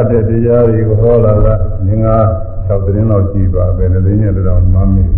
[0.00, 1.54] တ်တဲ့တရားတွေကိုဟောလာတာ
[1.86, 2.16] ငင်္ဂါ
[2.66, 5.14] 6သတင်းလောက်ရှိပါပဲ။သတင်းရဲ့တောင်မှမင်း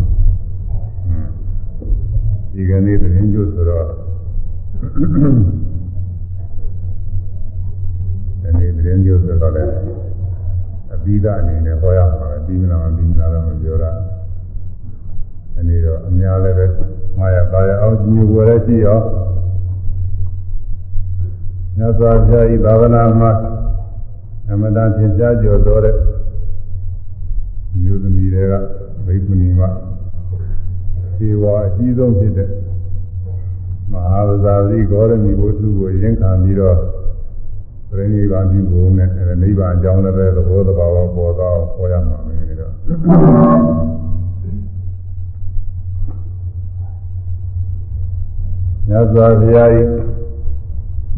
[2.52, 3.86] ဒီကနေ့သတင်းကျိုးဆိုတော့
[8.42, 9.72] ဒီနေ့သတင်းကျိုးဆိုတော့လည်း
[10.94, 13.90] အပြီးသားအနေနဲ့ဟောရမှာပဲပြီးမလားမပြီးမလားတော့မပြောတာ
[15.54, 16.66] ဒီနေ့တော့အများလည်းပဲ
[17.18, 19.00] မာယာပါရအောင်ညီဝယ်ရရှိရော
[21.76, 23.30] မြတ်စွာဘုရားဤဘာဝနာမှာ
[24.50, 25.96] အမတန်သင်ကြားကျော်တော်တဲ့
[27.82, 28.52] မျိုးသမီးတွေက
[29.06, 29.60] ဘိက္ခုနီမ
[31.16, 32.48] ခြေဝါအကြီးဆုံးဖြစ်တဲ့
[33.92, 36.78] မဟာဗဇာတိဂေါရမီဘုသူကိုရင်ခံပြီးတော့
[37.90, 42.72] ပြိဋိဘံပြုဖို့နဲ့အဲနိဗ္ဗာန်အကြောင်းလည်းပဲသဘောတဘာဝပေါ်တော့ဟောရမှာမင်းတို့
[48.88, 49.70] မြတ်စွာဘုရား၏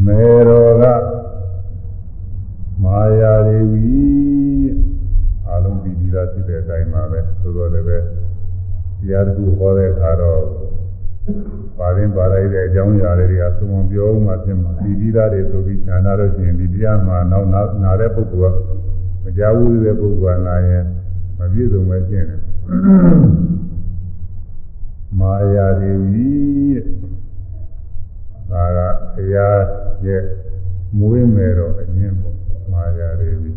[0.05, 0.16] မေ
[0.48, 0.84] ရောက
[2.86, 3.84] မာယာဒေဝီ
[5.48, 8.02] အလုံးပြီးပြီးသားဖြစ်တဲ့အတိုင်းပါပဲသို့တော်လည်းပဲတ
[9.11, 10.42] ရားတစ်ခုဟောတဲ့အခါတော့
[11.78, 17.48] ပါရင်ပါလိုက်တဲ့အကြောင်းအရာတွေကသုံးပြောမှဖြစ်မှာပြီးပြီးသားတွေဆိုပြီးဉာဏ်နာလို့ရှိရင်ဒီတရားမှာနောက်
[17.84, 18.56] နာတဲ့ပုဂ္ဂိုလ်က
[19.22, 20.84] မကြောက်ဘူးတဲ့ပုဂ္ဂိုလ်ကလာရင်
[21.39, 22.41] မပြည့်စုံပဲရှင်းတယ်
[25.18, 26.28] မာယာဒေဝီ
[26.74, 26.84] တဲ့
[28.50, 28.78] ဒါက
[29.16, 29.58] တရား
[30.06, 30.22] ရဲ့
[30.98, 32.36] မွေးမယ်တော့အရင်ပေါ့
[32.77, 33.52] မာယာဒေဝီ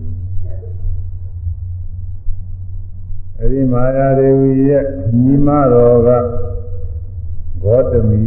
[3.39, 4.85] အဲဒီမာယာဒေဝီရဲ့
[5.23, 6.09] ညီမတော်က
[7.61, 8.21] ဂေါတမီ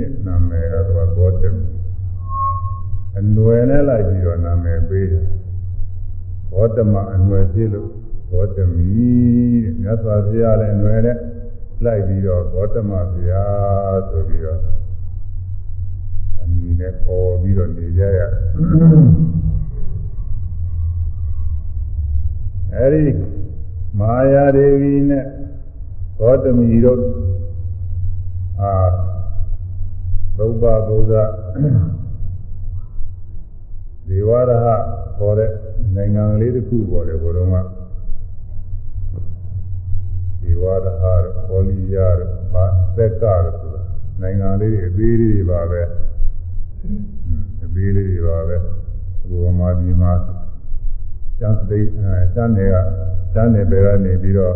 [0.00, 1.66] တဲ့နာမည်ကတော့ဂေါတမီ
[3.18, 5.26] အနွယ်နဲ့လိုက်ပြီးတော့နာမည်ပေးတယ်
[6.50, 7.90] ဂေါတမအနွယ်ဖြစ်လို့
[8.30, 8.92] ဂေါတမီ
[9.64, 11.16] တဲ့မြတ်စွာဘုရားလည်းအနွယ်နဲ့
[11.84, 14.60] လိုက်ပြီးတော့ဂေါတမဘုရားဆိုပြီးတော့
[16.42, 18.20] အမည်နဲ့ပေါ်ပြီးတော့နေကြရ
[22.74, 23.12] အဲဒီ
[23.98, 25.24] မာယာဒေဝီနဲ့
[26.18, 27.02] ဂေါတမီတို့
[28.60, 28.72] အာ
[30.36, 31.14] ဘုဗ္ဗဗုဒ္ဓ
[34.08, 34.66] ဒေဝရဟ
[35.16, 35.50] ခေါ်တဲ့
[35.94, 37.68] နိုင်ငံလေးတစ်ခုပေါ်တယ်ဘုရားက
[40.42, 42.08] ဒေဝရဟခေါ်လီယာ
[42.52, 42.64] ဘာ
[42.96, 43.82] သက်ကရဆိုတာ
[44.20, 45.82] နိုင်ငံလေးတွေအသေးလေးတွေပါပဲ
[47.64, 48.56] အသေးလေးတွေပါပဲ
[49.28, 50.12] ဘုရားမာဒီမှာ
[51.38, 52.76] ကျန်တဲ့အဲကျန်တဲ့က
[53.34, 54.54] ကျန်တဲ့ဘက်ကနေပြီးတော့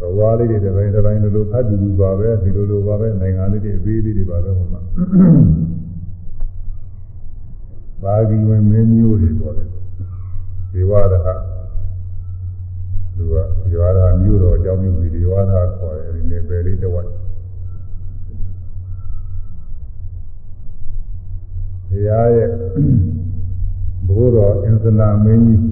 [0.00, 4.80] ဘဝလေးတွေတစ်ပိုင်းတစ်ပိုင်းလိုလိုအတူတူပါပဲဒီလိုလိုပါပဲနိုင်ငံလေးတွေအသေးလေးတွေပါပဲဟိုမှာ
[8.02, 9.68] ဘာဂီဝင်မင်းမျိုးတွေပေါ်တယ်
[10.72, 11.14] ဒေဝရဟ
[13.16, 13.34] သူက
[13.70, 17.06] ဒေဝရဟမျိုးတော်အကြောင်းမျိုးပြီးဒေဝရဟခေါ်တယ်ဒီနေ့ပဲလေးတစ်ဝက်
[21.90, 22.50] ဘုရားရဲ့
[24.14, 25.62] ဘိုးတော်အင်စနာမင်းကြီး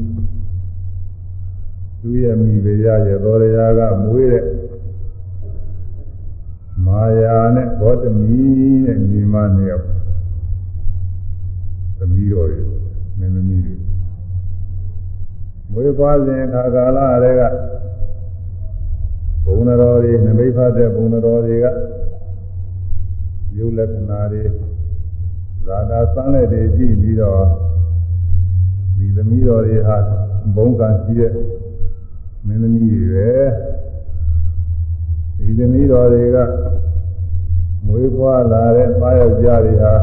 [2.01, 4.45] သူရဲ့မိဖုရားရဲ့တော်ရရာကမွေးတဲ့
[6.87, 8.41] မာယာနဲ့ဘောတမီ
[8.85, 9.87] နဲ့ညီမနှစ်ယောက်
[11.99, 12.63] သမီးတော်တွေ
[13.19, 13.77] မင်းသမီးတွေ
[15.73, 17.43] မွေးပွားစဉ်ခါကာလတွေက
[19.45, 21.67] ဘုံတော်တွေနမိတ်ဖတ်တဲ့ဘုံတော်တွေက
[23.57, 24.43] ယုတ်လက္ခဏာတွေ
[25.67, 27.80] ဇာတာစမ်းလက်တွေကြည့်ပြီးတော့ဒီ
[29.23, 29.97] သမီးတော်တွေဟာ
[30.57, 31.33] ဘုံကံရှိတဲ့
[32.47, 33.33] မင်းသမီးတွေပဲ
[35.39, 36.39] ဒီသမီးတော်တွေက
[37.87, 39.95] မွေးဖွားလာတဲ့ပါယောက်ျားတွေဟာ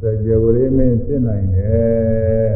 [0.00, 2.50] စကြဝဠာမင်းဖြစ်နိုင်တယ်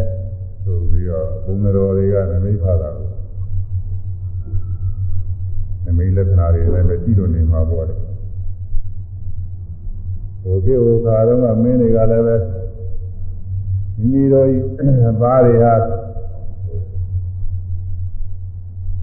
[0.65, 3.09] ဆိုပြီးတော့ဘုံတော်တွေကနမိတ်ဖတာကို
[5.85, 7.95] နမိတ်လက္ခဏာတွေလည်းပဲကြည့်လို့နေမှာပေါ့လေ
[10.43, 12.37] ဟိုကေဟိုခါတော့မင်းတွေကလည်းပဲ
[14.01, 14.49] မိမိတို့
[15.21, 15.75] ဘာတွေဟာ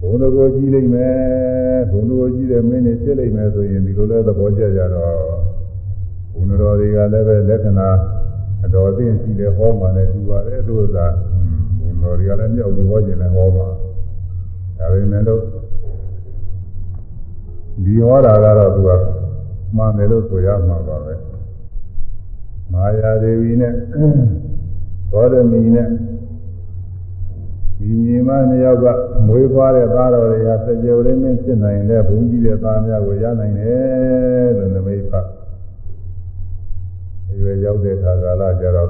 [0.00, 1.16] ဘုံတော်ကိုကြည့်လိုက်မယ်
[1.90, 5.16] ဘုံတော်ကိုကြည့်တဲ့မင်းတွေဖြစ်လိုက်မယ်ဆိုရင်ဒီလိုလဲသဘောကျကြတော့
[6.32, 7.88] ဘုံတော်တွေကလည်းပဲလက္ခဏာ
[8.64, 11.06] အတော်သိရှိတယ်ဟောမှလည်းတူပါတယ်လို့သာ
[11.80, 13.68] ဘုံတော်တွေကလည်းမြောက်ပြီးဟောခြင်းလည်းဟောမှာ
[14.78, 15.42] ဒါပေမဲ့လို့
[17.84, 18.90] ဒီဟောတာကတော့သူက
[19.76, 21.14] မှန်တယ်လို့ဆိုရမှာပါပဲ
[22.72, 23.74] မာယာဒေဝီနဲ့
[25.12, 25.88] ဂေါရမီနဲ့
[27.78, 28.86] ဒီညီမနှစ်ယောက်က
[29.26, 35.26] မွေးဖွားတဲ့သားတော်တွေဟာစကြဝဠာမင်းဖြစ်နိုင်တဲ့ဘုံကြီးတဲ့သားများကိုရနိုင်တယ်လို့နမိတ်ဖတ်
[37.40, 38.88] ရွယ်ရောက်တဲ့ခါကာလကျတော့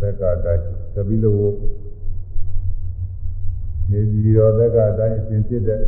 [0.00, 0.62] သက်ကတိုင်း
[0.94, 1.40] သပိလဝ
[3.90, 5.80] နေပြည်တော်သက်ကတိုင်းအရှင်ဖြစ်တဲ့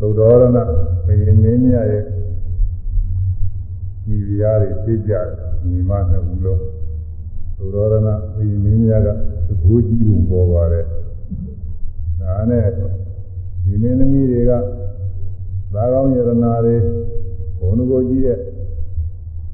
[0.00, 0.58] သုဒ္ဓရဏ
[1.06, 2.04] ဘုရင်မင်းမြတ်ရဲ့
[4.06, 5.26] မိဖုရားတွေဖြစ်ကြတယ်
[5.66, 6.60] ညီမနှစ်ဦးလုံး
[7.56, 9.08] သုရောဒနာဝိမင်းများက
[9.46, 10.84] သဘောကြီးပုံပေါ်ပါတယ်
[12.20, 12.66] ဒါနဲ့
[13.64, 14.52] ဒီမင်းသမီးတွေက
[15.74, 16.76] သာကောင်းယရနာတွေ
[17.58, 18.38] ဘုံကိုကြီးတဲ့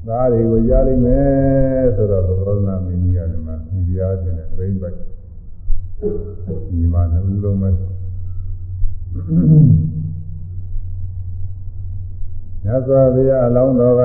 [0.07, 4.97] သားတွေကိုရလိမ့်မယ်ဆိုတော့သုရောဒနာမင်းကြီးကဒီမှာဒီပြားခြင်းနဲ့ပြိမ့်ပိုက်
[6.69, 7.69] ဒီမှာနှစ်ဦးလုံးပဲ
[12.65, 14.01] ညဇာဘုရားအလောင်းတော်က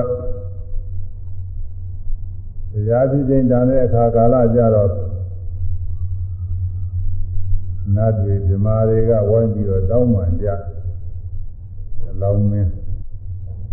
[2.77, 4.91] တရားကြည့်ချိန်တန်တဲ့အခါကာလကြတော့
[7.95, 10.49] နတ်တွေဓမ္မတွေကဝိုင်းပြီးတော့တောင်းပန်ကြ
[12.11, 12.71] အလောင်းမင်း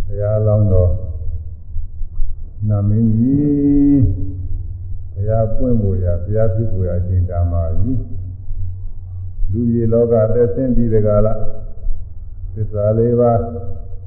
[0.08, 0.92] တရားလောင်းတော်
[2.70, 4.02] နာမင်းကြီး
[5.14, 7.94] ဘုရားပွင့်ဖို့ရဘုရားဖြစ်ဖို့ရချိန်တာမှာပြီ
[9.52, 11.40] လူကြီးလောကသက်ဆင်းပြီးတကားလား
[12.54, 13.40] သစ္စာလေးပါး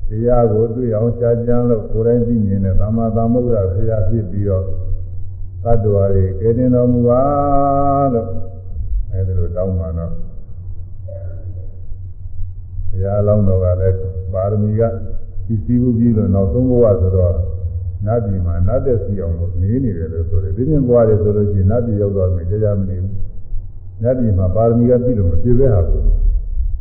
[0.08, 4.64] တရားကိုတွေ့အောင်ရှားကြမ်းလို့ကိုယ်တိုင်သိမြင်တဲ့သမ္မာသမ္ဗုဒ္ဓဘုရားဖြစ်ပြီးတော့
[5.64, 7.22] သတ္တဝါတွေကဲတင်တော်မူပါ
[8.12, 8.28] လို့
[9.12, 10.12] အဲဒီလိုတောင်းပါတော့
[12.88, 13.96] ဘုရားလောင်းတော်ကလည်း
[14.32, 14.82] ပါရမီက
[15.46, 17.34] သိစည်းမှုပြီးလို့နောက်ဆုံးဘဝဆိုတော့
[18.06, 23.14] နတ်ပြည်မှာနတ်သက်စီအောင်လို့နေနေတယ်လို့ဆိုတယ်ဒီပြင်ဘဝတွေဆိုလို့ရှိရင်နတ်ပြည်ရောက်သွားပြီကြာကြာမနေဘူး
[24.02, 26.04] နတ်ပြည်မှာပါရမီကပြည့်လို့မပြည့်ပဲဟာဘူး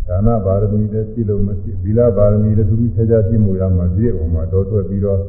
[0.08, 5.20] ဒါနပါရမီလည်းပြည့်လို့မပြည့်ဗီလာပါရမီလည်းသူသူခြားခြားပြည့်မှုရမှာပြည့်အောင်မှာတော်တွက်ပြီးတော့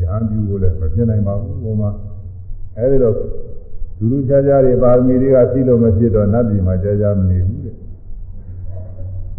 [0.00, 1.90] ဉာဏ်ပြုဖို့လည်းမပြည့်နိုင်ပါဘူးဟိုမှာ
[2.76, 3.14] အဲဒီတော့
[3.98, 7.76] လူလူခြားခြားတွေပါရမီတွေကပြည့်လို့မပြည့်တော့နတ်ပြည်မှာကြာကြာမနေဘူးတဲ့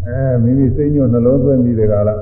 [0.07, 2.21] အဲမိမိစိတ်ညွတ်နှလုံးသွင်းပြီးတဲ့ကလား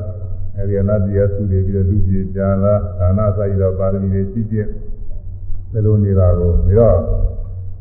[0.57, 4.67] အဲဒီနတ်ပြည်ကသူတွေပြီးတော့လူပြည်ကြာလာဒါနစာရတော့ပါရမီတွေကြည့်ကြည့်
[5.71, 6.97] ဘယ်လိုနေတာကိုပြီးတော့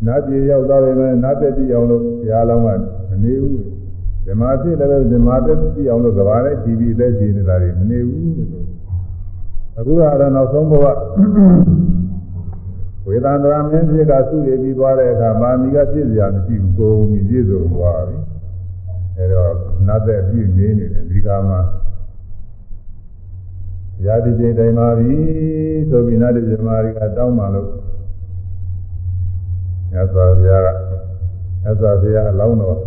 [0.06, 2.68] နတ်ပြည်ရောက်သွားပြီမဲ့နတ်သက်ကြည့်အောင်လို့ဘုရားလောင်းက
[3.10, 3.81] မနေဘူး
[4.26, 8.66] ဓမ္မဖြစ်လည်းပဲဓမ္မသက်ကြည့်အောင်လို့ကဘာနဲ့ကြည်ပြီးအသက်ရှင်နေတာတွေမနေဘူးလို့
[9.78, 10.86] အခုကတော့နောက်ဆုံးဘဝ
[13.06, 18.16] ဝေဒန္တရာမင်းဖြစ်ကဆုရပြီးသွားတဲ့အခါမာမီကဖြစ်စရာမရှိဘူးကိုယ်မီပြည့်စုံသွားပြီ
[19.16, 19.52] အဲတော့
[19.86, 21.60] နတ်သက်ပြည့်နေနေတယ်ဒီကမှာ
[24.06, 25.16] ရာတိချိန်တိုင်းပါပြီ
[25.90, 27.68] ဆိုပြီးနတ်တိဇမာရီကတောင်းပါလို့
[29.90, 30.68] မြတ်စွာဘုရားက
[31.62, 32.78] မြတ်စွာဘုရားအလောင်းတော်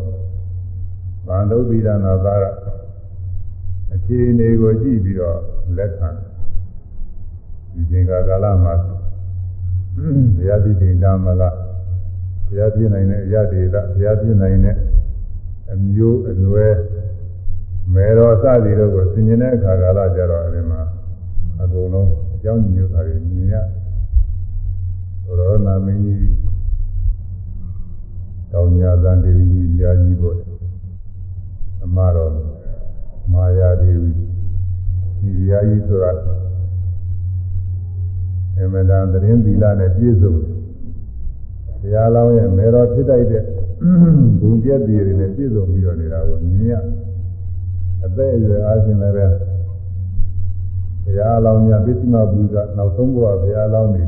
[1.27, 2.45] ဗန္ဓုပိဒနာသားက
[3.93, 5.39] အခြေအနေကိုကြည့်ပြီးတော့
[5.77, 6.09] လက်ခံ
[7.73, 11.55] ဒီချိန်ကာလမှာဘုရားပြည့်ချိန်တမ်းမလား
[12.47, 14.75] ဘုရားပြည့်နိုင်တဲ့အရာတွေလားဘုရားပြည့်နိုင်တဲ့
[15.71, 16.73] အမျိုးအနွယ်
[17.93, 20.81] မေတော်စသည်တို့ကိုဆင်ញင်တဲ့အခါကာလကြတော့အဲဒီမှာ
[21.61, 23.55] အကုန်လုံးအကြောင်းညွှန်တာတွေမြင်ရ
[25.25, 26.19] ရောနာမင်းကြီး
[28.51, 30.54] တောင်ညာသံဒေဝီကြီးရာကြီးပေါ့
[31.85, 32.33] အမတော်
[33.33, 34.11] မာယာဒေဝီ
[35.21, 36.11] ဒီရာကြီးဆိုတာ
[38.57, 43.43] အမတန်သတင်းသီလနဲ့ပြည့်စုံဘုရားလောင်းရဲ့မေတော်ဖြစ်တိုက်တဲ့
[44.41, 46.75] ဘုံပြည့်တည်တွေနဲ့ပြည့်စုံပြီးတော့နေတာကိုမြင်ရ
[48.05, 49.25] အသက်အရွယ်အားဖြင့်လည်းပဲ
[51.03, 54.03] ဘုရားလောင်းများပစ္စည်းမဘူကနောက်ဆုံးဘဝဘုရားလောင်းနေ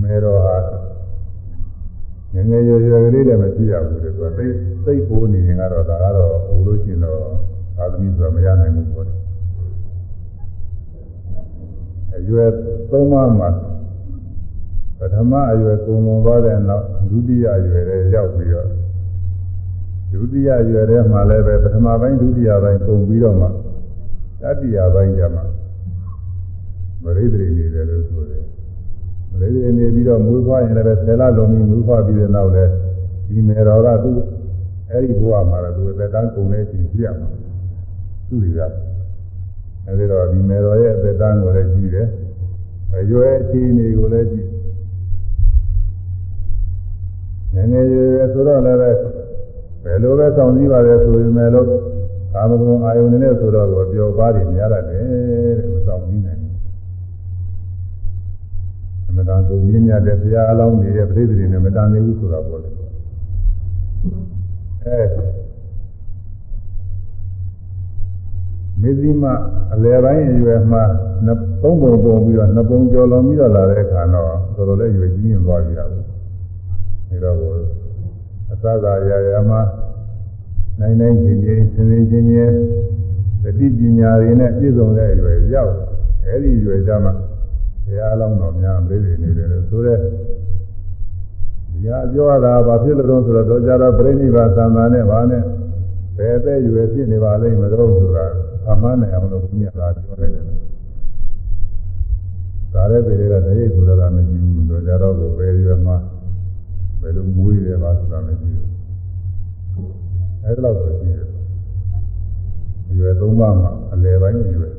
[0.00, 0.56] မေတော်ဟာ
[2.34, 4.46] ငငယ်ရွယ်ရွယ်ကလေးလည်းမဖြစ်ရဘူးလေသူကသိ
[4.84, 7.18] သိဖို့နေရင်ကတော့ဒါကတော့ဟိုလို့ရှိရင်တော့
[7.76, 9.14] သာသမီဆိုတာမရနိုင်ဘူးပေါ့လေ
[12.16, 12.48] အရွယ်
[12.90, 13.48] သုံးပါးမှာ
[14.98, 18.68] ပထမအရွယ်ကုံလွန်သွားတဲ့နောက်ဒုတိယအရွယ်လည်းရောက်ပြီးတော့
[20.12, 23.46] ဒုတိယအရွယ်ထဲမှာလည်းပဲပထမပိုင်းဒုတိယပိုင်းပုံပြီးတော့မှ
[24.42, 25.42] တတိယပိုင်းကျမှ
[27.02, 28.44] မရိဒိနေတယ်လို့ဆိုတယ်
[29.42, 32.70] မရိဒိနေပြီးတော့မွေးဖွားရင်လည်းဆယ်လလုံးပြီးမွေးဖွားပြီးတဲ့နောက်လည်း
[33.28, 34.18] ဒီမေတော်ကသူ့
[34.90, 37.28] အဲ့ဒီဘဝမှာတော့သူအသက်တန်းကုန်တဲ့အချိန်ပြရမှာ
[38.28, 38.60] သူ့တွေက
[39.86, 42.08] အဲဒီတော့ဒီမေတော်ရဲ့အသက်တန်းကိုလည်းကြည့်တယ်
[42.96, 44.48] အရွယ်အခြေအနေကိုလည်းကြည့်
[47.54, 48.84] ငယ်ငယ်ရွယ်ရွယ်ဆိုတော့လည်းဘ
[49.92, 51.52] ယ်လိုပဲဆောင်စည်းပါလဲဆိုရင်လည်း
[52.34, 55.04] ကာမဂုဏ်အာယုန်နဲ့ဆိုတော့ပျော်ပါးတွေများရတယ်
[55.60, 56.21] တဲ့မဆောင်စည်းနိုင်ဘူး
[59.28, 62.70] တန်ကုန်မြင့်မြတ်တဲ့ဘုရားအလောင်းတွေရဲ့ပြိတ္တိတွေနဲ့မတန်သေးဘူးဆိုတာပေါ့လေ
[64.84, 65.00] အဲ
[68.80, 69.24] မေဇိမ
[69.74, 70.82] အလယ်ပိုင်းအရွယ်မှာ
[71.62, 74.26] သုံးပုံပုံပြီးတော့နှစ်ပုံကျော်လွန်ပြီးတော့လာတဲ့အခါတော့
[74.56, 75.90] တော်တော်လေးရွယ်ကြီးရင်သွားပြီတော့
[77.10, 77.36] အဲတော့
[78.52, 79.60] အသသာရာရာမှာ
[80.80, 82.54] နိုင်နိုင်ချင်းချင်းစင်စင်ချင်းချင်း
[83.42, 85.72] တတိပညာတွေနဲ့ပြည့်စုံတဲ့အရွယ်ရောက်
[86.26, 87.12] အဲဒီရွယ်ကြမှာ
[87.84, 89.98] ဘုရားအလောင်းတော်များပြည့်စုံနေတယ်လို့ဆိုတဲ့
[91.72, 95.42] ဒီဟာပြောရတာဘာဖြစ်လို့လဲဆိုတော့တော့ကြတော့ပြိဋိဘာသံသာနဲ့ဘာနဲ့
[96.16, 98.26] ဘယ်အသက်ရွယ်ဖြစ်နေပါလိမ့်မလို့ဆိုတာ
[98.70, 100.44] အမှန်နဲ့အောင်လို့ဘုရားကပြောလိုက်တယ်
[102.74, 105.96] ဒါလည်းပေတွေကတရိပ်ဆိုတော့မရှိဘူးတော့ကြတော့ကိုပဲရွယ်မှာ
[107.00, 108.56] ဘယ်လိုမွေးရပါဆိုတာမသိဘူး
[110.44, 111.28] အဲ့ဒါတော့ရှိတယ်
[112.98, 114.72] ရွယ်သုံးပါးမှာအလယ်ပိုင်းရွယ်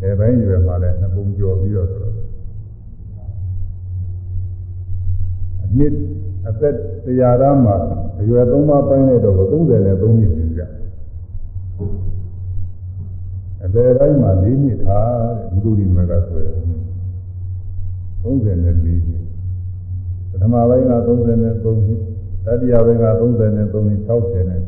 [0.00, 2.14] လယ်ပိုင်းရွယ်မှာလည်းနှစ်ပုံကျော်ပြီးတော့ဆိုတော့
[5.62, 5.96] အနည်း
[6.48, 6.74] အသက်
[7.04, 7.76] တရားသားမှာ
[8.20, 10.62] အရွယ်သုံးပါးပိုင်းလိုက်တော့30နဲ့3နှစ်ရှိကြ
[13.64, 15.08] အလယ်ပိုင်းမှာ4နှစ်ထား
[15.50, 16.56] တဲ့ဘုဒ္ဓဒီမကဆိုရင်
[18.22, 18.76] 34နှစ်
[20.30, 21.56] ပထမပိုင်းက33နှစ်
[22.44, 24.62] တတိယပိုင်းက33နှစ်60နဲ့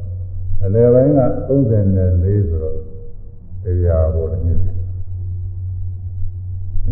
[0.00, 2.76] 6အလယ်ပိုင်းက34ဆိုတော့
[3.64, 4.73] တရားပေါ်တယ်နှစ်ပြီအဲ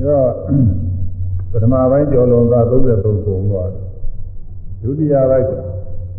[0.07, 0.29] တော့
[1.53, 3.71] ပထမပိုင်းကျော်လွန်သွား33ကုန်သွား
[4.83, 5.47] ဒုတိယပိုင်း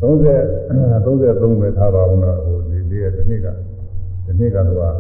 [0.02, 0.04] 30
[1.06, 3.48] 33ပဲထားပါဦးတော့ဟိုဒီလေးရဲ့ဒီနေ့က
[4.25, 4.96] ဒီနေ့ကတော့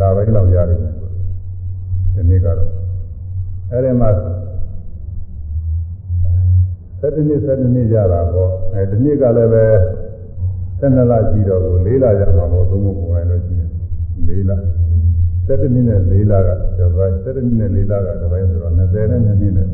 [0.00, 0.78] လာပိုင်းလောက်ရတယ်
[2.14, 2.70] ဒီနေ့ကတော့
[3.72, 4.10] အဲဒီမှာ
[7.00, 9.64] 7နှစ်7နှစ်ရတာပေါ့အဲဒီနေ့ကလည်းပဲ
[10.80, 13.68] 12လရှိတော့ကို4လရမှာပေါ့သုံးဖို့ပုံလိုက်လို့ရှိရင်
[14.26, 14.52] 4လ
[15.50, 19.66] 7နှစ်နဲ့4လကဒါပဲ7နှစ်နဲ့4လကဒါပဲဆိုတော့20နဲ့2နှစ်နဲ့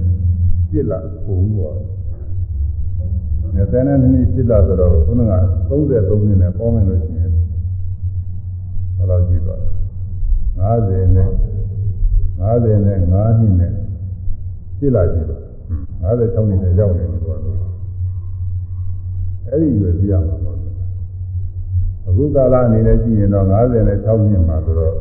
[0.71, 0.93] 7လ
[1.25, 1.77] ပုံသွား
[3.57, 5.33] 20နဲ့2နှစ်7လဆိုတော့ခုနက
[5.69, 7.31] 33နှစ်နဲ့ပေါင်းလိုက်လို့ရှိရင်
[8.97, 9.71] ဘယ်လောက်ရှိသွားလဲ
[10.73, 11.31] 50နဲ့
[12.41, 13.73] 50နဲ့5နှစ်နဲ့
[14.79, 15.43] 7လရှိသွား
[16.21, 17.41] 56နှစ်နဲ့ရောက်နေပြီတော့
[19.51, 20.53] အဲ့ဒီရွယ်ပြရမှာပါ
[22.09, 24.95] အခုကာလအနေနဲ့ကြည့်ရင်တော့56နဲ့6နှစ်မှာဆိုတော့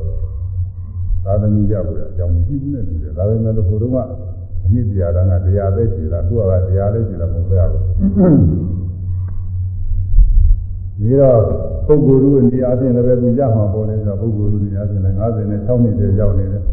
[1.26, 3.98] သာသမီရဖို့အကြောင်းမရှိဘူးနဲ့တူတယ်ဒါပေမဲ့လို့ဟိုတုန်းက
[4.66, 7.82] အနည်းတရားကတရားပဲရှိတာအခုကတရားလည်းရှိတာမဟုတ်ပါဘူး
[11.00, 11.40] ဒီတော့
[11.86, 16.64] ပုဂ္ဂိုလ်တို့နေရာချင်းလည်းပဲသူရမှာပေါ်လဲဆိုတော့ပုဂ္ဂိုလ်တို့နေရာချင်းလည်း56နဲ့6နှစ်တည်းရောက်နေတယ်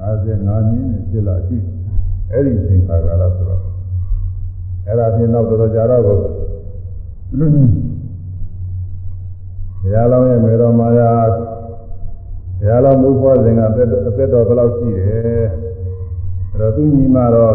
[0.00, 1.56] 55နှစ်နဲ့ဖြစ်လာရှိ
[2.32, 3.62] အဲ့ဒီအချိန်ခါကာလဆိုတော့
[4.86, 6.14] အဲ့ဒါဖြင့်တော့တော်တော်ကြာတော့ဘု
[9.92, 11.10] ရားလောင်းရဲ့မေတော်မာယာ
[12.60, 15.46] ဘုရားလောင်းမူဖို့စဉ်ကအသက်အသက်တော်ဘယ်လောက်ရှိတယ်
[16.52, 17.54] အဲ့တော့သူညီမတော့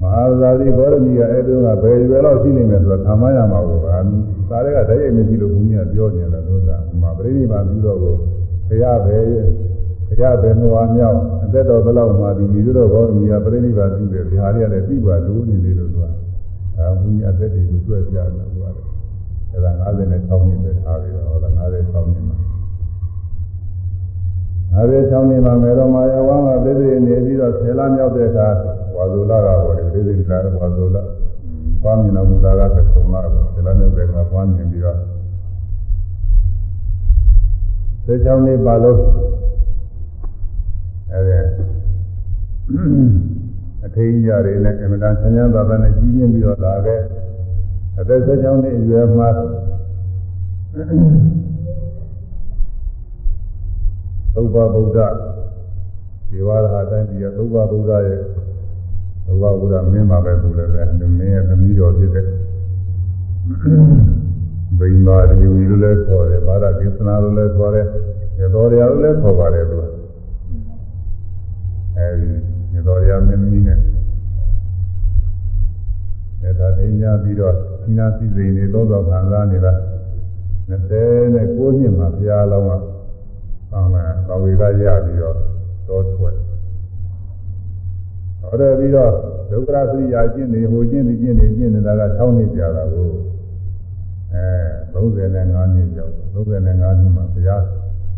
[0.00, 3.98] မဟာဇာတိဘောရမီကအဲ့တုန်းကဘယ်ရွယ်လောက်ရှိနေမယ်ဆိုတော့ခံမရမှာဘူးဗျာ
[4.50, 8.14] သာတွေကတည်းရဲ့မရှိလို့ဘုန်းကြီးကပြောနေတယ်လို့သာမှာပြိဋိမာပြုတော့ကို
[8.68, 9.16] ဘုရားပဲ
[10.08, 16.06] ဘုရားပဲနှွားမြောက်အသက်တော်ဘယ်လောက်မှဒီမိတို့ဘောရမီကပြိဋိမာပြုတယ်ဒီဟာတွေကလည်းသိပါလို့နေသေးလို့သူက
[16.76, 18.88] အဲဘုန်းကြီးအသက်တွေကိုကျွဲပြတယ်သူကလည်း
[19.52, 22.36] အဲဒါ56နှစ်ပဲထားပြီးတော့ဟောတာ56နှစ်မှာ
[24.74, 28.48] 56နှစ်မှာမေတော်မာယဝမ်းကပြည့်စုံနေပြီးတော့ဆယ်လမြောက်တဲ့အခါ
[28.94, 30.96] ဝါဇုလကဟောတယ်ပြည့်စုံလာဝါဇုလ
[31.82, 34.98] ပွားမြင်တော်မူတာကသုံးလပဲဆယ်လမြောက်တဲ့အခါပွားမြင်ပြီးတော့
[38.06, 38.98] 16နှစ်ပါလို့
[41.12, 41.36] အဲဒီ
[43.84, 47.00] အထေးကြီးတွေနဲ့အမတန်ဆန်းဆန်းသာသာနဲ့ကြီးပြင်းပြီးတော့လာခဲ့
[48.00, 49.28] အသက်16နှစ်အရွယ်မှာ
[54.34, 54.98] သုဘဗုဒ္ဓ
[56.30, 58.20] ဒီဝါရဟတိုင်းပြီးသုဘဗုဒ္ဓရဲ့
[59.26, 60.82] သုဘဗုဒ္ဓမင်းပါပဲသူလည်းပဲ
[61.18, 62.26] မင်းရဲ့သမီးတော်ဖြစ်တဲ့
[64.78, 67.86] ဗိမာရီဝီလို့လည်းခေါ်တယ်ဘာသာဒေသနာလို့လည်းခေါ်တယ်
[68.40, 69.76] ရတော်ရလို့လည်းခေါ်ပါတယ်သူ
[71.96, 72.28] အဲဒီ
[72.74, 73.78] ရတော်ရမင်းသမီးနဲ့
[76.58, 79.72] ဒါတင်ညာပြီးတော့သီနာစီစိန်တွေသုံးဆောင်ခံစားနေတာ
[80.68, 82.93] 29နှစ်မှာဘုရားလောင်းက
[83.74, 85.36] အာမန်တော်ဝေကရပြီးတော့
[85.88, 86.36] တော်ထွက်
[88.40, 89.12] ဟောတယ်ပြီးတော့
[89.50, 93.10] ဒုက္ခရသရိယာကျင့်နေဟိုကျင့်နေကျင့်နေကျင့်နေတာက6နှစ်ကြာတာကို
[94.34, 94.46] အဲ
[94.94, 97.62] 35နှစ်ရောက်35နှစ်မှာဘုရား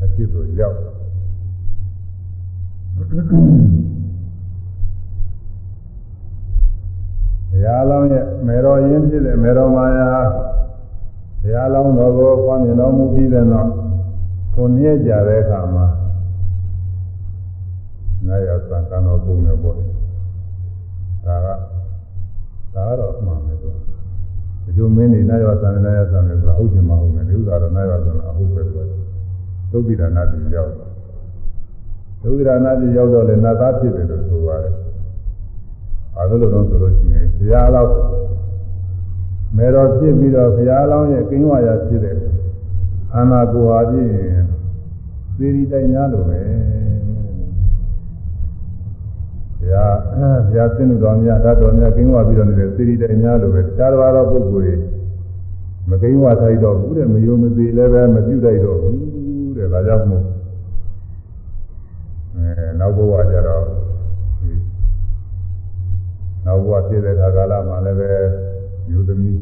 [0.02, 0.76] အဖြစ်ကိုရောက်
[2.96, 10.10] ဘုရားလောင်းရဲ့မေတော်ရင်းဖြစ်တဲ့မေတော်မာယာ
[11.42, 13.70] ဘုရားလောင်းတော်ကိုဖွားမြင်တော်မူပြီးတဲ့နောက်
[14.58, 15.86] ခုနှစ်ကြာတဲ့အခါမှာ
[18.26, 19.76] ငါရသံကံတော်ပုံနဲ့ပေါ့
[21.26, 21.48] ဒါက
[22.74, 23.72] ဒါကတော့မှန်မယ်ဆို
[24.64, 28.84] ဒီလိုမင်းနေနာရသံနာရသံနဲ့ဆိုဟုတ်တယ်မဟုတ်မယ်ဒီဥစ္စာတော့နာရသံအဟုတ်ပဲဆို
[29.70, 30.72] သုတ်ပိဒါနာတိရောက်
[32.22, 34.74] သုတ်ပိဒါနာတိရောက်တော့လေနတ်သားဖြစ်တယ်လို့ဆိုပါတယ်
[36.14, 37.90] ဘာလို့လဲတော့ဆိုလို့ရှိရင်ဘုရားလောက်
[39.56, 42.16] မေတော်ဖြစ်ပြီးတော့ဘုရားလောင်းရဲ့ကိန်းဝါရဖြစ်တဲ့
[43.16, 44.12] အာနာကိုဟာဖြင့်
[45.38, 46.40] သေရီတိုင်များလို့ပဲ
[49.58, 49.94] ဘုရား
[50.46, 54.74] ဘုရားသင်္လူတော်များဓာတ်တော်များကိန်းဝါပြီးတော့နေတဲ့သေရီတိုင်များလို့ပဲတခြားတစ်ပါးသောပုဂ္ဂိုလ်တွေ
[55.90, 58.96] မကိန်းဝါထိုက်တော့ဘူးတဲ့မယုံမသိလည်းပဲမပြုတ်တိုက်တော့ဘူး
[59.56, 60.24] တဲ့ဒါကြောင့်မို့
[62.34, 63.64] အဲနောက်ဘဝကျတော့
[66.66, 68.10] ဘဝဖြစ်တဲ့ခါကာလမှာလည်းပဲ
[68.88, 69.40] မျိုးသမီး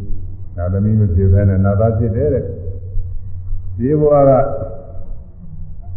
[0.57, 2.45] နာသမီးမဖြစ်ဘဲနဲ့နာသားဖြစ်တယ်တဲ့
[3.79, 4.31] ဒီဘဝက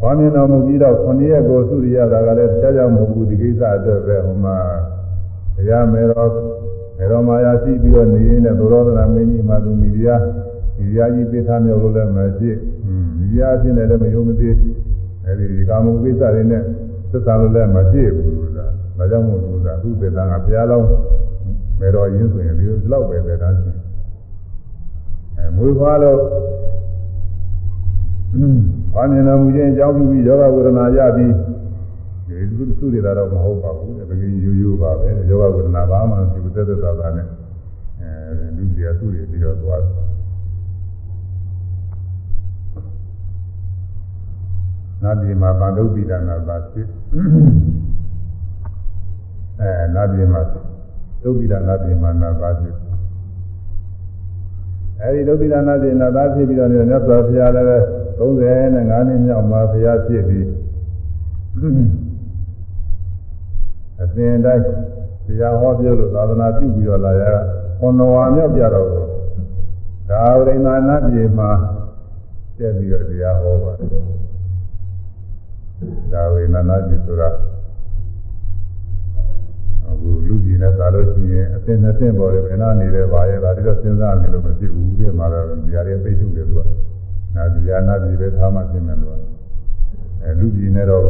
[0.01, 4.57] ဘာမြင်တော်မူပြီးတော့ခொနည်းရက်ကိုသုရိယတာကလည်းတရားကြောင့်မဟုတ်ဘူးဒီကိစ္စအတွက်ပဲဟိုမှာ
[5.55, 6.31] တရားမေတော်
[6.97, 10.21] မေတော်မာယာရှိပြီးတော့နေရင်းနဲ့သောရဒနာမင်းကြီးမှသူမိဖုရား
[10.77, 12.57] မိဖုရားကြီးပေးထားမြောက်လို့လည်းမဖြစ်
[13.17, 14.49] မိဖုရားအဖြစ်နဲ့လည်းမယုံမသိ
[15.25, 16.61] အဲဒီကာမဂုဏ်ကိစ္စတွေနဲ့
[17.11, 18.65] သက်သာလို့လည်းမဖြစ်ဘူးလို့ဒါ
[18.97, 20.87] ဒါကြောင့်မို့လို့ဒါသူ့သေတန်းကဘုရားလောင်း
[21.79, 23.71] မေတော်ရင်းဆိုရင်ဒီလောက်ပဲသေတန်းရှိ
[25.37, 26.19] အဲမွေးဖွားလို့
[28.93, 31.33] ဘာမြင်တော်မူခြင်းအကြောင်းပြုပြီးယောဂဝေဒနာရပြီး
[32.27, 37.27] ဒီသူသူတွေတော့မဟုတ်ပါဘူးတကယ်ရိုးရိုးပါပဲယောဂဝေဒနာဘာမှမရှိဘူးသက်သက်သာသာနဲ့
[38.01, 39.93] အဲလူကြီးကသူ့တွေပြီးတော့သွားတယ်
[45.03, 46.87] နာဒီမှာဗန္ဓုပိဒနာသာဖြစ်
[49.61, 50.41] အဲနာဒီမှာ
[51.23, 52.75] သုပိဒနာဒီမှာနာသာဖြစ်
[55.01, 60.47] အဲဒီသုပိဒနာဒီနာသာဖြစ်ပြီးတော့မြတ်စွာဘုရားလည်း 35နှစ်မြောက်မှာဘုရားဖြစ်ပြီး
[64.01, 64.63] အစဉ်တိုင်း
[65.27, 67.23] တရားဟောပြောလို့သာသနာပြုပြီးတော့လာရ
[67.79, 68.87] ခွန်တော်ဝါမြောက်ကြတော့
[70.09, 71.49] ဒါဝိနာနာပြေမှာ
[72.57, 73.89] တက်ပြီးတော့တရားဟောပါတယ်
[76.13, 77.29] ဒါဝိနာနာပြေဆိုတာ
[79.89, 86.61] အခုလူကြီးနဲ့သာလို့ရှိရင်အစဉ်အသင့်ပေါ်တယ်ဘယ်နာနေလဲပါရဲ့ဒါဒီတော့စဉ်းစားနေလို့မဖြစ်ဘူးဒီမှာတော့ဒီဟာတွေသိချုပ်တယ်သူက
[87.37, 89.17] နာဒီယာနာဒီပဲထားမှပြင်မယ်လို့
[90.23, 91.03] အဲလူကြီးနဲ့တော့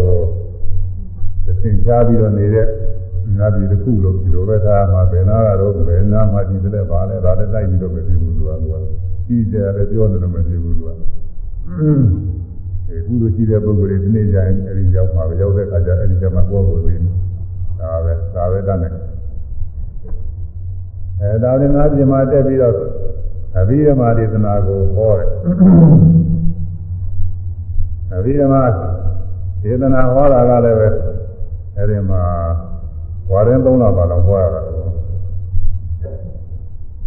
[1.45, 2.67] သင်ချပြီးတော့နေတဲ့
[3.39, 8.75] နာဒီတစ်ခုလို့ဒီလိုပဲထားမှဘယ်နာကတော့ဘယ်နာမှဒီတဲ့ပါလဲဒါလည်းတိုက်ပြီးတော့မဖြစ်ဘူးသူကသူက
[9.27, 10.89] ကြီးကြတယ်ပြောတယ်လို့မဖြစ်ဘူးသူက
[12.89, 17.01] အဲကုသိုလ်ရှိတဲ့ပုဂ္ဂိုလ်တွေဒီနေ့ကျရင်အဲဒီရောက်မှာပဲရောက်တဲ့အခါကျအဲဒီကျမှကိုယ်ကိုသိတယ်
[17.79, 18.93] ဒါပဲဒါပဲတတ်တယ်
[21.21, 22.73] အဲဒါလည်းငါပြင်မှာတက်ပြီးတော့
[23.59, 25.29] အဘိဓမ္မာဒေသနာကိုဟောတယ်
[28.15, 28.63] အဘိဓမ္မာ
[29.63, 30.87] ဒေသနာဟောတာကလည်းပဲ
[31.77, 32.21] အဲဒီမှာ
[33.31, 34.61] ဝါရင်၃လပါလောက်ဟောရတာ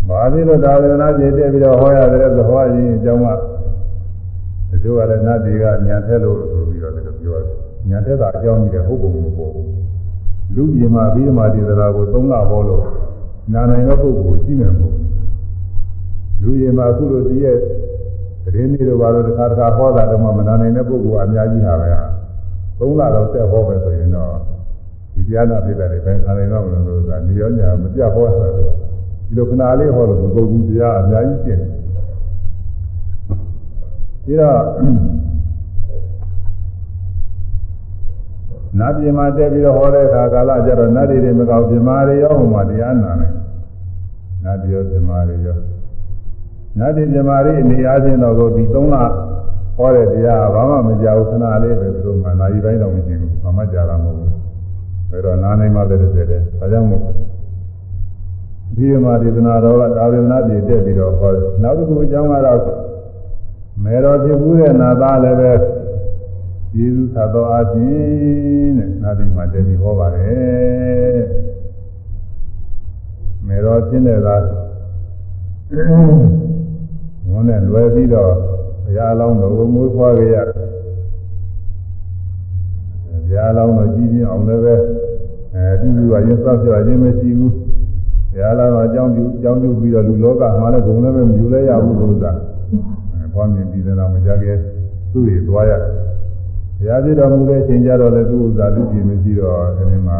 [0.08, 3.26] မာသီလို့ဒါဝေဒနာပြည့်တက်ပြီးတော့ဟောရတယ်ဆိုဟောရင်အကြောင်းက
[4.70, 7.56] တချို့ကလည်းနတ်တွေကညာထက်လို့ဆိုပြီးတော့ပြောတယ်
[7.88, 9.68] ညာထက်တာအကြောင်းကြီးတယ်ဟုတ်ပုံမပေါ်ဘူး
[10.54, 12.84] လူပြည်မှာပြီးမှဒီသရာကို၃လဟောလို့
[13.52, 14.99] နာနိုင်တဲ့ပုဂ္ဂိုလ်ရှိနေမှာ
[16.50, 17.56] လူရင်မှာအခုလိုတည်းရဲ့
[18.44, 24.34] တရင်နေတော့ဘာလို့တစ်ခါတစ်ခါဟောတာတော့မနာနိုင်တဲ့ပုဂ္ဂိုလ်အများကြီးဟာပဲ၃လတော့ဆက်ဟောပဲဆိုရင်တော့
[25.12, 28.72] ဒီတရားနာပြတယ်ပဲခါနိုင်တော့မလို့ဆိုတာနေရောညာမပြတ်ဟောတာတော့
[29.26, 31.60] ဒီလိုခဏလေးဟောလို့မကုန်ဘူးတရားအများကြီးကျင့်
[34.24, 34.62] ပြီးတော့
[38.78, 43.32] နတ်ပြည်မှာတက်ပြီးတော့ဟောတဲ့အခါကာလကျတော့နတ်တွေတွေမကောက်ပြမာတွေရောဟိုမှာတရားနာတယ်
[44.44, 45.58] နတ်တွေရောပြမာတွေရော
[46.78, 48.96] နတ်တွေပြမာတွေအနေအားဖြင့်တော့ကိုဒီ၃လ
[49.76, 54.30] ဟောတဲ့တရားဘာမှမကြောက်ခဏလေးပဲသူတို့မှနာရီပိုင်းတော့မရှိဘူးဘာမှကြာတာမဟုတ်ဘူး
[55.10, 57.02] ဘယ်တော့နာနိုင်မှလည်းတည်းတယ်ဒါကြောင့်မို့
[58.76, 62.60] ဒီမှာဒေသနာတော်ကဒါဝေဒနာပြည့်တက်ပြီးတော့ဟောတယ်နောက်တစ်ခုအကြောင်းကတော့
[63.84, 65.52] မေတော်ဖြစ်ဘူးတဲ့နာသားလည်းပဲ
[66.76, 71.20] ယေရှုသတော်အချင်းတဲ့နာတိမှာတည်ပြီးဟောပါတယ်
[73.46, 74.30] မေတော်ချင်းတဲ့ကဝ
[77.40, 78.32] န်းနဲ့လွယ်ပြီးတော့
[78.84, 84.74] ဘုရားအလောင်းတော်ကိုမွေးဖွားကြရဘုရားအလောင်းတော်ကြည်ပြင်းအောင်လည်းပဲ
[85.54, 87.52] အဲတူတူကရင်စောက်ကြခြင်းမရှိဘူး
[88.32, 92.32] ဘုရားအလောင်းတော်အကြောင်းပြုအကြောင်းပြုပြီးတော့လူလောကမှာလည်းဂုဏ်လည်းပဲမယူလဲရဘူးလို့သာ
[93.12, 94.56] အဲဘွားမြင်ပြီးတဲ့နောက်မကြခဲ့
[95.12, 95.92] သူ့ရသွားရတယ်
[96.78, 100.18] ဘုရားပြတော်မူတဲ့အချိန်ကျတော့လည်းသူ့ဥစ္စာလူပြည်မရှိတော့အဲဒီမှာ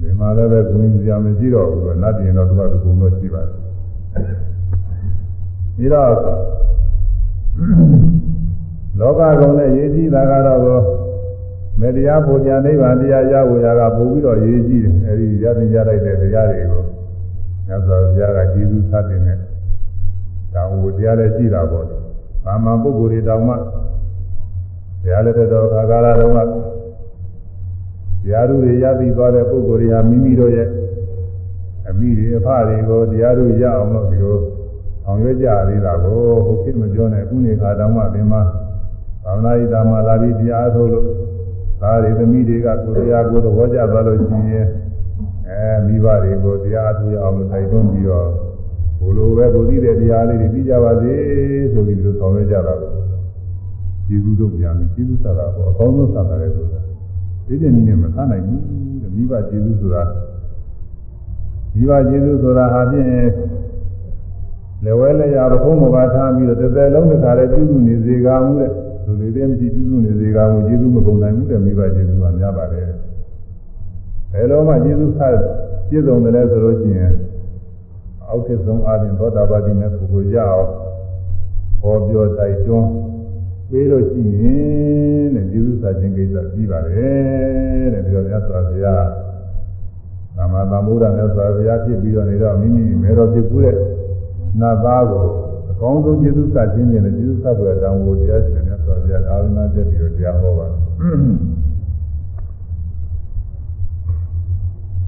[0.00, 3.65] ဒီမှာလည်းပဲဂုဏ်ကြီးရာမရှိတော့ဘူးတော့နတ်ပြည်တော့သူကဂုဏ်တော့ရှိပါတယ်
[5.76, 6.12] ပြီးတော့
[8.98, 10.84] လောကဂုဏ်နဲ့ရေးကြည့်တာကတော့
[11.80, 16.82] မေတ္တရားပူဇာနိဗ္ဗာန်တရားရဝေရာကပို့ပြီးတော့ရေးကြည့်တယ်အဲဒီရသင်ကြလိုက်တဲ့တရားတွေကို
[17.66, 19.38] မြတ်စွာဘုရားကကျေးဇူးသတ်တင်တဲ့
[20.54, 21.86] ဒါဝေတရားလည်းကြည့်တာပေါ့။
[22.44, 26.40] ဘာမှပုဂ္ဂိုလ်တွေတောင်မှဘုရားလက်တော်ခါကာလတုန်းက
[28.22, 30.68] တရားဓုတွေရပြီးသွားတဲ့ပုဂ္ဂိုလ်တွေဟာမိမိတို့ရဲ့
[31.88, 34.38] အမိတွေအဖတွေကိုတရားဓုရအောင်လို့ဒီလို
[35.06, 38.34] အောင်ရွက်ကြသေးတာကိုဟုတ်ကိမပြောနဲ့အခုနေခါတောင်မှပင်မ
[39.24, 41.06] သာဝနာ့ဣဒာမလာပြီးတရားထုတ်လို့
[41.80, 44.66] သားတွေသမီးတွေကကိုယ်တရားကိုသဘောကျသွားလို့ရှိရင်
[45.48, 48.28] အဲမိဘတွေကိုတရားထုတ်ရအောင်လို့တိုက်တွန်းပြီးတော့
[49.00, 51.12] ဘိုလိုပဲကိုသိတဲ့တရားလေးတွေပြီးကြပါစေ
[51.72, 52.90] ဆိုပြီးလို့ဆောင်ရွက်ကြတာကို
[54.06, 56.80] ကျေးဇူးတို့ပြန်ပြီးကျေးဇူးဆတာပေါ့အကောင်းဆုံးဆတာလေဆိုတာ
[57.46, 58.62] ဒီတဲ့နည်းနဲ့မဆနိုင်ဘူး
[59.02, 60.02] တဲ့မိဘကျေးဇူးဆိုတာ
[61.74, 63.08] ဒီပါကျေးဇူးဆိုတာဟာဖြင့်
[64.84, 68.70] လက်ဝဲလက်ရပခုံးမပါထားပြီးတော့တစ်သက်လုံးတစ်ခါတည်းပြုစုနေစေကောင်းတဲ့
[69.04, 72.88] လူလေးတွေမရှိပြုစုနေစေကောင်းကျေးဇူးမကုန်နိုင်ဘူးတဲ့မိဘကျေးဇူးကများပါတယ်
[74.32, 75.34] ဘယ်လိုမှကျေးဇူးဆက်
[75.88, 77.12] ပြည့်စုံတယ်လဲဆိုလို့ရှိရင်
[78.28, 80.68] အောက်ထစ်ဆုံးအားဖြင့်သောတာပတိမေပုဂ္ဂိုလ်ရအောင်
[81.80, 82.90] ဟောပြောတိုက်တွန်း
[83.70, 89.06] ပေးလို့ရှိရင်တဲ့ကျေးဇူးစာခြင်းကိစ္စပြီးပါတယ်တဲ့ဒီလိုများစွာဘုရား
[90.36, 93.76] သမ္မာသမ္ဗုဒ္ဓမြတ်စွာဘုရားဖြစ်ပြီးတော့နေတော့မိမိမေတော်ဖြစ်ကူးတဲ့
[94.60, 95.26] နတ်သားကို
[95.70, 100.80] အကောင်းဆုံးကျေးဇူးစာခြင်းနဲ့ကျေးဇူးစာပွဲတောင်းဖို့တရားရှင်မြတ်စွာဘုရားအာရုဏတက်ပြီးတော့တရားဟောပါတယ်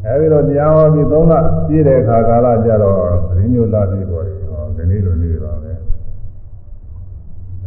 [0.06, 1.34] အဲဒီတော့တရားဟောပြီးသုံးလ
[1.68, 2.96] ပြည့်တဲ့အခါကာလကြတော့
[3.38, 5.72] ရင်းညိုလာပြီပေါ်တယ်ဟောဒီနေ့လိုနေပါပဲ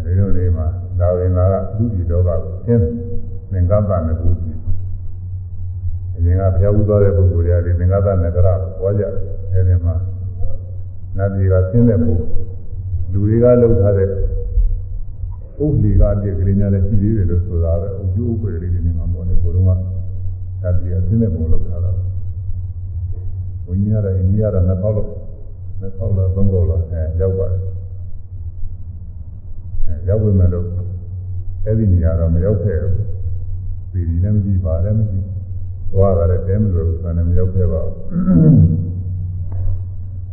[0.05, 0.67] ဒီလိုနေမှာ
[0.99, 2.29] ဒါဝင်လာကလူကြီးတော့က
[2.65, 2.79] သင်
[3.51, 4.59] သင်္ကပ္ပနဲ့ဘုရား
[6.17, 9.03] အရင်ကဘုရားဥသွားတဲ့ပုဂ္ဂိုလ်တွေကဒီသင်္ကပ္ပနဲ့ကြရဟောကြ
[9.53, 9.95] အဲဒီမှာ
[11.17, 12.13] နတ်ပြည်ကဆင်းတဲ့ပု
[13.11, 14.11] လူတွေကလှုပ်ထားတဲ့ဥ
[15.65, 19.71] ပ္ပလီကအပြည့်ကလေးများလည်းရှိသေးတယ်လို့ဆိုတာပဲအကျိုးဥပ္ပလေးတွေနေမှာပေါ့လေဘုရုံးက
[20.61, 21.91] နတ်ပြည်ကဆင်းတဲ့ပုံလှုပ်ထားတာ
[23.65, 25.09] ဘုန်းကြီးရတဲ့အိန္ဒိယကနှစ်ပေါက်လို့
[25.79, 27.61] နှစ်ပေါက်လားသုံးပေါက်လားအဲရောက်ပါတယ်
[29.87, 30.67] အဲရောက်ဝင်မဲ့လို့
[31.65, 32.95] အဲ့ဒီနေရာတော့မရောက်ခဲ့ဘူး
[33.91, 35.19] ပြည်ဒီလည်းမရှိပါလည်းမရှိ
[35.91, 38.90] သွားတာလည်းတဲမလို့ဆန်လည်းမရောက်ခဲ့ပါဘူး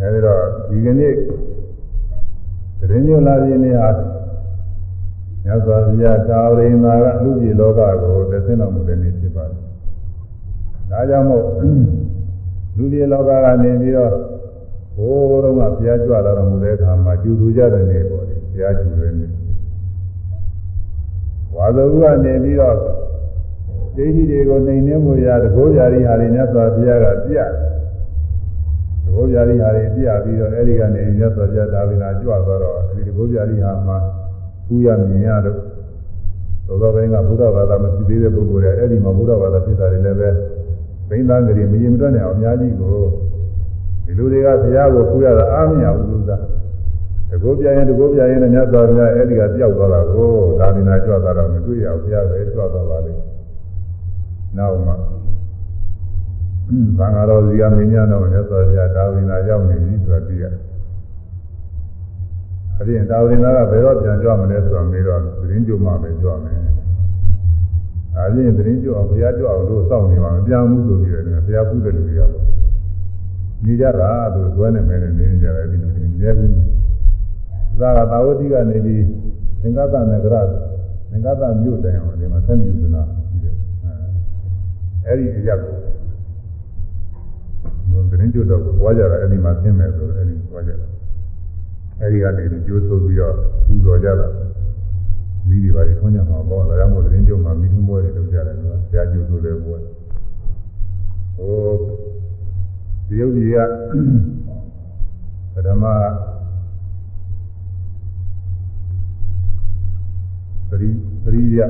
[0.00, 3.88] အဲဒီတော့ဒီကနေ့တရင်ညလာခြင်းနေဟာ
[5.44, 9.60] မြတ်စွာဘုရားတာဝရိန်သာကလူကြီးလောကကိုသက်သင်းတော်မူတဲ့နေ့ဖြစ်ပါတယ်။
[10.90, 14.12] ဒါကြောင့်မို့လူကြီးလောကကနေပြီးတော့
[14.96, 19.30] ဘိုးတော်ကဘုရားကြွလာတော်မူတဲ့အခါမှာကျူသူကြတဲ့နေ့ပေါ့လေဘုရားကျူတဲ့နေ့
[21.54, 22.76] ဝါသဟုကနေပြီးတော့
[23.96, 27.50] ဒိဋ္ဌိတွေကိုနှိမ်နှင်းမှုရာတကိုးကြရီဟာတွေမြတ်စွာဘုရားကပြတ်
[29.14, 33.98] ဘုရားရိဟာတွေပြပြီးတော့အဲဒီကနေမြတ်စွာဘုရားဒါဝိနာကြွသွားတော့အဲဒီဘုရားရိဟာမှာ
[34.68, 35.58] ကူရမြင်ရတော့
[36.66, 40.28] သောသောဘိန်းကဘုရားဘာသာမရှိသေးတဲ့ပုဂ္ဂိုလ်တွေအဲဒီမှာဘုရားဘာသာဖြစ်တာတွေလည်းပဲ
[41.08, 42.96] ဘိန်းသားတွေမရင်မတွက်နိုင်အောင်အများကြီးကို
[44.04, 46.36] ဒီလူတွေကဘုရားကိုကူရတာအားမရဘူးလို့သာ
[47.30, 50.28] တကောပြရင်တကောပြရင်လည်းမြတ်စွာဘုရားအဲဒီကပြောက်သွားတာကို
[50.60, 53.22] ဒါဝိနာကြွသွားတော့မတွေ့ရဘူးဘုရားပဲကြွသွားပါလိမ့်
[54.58, 54.92] နောက်မှ
[56.98, 60.62] ဘာငါတော်စီကမင်းညာတော့မြတ်စွာဘုရားဒါဝိနာရောက်နေပြီဆိုတာသိရတယ်။
[62.76, 66.58] အဲဒီဒါဝိနာကဘယ်တော့ပြန်ကြွမလဲဆိုတာမေးတော့သတင်းကြိုမှပဲကြွမယ်။
[68.14, 72.44] ဒါပြင်သတင်းကြိုအောင်ဘုရားကြွအောင်လို့စောင့်နေမှာမပြန်ဘူးဆိုပြီးတော့ဘုရားပြုတဲ့လူတွေကပေါ့။
[73.64, 76.52] နေကြတာသူကျွဲနေမယ်နဲ့နေကြတယ်ဒီလူတွေမြဲဘူး။
[77.80, 79.04] သာကသာဝတိကနေပြီး
[79.60, 80.34] သင်္ကသနဂရ
[81.10, 83.54] သင်္ကသမြို့တိုင်အောင်ဒီမှာဆက်မြူစနာရှိတယ်။
[85.06, 85.74] အဲဒီအရာကို
[88.10, 90.86] သတင်းကျွတ်တော့သွားကြတာအဲ့ဒီမှာသိမယ်ဆိုအဲ့ဒီသွားကြတာ
[92.00, 93.34] အဲ့ဒီကနေကြိုးဆိုပြီးတော့
[93.66, 94.28] ပူဇော်ကြတာ
[95.48, 99.76] မိဒီပါထွန်းကြမှာပေါ့ဒါကြောင့်မို့သတင်းကျွတ်မှာမိထုံးပွဲတွေလုပ်ကြတယ်ကွာဆရာကျိုးဆိုတဲ့ပွဲ
[101.36, 101.70] ဟို
[103.08, 103.56] ဒီယုတ်ကြီးက
[105.54, 105.84] ပထမ
[110.68, 110.88] ပရိ
[111.22, 111.60] ပရိယ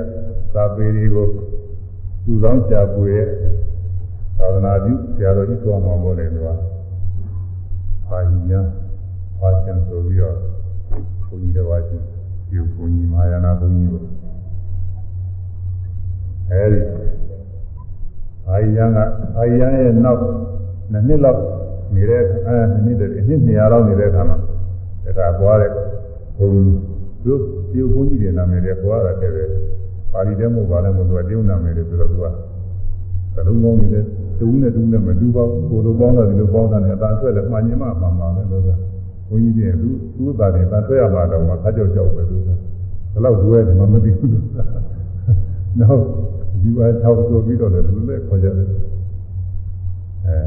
[0.55, 1.27] သာပေတွေကို
[2.25, 3.29] သူ့ဆောင်ရှာပွေရဲ့
[4.49, 8.61] သာသနာပြုဆရာတော်ကြီးသွားမှာမို့လေသူကပါဠိညာ
[9.41, 10.37] ပါချင်ဆိုပြီးတော့
[11.27, 12.05] ဘုန်းကြီးတော်ပါချင်း
[12.51, 14.05] ပြုဘုန်းကြီးမာယာနာဘုန်းကြီးပေါ့
[16.51, 16.81] အဲဒီ
[18.47, 20.21] ပါဠိညာကပါဠိညာရဲ့နောက်
[20.93, 21.41] နှစ်နှစ်လောက်
[21.95, 24.37] နေတဲ့အဲနှစ်တည်းနှစ်200လောက်နေတဲ့အခါမှာ
[25.19, 25.71] ဒါကသွားတဲ့
[26.39, 26.81] ဘုန်းကြီး
[27.25, 27.33] သူ
[27.73, 29.33] ပြုဘုန်းကြီးတွေနာမည်တွေသွားတာတဲ့
[30.13, 32.27] ပါဠိတဲ့မဟုတ်ပါနဲ့မဟုတ်ဘူးတရုတ်နာမည်တွေဆိုတော့သူက
[33.35, 34.05] သလုံးကောင်းနေတယ်
[34.41, 38.77] တူးနဲ့တူးနဲ့မတူပါဘူးကိုလိုပေါင်းတာဒီလိုပေါင်းတာနဲ့အသာဆွဲလဲမှန်ညင်မှမှန်ပါပဲလို့ဆို
[39.29, 42.57] ဘုန်းကြီးတွေသူသူ့သားတွေအသာဆွဲရမှာတော့မှခါကြောက်ကြောက်ပဲလို့ဆို
[43.13, 44.45] ဘယ်လောက်ဒွဲတယ်မှမသိဘူးလို့
[45.81, 46.03] နောက်
[46.63, 48.67] ဒီပါ၆ဆိုပြီးတော့လည်းဘယ်လိုလဲခေါ်ကြတယ်
[50.27, 50.41] အဲ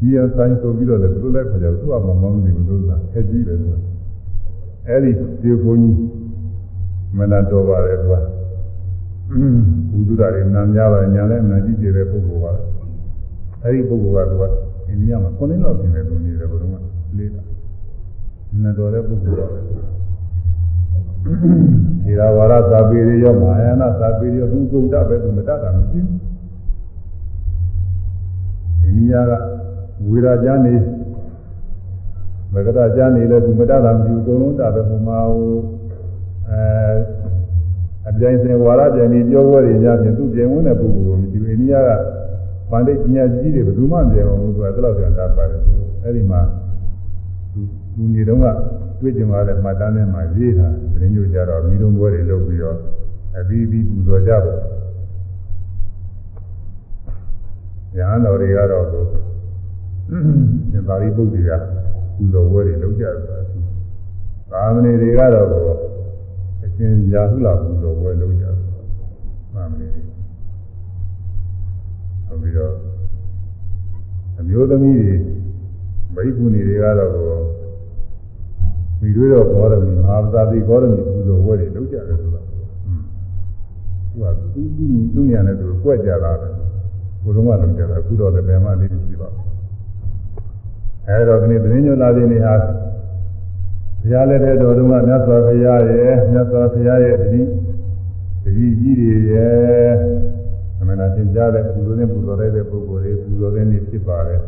[0.00, 3.72] ဒီအဆိုင်ဆိုပြီးတော့လည်းဘယ်လိုလဲခေါ်ကြတယ်သူ့အမှမမသိဘူးလို့ဆိုတာခက်ကြီးပဲလို့
[4.88, 5.10] အဲ့ဒီ
[5.42, 5.98] ဒီဘုန်းကြီး
[7.16, 8.20] မနာတော်ပါတယ်ကွာ
[9.90, 12.52] ဘုဒ္ဓရာတွေနာများပါညာလဲနာကြည့်ကြတဲ့ပုဂ္ဂိုလ်ပါ
[13.64, 14.44] အဲဒီပုဂ္ဂိုလ်ကသူက
[14.88, 17.42] အိန္ဒိယမှာ9နှစ်လောက်ပြင်နေသူနေတယ်ဘုရားကလေးတာ
[18.62, 19.60] နတော်တဲ့ပုဂ္ဂိုလ်ပါပဲ
[22.04, 26.20] ဒီရာဝါရသာပေရရောမဟာယာနသာပေရသူကုန်တပဲသူမတတ်တာမရှိဘူး
[28.82, 29.32] အိန္ဒိယက
[30.08, 30.74] ဝေရာကျမ်းနေ
[32.54, 35.54] မကတာကျမ်းနေလဲသူမတတ်တာမရှိဘူးအကုန်လုံးတပဲဟိုမှာဟို
[36.48, 36.60] အဲ
[38.08, 42.17] အပြိုင်စင်ဝါရပြန်ပြီးပြောပွဲတွေညပြင်သူပြင်ဝင်တဲ့ပုဂ္ဂိုလ်ကိုမရှိဘူးအိန္ဒိယက
[42.70, 45.60] ပန္တိပညာကြီးတွေဘယ်သူမှမပြောဘူးသူကအဲ့လောက်ပြန်တတ်ပါတယ်
[46.02, 46.40] အဲ့ဒီမှာ
[47.52, 47.60] သူ
[47.94, 48.46] သူနေတော့က
[49.00, 52.78] တွေ့ကြမှာလည်းမှတ်တမ်းထဲမှာရေးတာသတင်းကြိုကြတော့မိလုံးပွဲတွေလုပ်ပြီးတော့
[53.38, 54.54] အပြီးပြီးပူဇော်ကြပါ
[57.96, 61.56] ညာတော်တွေကတော့ကိုသင်္သာရိပုတ္တရာ
[62.16, 63.14] ပူဇော်ပွဲတွေလုပ်ကြတယ်
[64.50, 65.46] သာမဏေတွေကတော့
[66.64, 68.54] အရှင်ရာဟုလာပူဇော်ပွဲလုပ်ကြတယ်
[69.54, 70.07] သာမဏေတွေ
[72.42, 72.74] နောက်ပြီးတော့
[74.38, 74.96] အမျိုးသမီး
[76.14, 77.12] တွေမိဂုဏီတွေကတော့
[79.00, 82.60] မိတွေတော့ဘောရမီမဟာသာတိဘောရမီပူဇော်ပွဲတွေလုပ်ကြတယ်ဆိုတော့သူ
[84.20, 86.48] ကသူသူသူညာနဲ့သူကွက်ကြတာပဲ
[87.22, 89.44] ဘုရုံးကလုပ်ကြတာအခုတော့လည်းဘယ်မှလေးရှိပါဘူး
[91.06, 92.54] အဲတော့ဒီနေ့သတင်းညွှန်လာတဲ့နေဟာ
[94.00, 97.42] ဘုရားလက်ထက်တော်တုန်းကမြတ်စွာဘုရားရဲ့မြတ်စွာဘုရားရဲ့တတိ
[98.44, 99.90] တတိကြီးတွေရဲ့
[100.80, 104.40] အမှန်တရားသင်ကြားတဲ့ပူဇော်တဲ့ပူဇော်တဲ့ပုဂ္ဂိုလ်တွေပူဇော်တဲ့နေ့ဖြစ်ပါတယ်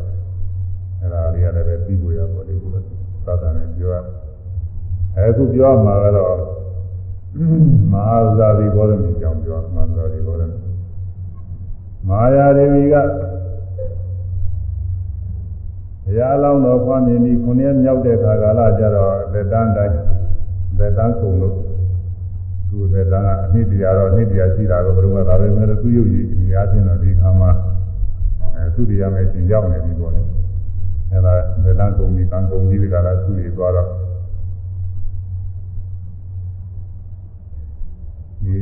[1.01, 2.83] အဲဒါလေးရတယ်ပဲပြီးဖို့ရပါလိမ့်မယ်
[3.25, 3.95] သာသနာ့ပြောရ
[5.17, 6.35] အခုပြောမှာကတော့
[7.91, 10.57] မဟာဇာတိဘောရမီကြောင့်ပြောမဟာဇာတိဘောရမီ
[12.07, 12.95] မဟာယာဒေဝီက
[16.03, 19.95] ဘုရားလောင်းတော်ဖွားမြင်ပြီးခုနှစ်မြောက်တဲ့ခါကာလကျတော့လက်တန်းတိုင်း
[20.77, 21.55] လက်တန်းကုန်လို့
[22.71, 27.51] သူ့လက်တန်းကအနှစ်တရားတော့အနှစ်တရားရှိတာတော့ဘယ်လိုမှဒါပဲမဲ့သူ့ရုပ်ရည်ဒီအားဖြင့်တော့ဒီခါမှာ
[28.55, 30.21] အဲသူ့တရားမဲ့ရှင်ရောက်နေပြီပေါ့လေ
[31.11, 33.87] အဲဒါလက်တန်းကုန်ပြီးကံကုန်ပြီးဒီကလာသူ့တွေသွားတော့
[38.43, 38.57] ဒီ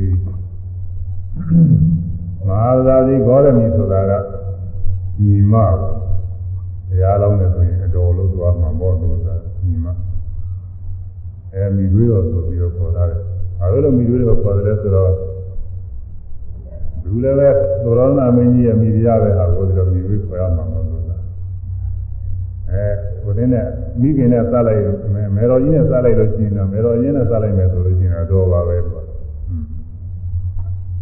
[2.47, 4.11] မဟာသာတိဂေါရမီဆိုတာက
[5.21, 9.87] ညီမဘုရားလောင်းနေဆိုရင်အတော်လို့သွားမှာပေါ့လို့ဆိုတာညီမ
[11.53, 13.23] အဲမိတွေးတော်ဆိုပြီးတော့ခေါ်ထားတယ်။
[13.61, 15.11] အဲလိုမိတွေးတော်ခေါ်တယ်ဆိုတော့
[17.03, 17.49] လူလည်းပဲ
[17.83, 21.21] သောရဏမင်းကြီးရဲ့မိဖုရားပဲဟာကိုဒီလိုမိတွေးခေါ်ရမှာမဟုတ်ဘူးလား။
[22.69, 22.85] အဲ
[23.23, 23.65] ဟိုတင်းနဲ့
[24.01, 24.81] မိခင်နဲ့စလိုက်
[25.35, 29.05] မေတော်ကြီးနဲ့စလိုက်လို့ရှိရင်တော့မေတော်ကြီးနဲ့စလိုက်မယ်ဆိုလို့ရှိရင်တော့ဘာပဲပေါ့။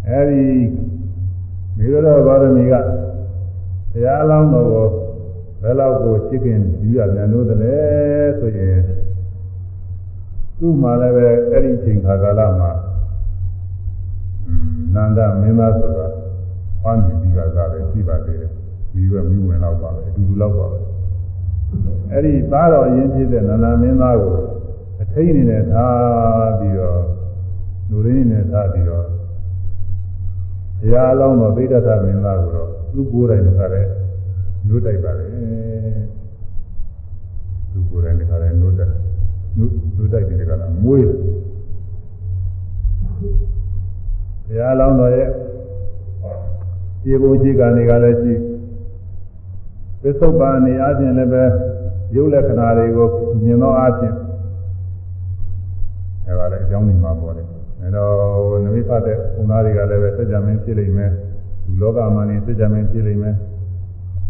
[0.07, 0.43] အဲဒီ
[1.77, 2.73] မိတော်ဘာရမီက
[3.91, 4.87] ဘုရားလောင်းတော်ကို
[5.61, 7.75] ဘယ်လောက်ကိုချစ်ခင်ယူရပြန်လို့တလဲ
[8.39, 8.77] ဆိုရင်
[10.59, 12.71] သူ့မှာလည်းပဲအဲ့ဒီချိန်ခါကာလမှာ
[14.93, 16.07] နန္ဒမင်းသားဆိုတာ
[16.81, 18.51] ဟောနေပြီးကစားတယ်ရှိပါသေးတယ်
[18.93, 20.79] ဒီကမိဝင်တော့ပါပဲအတူတူတော့ပါပဲ
[22.11, 24.37] အဲ့ဒီသားတော်ရင်းဖြစ်တဲ့နန္ဒမင်းသားကို
[25.01, 27.01] အထိန်အနေနဲ့ထားပြီးတော့
[27.89, 29.05] လူရင်းနဲ့ထားပြီးတော့
[30.79, 33.89] ဘုရားအလောင်းတော်ဗိဒ္ဓသမင်းသားကိုတော့သူ့ကိုယ်တိုင်ကလည်း
[34.67, 35.27] နှုတ်တိုက်ပါလေ
[37.71, 38.95] သူကိုယ်တိုင်ကလည်းနှုတ်တိုက်
[39.56, 41.16] နှုတ်နှုတ်တိုက်တယ်ကလည်းမွေးတယ်
[44.46, 45.28] ဘုရားလောင်းတော်ရဲ့
[47.02, 48.34] ခြေပုံခြေကနေကလည်းရှိ
[50.02, 51.44] ပစ္စုပန်နေအချင်းလည်းပဲ
[52.14, 53.08] ရုပ်လက္ခဏာတွေကို
[53.42, 54.16] မြင်သောအချင်း
[56.26, 57.46] အဲပါလေအကြောင်းကြီးမှာပေါ်တယ်
[57.80, 61.10] အဲတော့နမိဖတ်တဲ့ဘုရားတွေကလည်းပဲစัจ जा မင်းဖြစ်လိမ့်မယ်
[61.66, 63.34] လူလောကမှာနေစัจ जा မင်းဖြစ်လိမ့်မယ်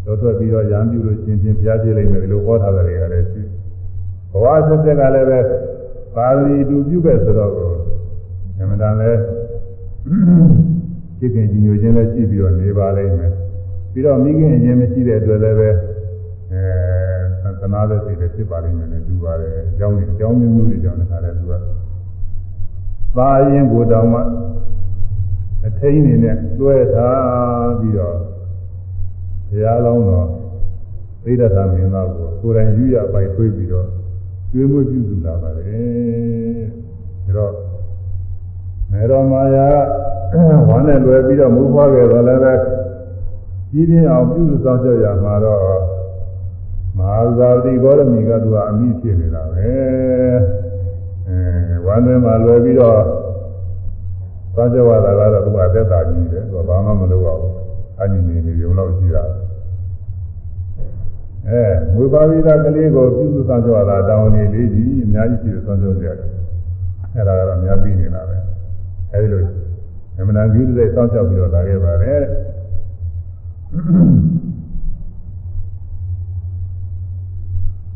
[0.05, 3.47] တော့ထွက်ပြီးတော့ရံပြုလို့ရှင်ချင်းဘုရားဖြစ်လိမ့်မယ်ဒီလိုဟောထားတယ်တွေကလည်းရှိဘ
[4.42, 5.40] ဝဆက်ဆက်ကလည်းပဲ
[6.16, 7.52] ပါဠိတူပြုခဲ့ဆိုတော့
[8.60, 9.12] အမှန်တန်လဲ
[11.20, 13.32] จิตခင်ကြီးညိုခြင်းလည်းရှိပြီးတော့နေပါလိမ့်မယ်
[13.92, 15.70] ပြီးတော့မိခင်အရင်မရှိတဲ့အတွက်လည်းပဲ
[16.52, 21.54] အဲသနာတဲ့စိတ်လည်းဖြစ်ပါလိမ့်မယ်နဲ့တူပါတယ်အကြောင်းကြီးအကြောင်းမျိုးမျိုးတွေကြောင့်လည်းခါတယ်သူက
[23.18, 24.22] သာရင်ကိုတောင်မှ
[25.68, 28.18] အထိန်နေနဲ့တွဲထားပြီးတော့
[29.50, 30.28] ဘုရားလောင်းတော်
[31.24, 33.88] သိဒ္ဓသာမင်းသားကိုကိုယ်တိုင်ယူရပိုက်ထွေးပြီးတော့
[34.52, 36.66] ကျွေးမွေးပြုစုလာပါတယ်
[37.26, 37.54] ဒါတော့
[38.92, 39.68] မေတော်မာယာ
[40.68, 42.54] ဝမ်းနဲ့လွယ်ပြီးတော့မူဖွားခဲ့တော့လည်းပဲ
[43.72, 45.62] ကြီးပြင်းအောင်ပြုစုဆောင်ကြရမှာတော့
[46.98, 49.70] မဟာဇာတိဂေါရမီကသူကအမိဖြစ်နေတာပဲ
[51.28, 51.40] အဲ
[51.86, 53.00] ဝမ်းထဲမှာလွယ်ပြီးတော့
[54.56, 57.54] သွားကြရတာကတော့သူကအသက်တာကြီးတယ်သူကဘာမှမလုပ်ပါဘူး
[58.02, 59.24] အညီနေနေရုံလောက်ရှိတာ
[61.50, 61.64] အဲ
[61.96, 66.30] ဝိပါဝိဒကလေးကိုပြုစုဆောင်ကြရတာတောင်းနေလေးကြီးအများကြီးရှိတယ်ဆောင်ကြရတယ်
[67.16, 68.38] အဲဒါကတော့အများပြီးနေတာပဲ
[69.14, 69.44] အဲဒီလို
[70.18, 72.22] အမှန်တန်ပြုစုတဲ့စောင့်ရှောက်ပြီးတော့လာခဲ့ပါတယ်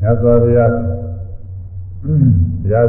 [0.02, 0.72] ညသောဘုရား
[2.62, 2.88] ဘုရား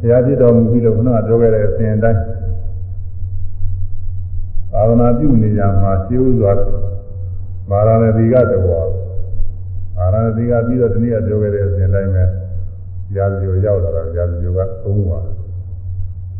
[0.00, 2.20] ဘုရားပြတော်မူပြီးလို့ခဏပြောခဲ့တဲ့အစဉ်အတိုင်း
[4.72, 6.52] သာသနာပြုနေရမှာရှင်းဥစွာ
[7.70, 9.13] မာရဏတိကတဘောမာ
[10.14, 12.24] ရဏတိကပြီးတော့တနည်းပြောခဲ့တဲ့အစဉ်တိုင်းပဲ
[13.16, 15.20] ရာဇီကိုရောက်လာတာရာဇီကသုံးပါ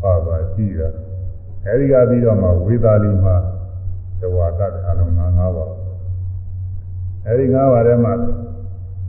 [0.03, 0.89] ပါပါရှိတာ
[1.67, 3.37] အဲဒီကပြီးတော့မှဝေသာလီမှာ
[4.21, 5.73] တဝါကအလုံး၅ပါး
[7.27, 8.13] အဲဒီ၅ပါးထဲမှာ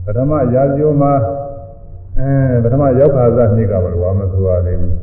[0.04, 1.12] ပထမရာဇိုမှာ
[2.18, 2.28] အဲ
[2.64, 4.94] ပထမရောက်ခါစားနှစ်ကဘာလို့မဆိုရသေးဘူး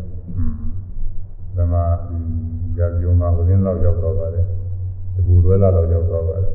[1.47, 1.73] ပထမ
[2.77, 4.45] ရာဇိုမှာဝင်းလောက်ရောက်တော့ပါတယ်
[5.13, 6.53] ဒီဘူရွယ်လောက်ရောက်တော့ပါတယ်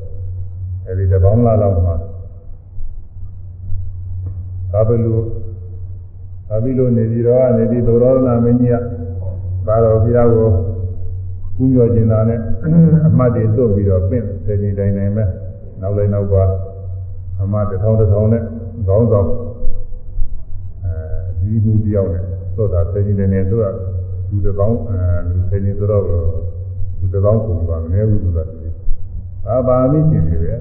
[0.87, 1.95] အဲဒီတပေါင်းလာလောက်မှာ
[4.73, 5.15] သာဘလူ
[6.49, 8.75] သာဘီလိုနေပြီးတော့နေပြီးသောရောနာမင်းကြီးက
[9.67, 10.49] ပါတော်ဘုရားကို
[11.57, 12.41] ကူးကျော်ခြင်းသာနဲ့
[13.07, 15.25] အမှတ်တွေသွတ်ပြီးတော့ပင့်စေခြင်းတိုင်းတိုင်းပဲ
[15.81, 16.45] နောက်လည်းနောက်ပါ
[17.43, 18.43] အမှတ်တစ်ထောင်တစ်ထောင်နဲ့
[18.87, 19.29] ခေါင်းဆောင်
[20.85, 20.93] အဲ
[21.41, 22.25] ဒီမှုတယောက်နဲ့
[22.57, 23.73] သွတ်တာစေခြင်းတိုင်းနဲ့သွတ်
[24.31, 25.01] လူတစ်ပေါင်းအဲ
[25.31, 26.05] လူစေခြင်းဆိုတော့
[26.99, 28.39] လူတစ်ပေါင်းပုံပါမနေဘူးသူက
[29.49, 30.55] အာပါမိရှင်တွေပဲ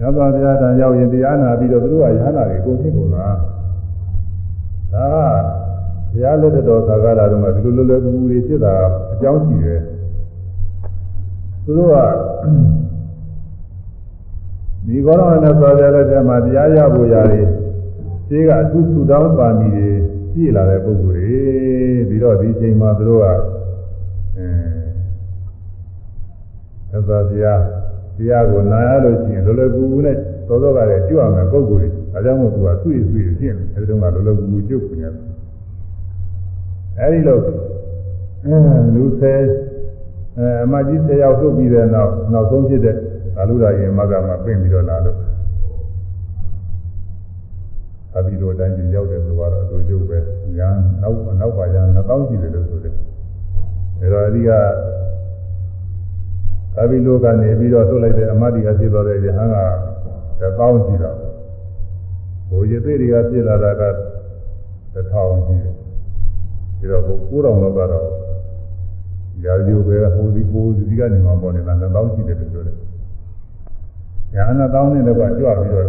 [0.00, 3.36] ညသောတရားတန်ရောက်ရင်တရားနာပြီးတော့သူတို့ကရဟနာတွေကိုဖြစ်ကုန်လား
[4.94, 5.48] ဒါက
[6.12, 8.74] ဘုရားလက်တော်သာကလာတော့မှဒီလိုလွယ်လွယ်ကူကူတွေဖြစ်တာ
[9.12, 9.80] အကြောင်းရှိတယ်
[11.64, 11.96] သူတို့က
[14.86, 17.46] ဒီကောရမနဲ့ဆိုကြတဲ့ထဲမှာတရားရဖို့ရတယ်
[18.28, 19.88] ရှင်းကအထုထုတောင်းပါမီတွေ
[20.32, 21.38] ပြည့်လာတဲ့ပုဂ္ဂိုလ်တွေ
[22.08, 23.36] ပြီးတော့ဒီချိန်မှာသူတို့ကအဲ
[26.90, 27.62] သစ္စာတရား
[28.18, 30.16] တရားကိုနာရလို့ရှိရင်လောလောကူကူနဲ့
[30.48, 35.14] သောသောကလည်းကြွရမယ်ပုဂ္ဂိုလ်တွေဒါကြောင့်မို့သူကဆွေ့ဆွေ့ဖြစ်နေအဲဒီတုန်းကလောလောကူကူကြုတ်နေတယ်
[36.98, 37.38] အဲဒီလို
[38.94, 39.40] လူဆယ်
[40.38, 42.96] အဲအမကြီးဆယ်ယောက်ထုတ်ပြီးတဲ့နောက်နောက်ဆုံးဖြစ်တဲ့
[43.36, 45.18] ကာလူရာရင်မကမှာပြင်ပြီးတော့လာလို့
[48.16, 50.18] အဘိဓိုတိုင်းကြီးရောက်တယ်ဆိုတော့အတူကျုပ်ပဲ
[50.58, 50.68] ညာ
[51.02, 52.94] နောက်နောက်ပါညာနှစ်ပေါင်းရှိတယ်လို့ဆိုတယ်
[54.00, 54.50] အဲတော့အဓိက
[56.80, 59.56] အဘိဓိုကနေပြီးတော့ထုတ်လိုက်တဲ့အမတိကဖြစ်သွားတဲ့ယဟန်က
[60.40, 61.16] တစ်ပေါင်းရှိတော့
[62.50, 63.82] ဘိုးရသေးတွေကဖြစ်လာတာက
[64.94, 65.74] တစ်ထောင်ရှိတယ်
[66.78, 68.08] ပြီးတော့ကို9000လောက်ကတော့
[69.44, 72.76] ရာဇိုပဲဟိုဒီဟိုဒီကနေမှပေါ်နေတာနှစ်ပေါင်းရှိတယ်လို့ပြောတယ်
[74.34, 75.86] ညာနှစ်ပေါင်းနဲ့တော့ကြွပြီးတော့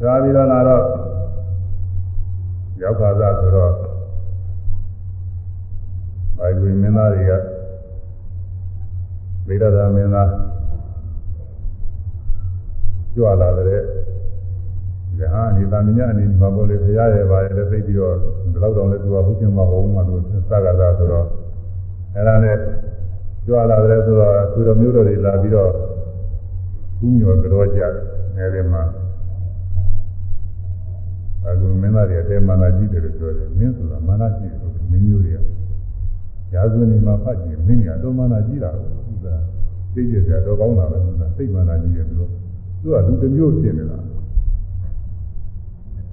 [0.00, 0.84] ကြွပြီးတော့လာတော့
[2.82, 3.72] ရောက်ခါစားဆိုတော့
[6.38, 7.32] ဘိုင်ဝင်မင်းသားတွေက
[9.50, 10.30] ဗေဒသာမင်းသား
[13.14, 13.80] ကြွလာတဲ့
[15.18, 18.14] ယဟန်ဒီတန်မြအနေမှာပေါ်လေဖရာရဲ့ပါရဲ့သိပြီးတော့
[18.52, 20.14] ဒီလောက်တောင်လည်းသူကဟုတ်ချင်မဟုတ်မှသူ
[20.48, 21.26] စကားသာဆိုတော့
[22.14, 22.56] အဲ့ဒါနဲ့
[23.46, 25.70] ကြွလာတယ်ဆိုတော့သူတော်မျိုးတော်တွေလာပြီးတော့
[26.98, 27.92] ကူးညော်ကြောကြတယ်
[28.36, 28.82] အဲဒီမှာ
[31.44, 34.58] အခုမင်းသားတွေအတဲမာနာကြီးတယ်လို့ပြောတယ်မင်းဆိုတာမာနာကြီးတယ်
[34.90, 35.40] မင်းမျိုးတွေက
[36.54, 39.36] ရာဇဝင်မှာဖတ်ကြည့်မင်းကြီးကတော့မာနာကြီးတာကို သူက
[39.94, 42.22] သိကြတယ်တော့ကောင်းတာပဲသူကစိတ်မာနာကြီးတယ်သူက
[42.82, 43.98] သူကလူတစ်မျိုးဖြစ်နေတာ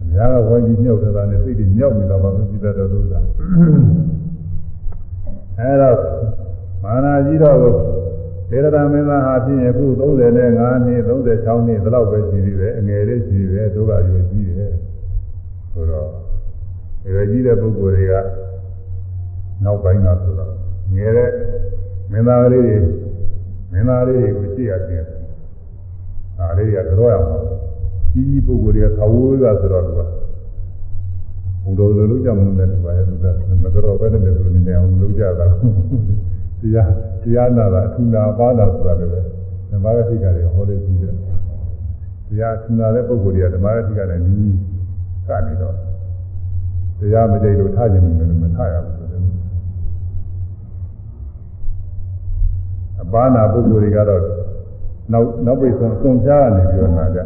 [0.01, 3.25] အများကဝိုင်းပြီးမြောက်တာနဲ့စိတ်တွေမြောက်နေတာပါမကြည့်တတ်တော့လို့လား
[5.59, 5.97] အဲတော့
[6.83, 7.57] မာနာကြီးတော့
[8.49, 14.71] သေရတာမင်းသားဟာဖြစ်ရင်ခု35နှစ်36နှစ်ဒီလောက်ပဲရှိသေးတယ်အငယ်လေးရှိတယ်တို့ကရွယ်ကြီးတယ်
[15.71, 16.09] ဆိုတော့
[17.11, 18.13] ရွယ်ကြီးတဲ့ပုဂ္ဂိုလ်တွေက
[19.63, 20.51] နောက်ပိုင်းကဆိုတော့
[20.95, 21.31] ငယ်တဲ့
[22.11, 22.77] မင်းသားလေးတွေ
[23.71, 25.07] မင်းသားလေးတွေကိုကြည့်ရခြင်း
[26.39, 27.27] အားလေးတွေကတော့ရအောင်
[28.11, 30.01] ကြီးကြီးပုဂ္ဂိုလ်တွေကခဝိုးကဆိုတော့သူက
[31.63, 33.25] ဘုံတော်လိုလုပ်ကြမလို့လည်းဒီပါရဲ့သူက
[33.63, 35.45] မကတော့ပဲနဲ့သူနေနေအောင်လုပ်ကြတာ
[36.61, 36.91] တရား
[37.23, 39.21] တရားနာတာအထူနာပါတာဆိုတာလည်းပဲ
[39.69, 41.13] ဓမ္မရတိကတွေဟောလေးပြီးတယ်
[42.27, 44.55] တရားအထူနာတဲ့ပုဂ္ဂိုလ်တွေကဓမ္မရတိကလည်းနီး
[45.27, 45.75] ကနေတော့
[46.99, 48.96] တရားမကြိတ်လို့ထားခြင်းမလို့မထားရဘူး
[53.13, 54.21] ပါနာပုဂ္ဂိုလ်တွေကတော့
[55.11, 57.19] နောက်နောက်ပိတ်ဆုံးစွန်ပြားကနေပြောတာကြ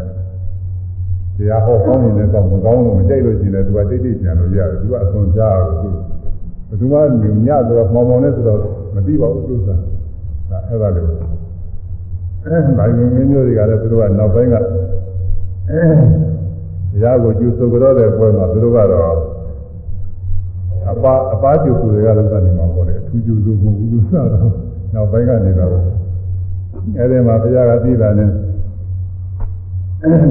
[1.38, 8.60] တရားဟောကောင်းရင်လည်းကောင်းမကောင်းလို့မကြိုက်လို့ရှိရင်လည်းသူကတိတ်တိတ်ပြန်လို့ရတယ်သူကအစွန်ပြားလို့သူဘယ်သူမှညညဆိုတော့မှောင်မှောင်နဲ့ဆိုတော့
[8.96, 9.78] မသိပါဘူးသူကဒါ
[10.68, 14.64] အဲ့ဒါလေအဲဘိုင်ဝင်မျိုးတွေကလည်းသူတို့ကနောက်ပိုင်းကတ
[17.04, 19.16] ရားကိုကျူဆိုကြတော့တဲ့ပွဲမှာသူတို့ကတော့
[20.92, 25.72] အပါအပါကျူဆိုတွေကလည်းကနေမှာပေါ့လေအထူးကျူဆိုမဟုတ်ဘူးသူကတော့ နောက်ပိုင်းကနေတော့
[26.98, 28.30] အဲဒီမှာဘုရားကသိတာနဲ့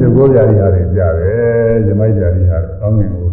[0.01, 3.29] ဒီကိုရာရီဟာတွေကြတယ်ဇမိုက်ရာရီဟာကောင်းငင်ကို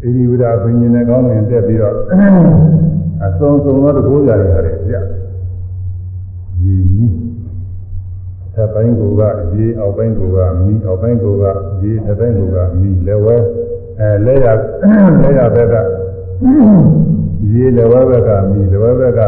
[0.00, 1.94] ဣရိဝဒဘိညာဉ်နဲ့ကောင်းငင်တက်ပြီးတော့
[3.24, 4.94] အစုံစုံသောဒီကိုရာရီဟာတွေကြ
[6.62, 7.06] ရည်မီ
[8.54, 9.22] ထပ်ပိုင်းကိုက
[9.58, 11.44] ရေအောက်ပိုင်းကိုကမီအောက်ပိုင်းကိုက
[11.82, 13.36] ရေထပ်ပိုင်းကိုကမီလည်းဝဲ
[14.00, 14.46] အဲလဲရ
[15.22, 15.74] လဲရဘက်က
[17.52, 19.20] ရေလည်းဝဲဘက်ကမီလည်းဝဲဘက်က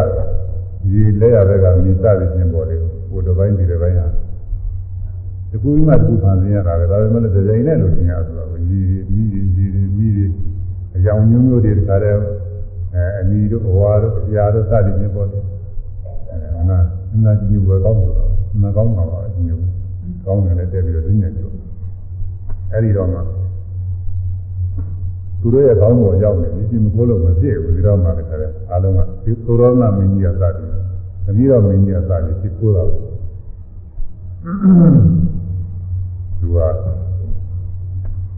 [0.92, 2.76] ရေလဲရဘက်ကမီစသည်ချင်းပေါ်လေ
[3.08, 4.06] ဟိုတစ်ပိုင်းဒီတစ်ပိုင်းဟာ
[5.50, 8.80] တကူမှတကူဖန်ဆင်းရတာပဲဒါပေမဲ့ဒီဇိုင်းနဲ့လို့ရှင်းရဆိုတော့ရေ
[9.14, 10.26] မီရေရေမီရေ
[10.96, 12.18] အကြောင်းမျိုးမျိုးတွေတခါတည်း
[12.94, 16.84] အဲအမီတို့ဘဝတို့အရာတို့စသည်ချင်းပေါ်လေအဲဟုတ်လား
[17.14, 19.58] အနာကြီးဝယ်ကောင်းဆိုတော့အနာကောင်းပါပါအညို
[20.26, 21.40] ကောင်းတယ်လည်းတက်ပြီးတော့သိနေကြ
[22.72, 23.20] အဲ့ဒီတော့မှ
[25.40, 30.75] သူတို့ရဲ့ကောင်းပေါ်ရောက်နေဒီကြီးမကိုးလို့မဖြစ်ဘူးဒီတော့မှလည်းခါတယ်အားလုံးကဒီသုရောနာမင်းကြီးကစတယ်
[31.26, 36.58] သမီးတော်မင်းကြီးကစတယ်ဒီကိုးတာသူက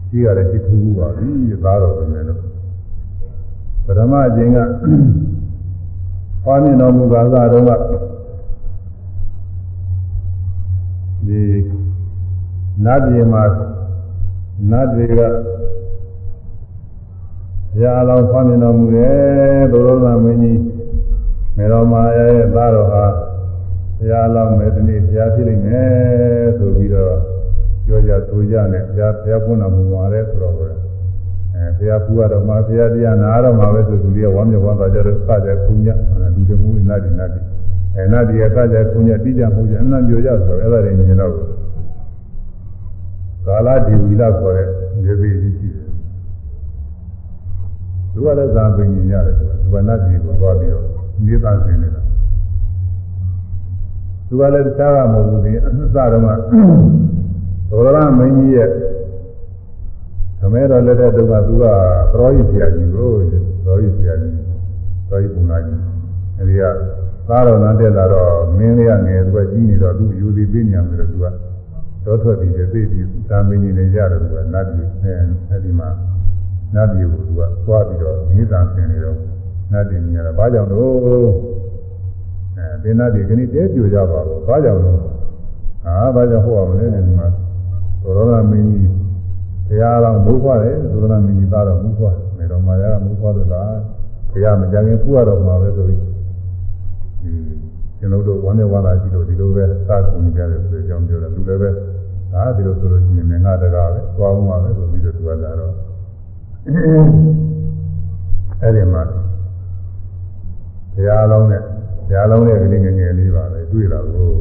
[0.09, 2.39] ကြီးရတယ်ရှိခူးပါပြီသားတော်ပဲလို့
[3.85, 4.57] ပထမအချိန်က
[6.43, 7.71] ဟောနေတော်မူကားသာတော့က
[11.27, 11.41] ဒီ
[12.85, 13.43] နတ်ပြည်မှာ
[14.71, 15.27] နတ်တွေကဘု
[17.81, 20.78] ရားလောင်းဟောနေတော်မူတယ်ဘုရောသမင်းကြီး
[21.59, 23.05] မေတော်မာရဲ့သားတော်ဟာ
[23.97, 27.15] ဘုရားလောင်းမယ်ဒီနေ့ဘုရားဖြစ်လိမ့်မယ်ဆိုပြီးတော့
[27.85, 30.67] ပြောကြဆိုကြနဲ့ဘုရားဘုရားပွင့်တော်မူပါတယ်ဆိုတော့ပဲ
[31.55, 35.87] အဲဘုရားပူရတော့မှဘုရားတရားနာတော့မှပဲဆိုသူတွေကဝမ်းမြောက်ဝမ်းသာကြတော့စကြခုည
[36.35, 37.39] လူတမှုနတ်ဒီနတ်ဒီ
[37.95, 41.33] အဲနတ်ဒီကစကြခုညတိကျမှုကျအမှန်ပြောကြဆိုတော့အဲ့ဒါတွေမြင်တော့
[43.45, 44.67] ကာလဒီဝီလာခေါ်တဲ့
[45.05, 45.87] ရေပေကြီးရှိတယ်
[48.11, 52.01] သူကလည်းဇာပင်ကြီးရတယ်သူကနတ်ဒီကိုသွားပြီးတော့ နေသားစင်နေတာ
[54.27, 56.31] သူကလည်းတခြားကမဟုတ်ဘူးဒီအစတော့မှ
[57.69, 58.69] သောရမင်းကြီးရဲ့
[60.39, 61.65] သမဲတော်လက်ထက်တုန်းကသူကသ
[62.13, 64.39] ရောကြီးဆရာကြီးကိုသရောကြီးဆရာကြီးသ
[65.09, 65.79] ရောကြီးပုံနာကြီး
[66.37, 66.63] အဲဒီက
[67.27, 71.25] သားတော်နဲ့တက်လာတော့မင်းလေးကငယ်သူကကြီးနေတော့သူယူသည်ပြညာပြီးတော့သူက
[72.05, 74.87] တော့ထွက်ပြီးသိပြီးသာမင်းကြီးနေကြတော့သူကနတ်ပြည်
[75.49, 75.89] အဲဒီမှာ
[76.75, 79.17] နတ်ပြည်ကိုသူကသွားပြီးတော့မိသားဆင်နေတော့
[79.71, 81.29] နတ်ပြည်မြင်ရတာဘာကြောင့်လို့
[82.57, 84.99] အဲဒီနတ်ပြည်ကနေ့တဲပြိုကြပါဘူးဘာကြောင့်လို့
[85.85, 87.27] အာဘာကြောင့်ဟောအောင်လဲဒီမှာ
[88.03, 88.89] သောရမင်းကြီး
[89.67, 93.73] တရားတော်မူခွာတယ်သုဒ္ဓနာမင်းကြီးသားတော်မူခွာနေတော်မှာရမူခွာလို့လား
[94.31, 97.31] ဘုရားမကြခင်ပူရတော်မှာပဲဆိုပြီးဒီ
[97.99, 101.69] ကျွန်တော်တို့ဝမ်းနဲ့ဝမ်းသာရှိလို့ဒီလိုပဲသာကုန်ကြတယ်ဆိုကြောင်းပြောတယ်သူလည်းပဲ
[102.33, 105.73] ဒါဒီလိုဆိုလို့ရှိရင်ငါတကားပဲသွားအောင်ပါပဲဆိုပြီးတော့သူကလာတော့
[108.61, 109.19] အဲ့ဒီမှာဘု
[111.07, 111.61] ရားလုံးနဲ့
[112.07, 114.31] ဘုရားလုံးနဲ့ကလေးငယ်ငယ်လေးပါပဲတွေ့တာကို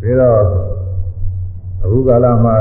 [0.00, 0.38] ပြီးတော့
[1.84, 2.56] အခုကာလမှာ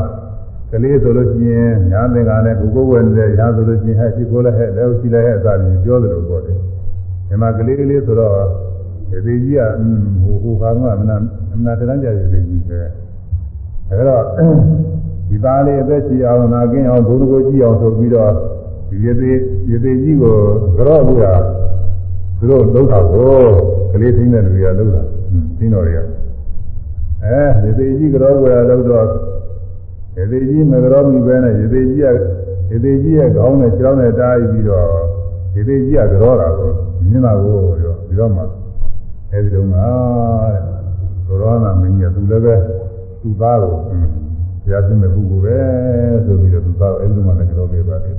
[0.72, 6.54] ကလေးဆိုလို့ရှိရင်ညာသင်္ကန်းနဲ့ကိုကိုဝယ်နေတဲ့ညာဆိုလို့ရှိရင်ဟဲ့ရှိကိုလည်းဟဲ့လည်းရှိလည်းဟဲ့အစားပြီးပြောသလိုပေါ့လေ
[7.28, 8.36] ဒီမှာကလေးကလေးဆိုတော့
[9.12, 9.62] ဒီသေးကြီးက
[10.24, 11.18] ဟိုဟိုခါကမနာ
[11.60, 12.80] မနာတန်းကြရသေးကြီးပဲ
[13.90, 14.18] အဲဒါ
[15.28, 18.32] ဒီသားလေးအသက်ရှိအောင်နာကင်းအောင်ဘုရားကိုကြည့်အောင်ဆိုပြီးတော့
[18.90, 19.38] ဒီရသေး
[19.72, 20.38] ရသေးကြီးကို
[20.76, 21.28] ကြော့လို့ရ
[22.40, 23.38] သူတို့လှုပ်တာကို
[23.92, 25.02] ကလေးသိတဲ့လူတွေကလှုပ်တာ
[25.58, 26.00] သိတော်တွေက
[27.24, 29.08] အဲဒီသေးကြီးကြော့ဝယ်လှုပ်တော့
[30.16, 32.06] ရေသေးကြီးမကြောမိပဲနဲ့ရေသေးကြီးက
[32.70, 34.88] ရေသေးကြီးရဲ့ခေါင်းနဲ့ခြေထောက်နဲ့တားပြီးတော့
[35.56, 36.70] ရေသေးကြီးကကြောတာကို
[37.10, 38.44] မြင်တာကိုရောဒီတော့မှ
[39.32, 42.56] အဲဒီတော့ကတဲ့သောရနာမင်းကြီးကသူလည်းပဲ
[43.22, 45.60] သူ့သားကိုဘုရားရှင်မဲ့ပုဂ္ဂိုလ်ပဲ
[46.26, 48.16] ဆိုပြီးတော့သူသားကိုအဲဒီလိုမှလည်းကြောပေးပါတယ်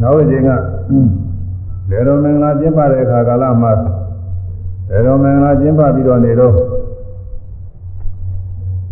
[0.00, 0.50] နောက်တစ်ချိန်က
[1.90, 3.72] လေတော်မင်္ဂလာကျင်းပတဲ့အခါကာလမှာ
[4.90, 6.52] လေတော်မင်္ဂလာကျင်းပပြီးတော့နေတော့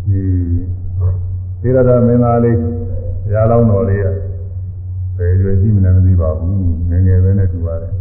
[0.07, 0.23] ဒီ
[1.61, 2.59] သေရတာမင်းသားလေး
[3.33, 4.07] ရာလောင်းတော်လေးက
[5.17, 6.59] ဘယ်ရွယ်ရှိမလဲမသိပါဘူး
[6.91, 7.93] ငယ်ငယ်ပဲနဲ့တူပါတယ်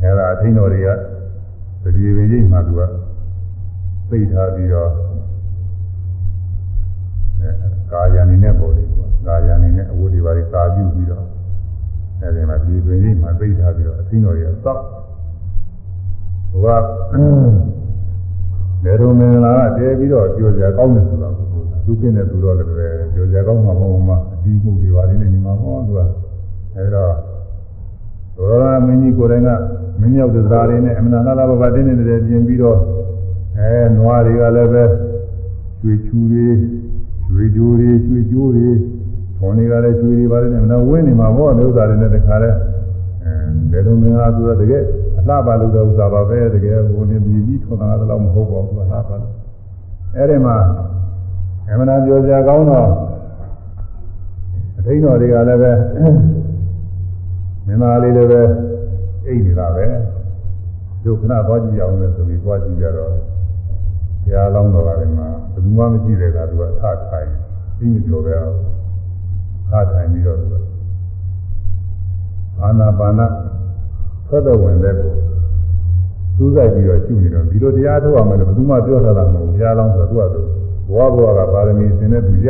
[0.00, 0.88] အဲဒါအထင်းတော်တွေက
[1.82, 2.80] ပရိယေရိပ်မှသူက
[4.10, 4.90] သိထားပြီးတော့
[7.40, 7.50] အဲ
[7.92, 11.29] ကာယအနေနဲ့ပေါ်တယ်ကွာကာယအနေနဲ့အဝတ်တွေပါတွေစာပြုပြီးတော့
[12.22, 14.80] အဲဒီမှာဒီတွင်ရိပ်မှသိထားပြီးတော့အထင်းတော်တွေကစောက်
[16.50, 16.66] ဟိုက
[18.84, 21.28] လေတော်မင်္ဂလာကတည်ပြီးတော့ပြောစရာကောင်းတယ်ဆိုတာ
[21.84, 26.00] သူကင်းတဲ့သူတော့လည်းပဲကြော်ကြကောင်းမှာမဟုတ်မှအဒီမှုတွေပါလိမ့်နေမှာပေါ့သူက
[26.76, 27.06] အဲဒါ
[28.36, 29.50] သောရမင်းကြီးကိုယ်တိုင်က
[30.00, 32.78] မင်းရောက်တဲ့သားလေးနဲ့အမနာလာဘဘတင်းနေတယ်ပြင်ပြီးတော့
[33.58, 34.84] အဲနွားတွေကလည်းပဲ
[35.80, 36.48] ရွှေချူတွေ
[37.32, 38.68] ရွှေကြိုးတွေရွှေကြိုးတွေ
[39.40, 42.50] ထုံတွေကလည်းရွှေတွေပါလိမ့်နေမနာဝင်းနေမှာပေါ့ဒီဥစ္စာတွေနဲ့တခါလဲ
[43.24, 43.32] အဲ
[43.70, 44.82] ဘယ်လိုမင်းအားဆိုတော့တကယ်
[45.18, 49.32] အလှပါလို့တော့ဥစ္စာပါပဲတကယ်ဘုံနေပြည်ကြီးထွန်တာတော့မဟုတ်ပါဘူးအလှပါလို့
[50.16, 50.56] အဲဒီမှာ
[51.68, 52.88] အမှန်တရားပြောစရာကောင်းတော့
[54.78, 55.72] အထိန်တော်တွေကလည်းပဲ
[57.66, 58.42] မင်းသားလေးလည်းပဲ
[59.26, 59.86] အိတ်နေတာပဲ
[61.04, 67.30] ဒုက္ခနာသွားကြည့်အောင်လို့ဆိုပြီးသွားကြည့်ကြတော့ဘုရားလောင်းတော်ကလည်းမှာဘယ်သူမှမရှိတဲ့ကသူကထထိုင်
[67.78, 68.56] ပြီးမပြောပဲအောင်
[69.70, 70.54] ထထိုင်ပြီးတော့သူက
[72.60, 73.20] အာနာပါန
[74.28, 75.12] သက်တော်ဝင်တဲ့ကို
[76.36, 80.40] စူးစိုက်ပြီးတော့ရှုနေတော့ဒီလိုတရားထုတ်အောင်လည်းဘယ်သူမှပြောထားတာမဟုတ်ဘူးဘုရားလောင်းဆိုတော့သူ
[80.88, 82.48] ကဘဝဘဝကပါရမီသင်တဲ့သူရ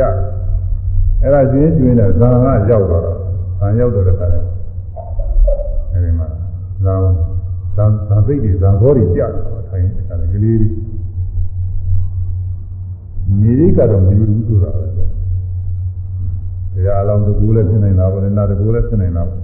[1.21, 3.03] အဲ့ဒါကျင်းကျွင်းတဲ့ဇာကရောက်တော့
[3.59, 4.39] ဇာရောက်တော့တဲ့ခါလဲ
[5.91, 6.27] အဲဒီမှာ
[6.85, 6.95] ဇာ
[7.75, 10.75] ဇံဇံသိတွေဇံဘောတွေကြာတယ်ထိုင်နေတာကလေးလေး
[13.41, 14.85] နေရိကတော့မယူဘူးဆိုတာပဲ
[16.75, 19.35] တရားအလောင်းတကူလည်းဖြစ်နေတာပဲနာတကူလည်းဖြစ်နေတာပဲ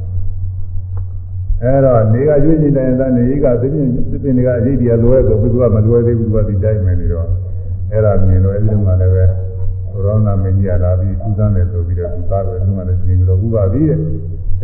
[1.62, 7.28] အဲ့တော့နေကရွေးနေတယ်သာနေရိကသိပြင်သိပြင်တွေကအရေးတရားလွဲဆိုဘုရားမလွဲသေးဘူးသူကဒီတိုင်းမယ်နေတော့
[7.92, 9.24] အဲ့ဒါမြင်လို့အဲ့ဒီမှာလည်းပဲ
[10.06, 14.00] ရောနာမင်းကြီးလာပြီးသူသားတယ်ဆိုပြီးတော့သူသားတယ်သူကလည်းပြင်ပြီးတော့ဥပါပြီတဲ့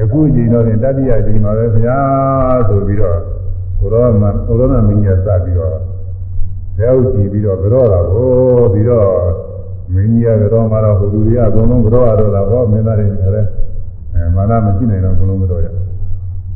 [0.01, 1.99] အခုချိန်တော့တတိယချိန်မှာပဲဗျာ
[2.67, 3.17] ဆိုပြီးတော့
[3.91, 5.77] ရောနာရောနာမင်းကြီးစပြီးတော့
[6.79, 8.29] လက်ဥကြည့်ပြီးတော့ကြောတာကို
[8.73, 9.07] ပြီးတော့
[9.93, 13.21] မင်းကြီးကတော့မှတော့ဟိုလူတွေကအကုန်လုံးကြောရတော့တာဟောမင်းသားတွေလည်း
[14.13, 15.67] အဲမာနမရှိနိုင်တော့အကုန်လုံးကြောရ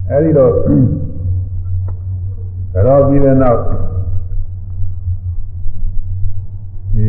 [0.09, 0.51] အဲဒီတော့
[2.73, 3.59] ကြောပြီးတဲ့နောက်
[6.95, 7.07] ဒီ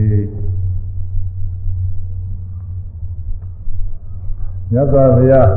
[4.73, 5.49] မြတ်စွာဘုရား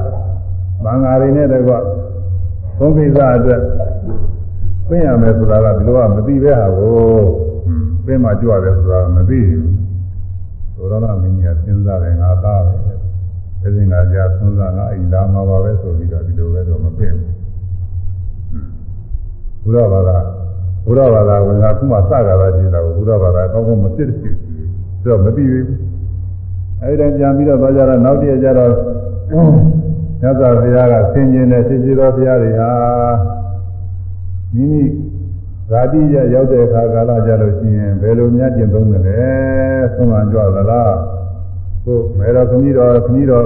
[0.84, 1.74] မင်္ဂလာတွေနဲ့တကွ
[2.78, 3.62] သုံးကိစ္စအတွက်
[4.88, 6.96] ပြင့်ရမယ်ဆိုတာကဒီလိုကမသိပဲဟာကို
[8.06, 9.81] ပြင့်မှကြွတယ်ဆိုတာမသိဘူး
[10.82, 12.74] သောရဏမင်းကြီးကစဉ်းစားတယ်ငါသားပဲ
[13.62, 17.32] ဒီစဉ်ကကြာစဉ်းစားငါအိလာမှာပါပဲဆိုပြီးတော့ဒီလိုပဲတော့မပြင့်ဘူး
[19.64, 20.18] ဘုရားဘာသာ
[20.86, 24.68] ဘုရားဘာသာဝင်ကခုမှစကားသာကြည့်တာကိုဘုရားဘာသာအကောင်းဆုံးမဖြစ်တဲ့ဖြစ်ပြီး
[25.06, 25.68] တော့မသိဘူး
[26.82, 28.72] အဲဒီတည်းပြန်ပြီးတော့သွားကြတော့နောက်တည့်ကြတော့
[30.22, 32.72] မြတ်စွာဘုရားကဆင်ခြင်တဲ့ဖြစ်ဖြစ်သောဘုရားတွေဟာ
[34.56, 34.84] မိမိ
[35.72, 39.22] ဇာတိရရောက်တဲ့အခါကာလကြလို့ရှိရင်ဘယ်လိုများကျင့်သုံးတယ်လဲ
[39.94, 40.96] ဆုံးမကြွသလား
[41.86, 43.46] ကိုမေတော်ခမည်းတော်ခမည်းတော်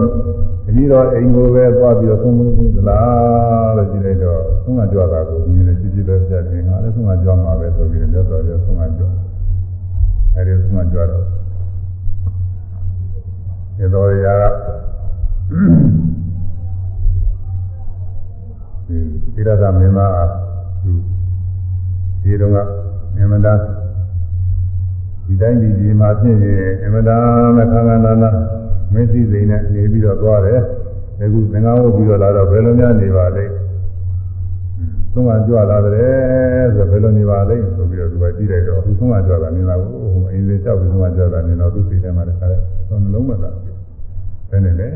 [0.65, 2.41] ခမည်းတော်အိမ်ကိုပဲသွားပြီးတော့ဆုံးမ
[2.75, 9.05] သလားလို့ကြည့်လိုက်တော့ဆုံးမကြွတာကိုမြင်နေကြည့်ကြည့်ပဲပြတယ်ငါလည်းဆုံးမကြွမှာပဲဆိုပြီးတော့မြတ်စွာဘုရားဆုံးမကြွ
[10.35, 11.23] အဲဒီဆုံးမကြွတော့
[13.77, 14.45] ဒီတော်ရာက
[19.35, 20.54] ဒီရသမင်းသား
[22.25, 22.57] ဒီတော့က
[23.21, 23.53] အမဒါ
[25.25, 27.17] ဒီတိုင်းဒီဒီမှာဖြစ်ရင်အမဒါ
[27.57, 28.31] မခန္ဓာနာနာ
[28.93, 30.61] မင်းစည်းစိမ်နဲ့နေပြီးတော့သွားတယ်
[31.21, 33.45] အခုသင်္ဃဝတ်ပြီးတော့လာတော့ဘယ်လိုများနေပါလဲ
[35.13, 42.59] သုံးကကြွလာတယ်ဆိုဘယ်လိုနေပါလဲဆိုပြီးတော့သူကကြည့်လိုက်တော့အခုသုံးကကြွလာနေတာကိုဟိုအင်းလေးကြောက်ပြီးသုံးကကြွလာနေတော့သူစိတ်ထဲမှာလည်းခါတယ်
[42.89, 43.63] သုံးနှလုံးမသာဘူး
[44.49, 44.87] ဘယ်နဲ့လဲ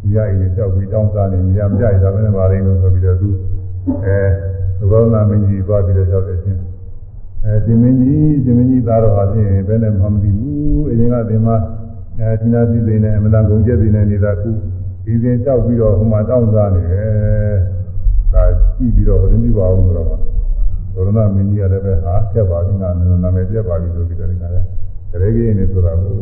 [0.00, 3.28] ဒီရည်ကြောက်ပြီးတောင်းစားနေမြာမကြရတာပဲပါလိမ့်လို့ဆိုပြီးတော့သူ
[4.06, 4.18] အဲ
[4.78, 6.60] သဘောနာမင်းကြီးသွားပြီးတော့ကြောက်တယ်ချင်း
[7.44, 11.56] အဲဒီမင်းကြီးဒီမင်းကြီးသားတော်ဟာဖြင့်ဘယ်နဲ့မှမသိဘူးအရင်ကဒီမှာ
[12.18, 14.50] အဲဒီနာစီစိနေအမတန်ကုန်ကျက်စိနေနေတာခု
[15.04, 17.56] ဒီစဉ်ကြောက်ပြီးတော့ဟိုမှာတောင်းစားနေတယ်
[18.32, 18.42] ဒါ
[18.76, 20.08] ကြည့်ပြီးတော့ဟိုတင်ပြပါအောင်ဆိုတော့
[20.94, 22.88] သောရဏမင်းကြီးကလည်းပဲဟာကျက်ပါပြီငါ
[23.22, 24.66] နာမည်ပြက်ပါပြီဆိုပြီးတော့ဒီကလည်း
[25.10, 26.12] တရေကြီးနေဆိုတာကို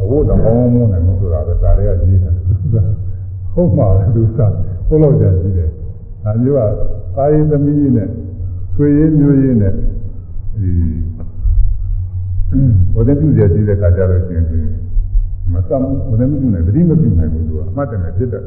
[0.00, 2.34] အဝတ်တော်ကောင်းမွန်းနိုင်မှုဆိုတာပဲဒါတွေကကြီးတယ်
[3.54, 4.52] ဟုတ်မှာပဲသူစား
[4.88, 5.70] ဟုတ်လို့ကြကြီးတယ်
[6.26, 6.60] ဒါမျိုးက
[7.16, 8.08] အာရိသမီးနဲ့
[8.74, 10.70] ဆွေရင်းမျိုးရင်းနဲ့ဒီ
[12.94, 14.46] ဝဒပြုရရှိတဲ့ခါကြလို့ရှိရင်
[15.52, 18.42] မစမ်းဝဒပြုနဲ့တတိမပြုနိုင်ဘူးသူကအမှတ်တယ်ဖြစ်တယ်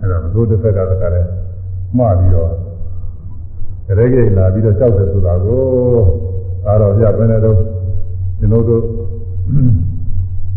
[0.00, 1.22] အဲ့ဒါဘုဒ္ဓဖက်ကတခါလဲ
[1.96, 2.50] မှားပြီးတော့
[3.86, 5.62] တရေကြီးလာပြီးတော့ကြောက်တယ်ဆိုတာကို
[6.64, 7.56] သာတော်ပြဘယ်နဲ့တော့
[8.38, 8.82] ကျွန်တော်တို့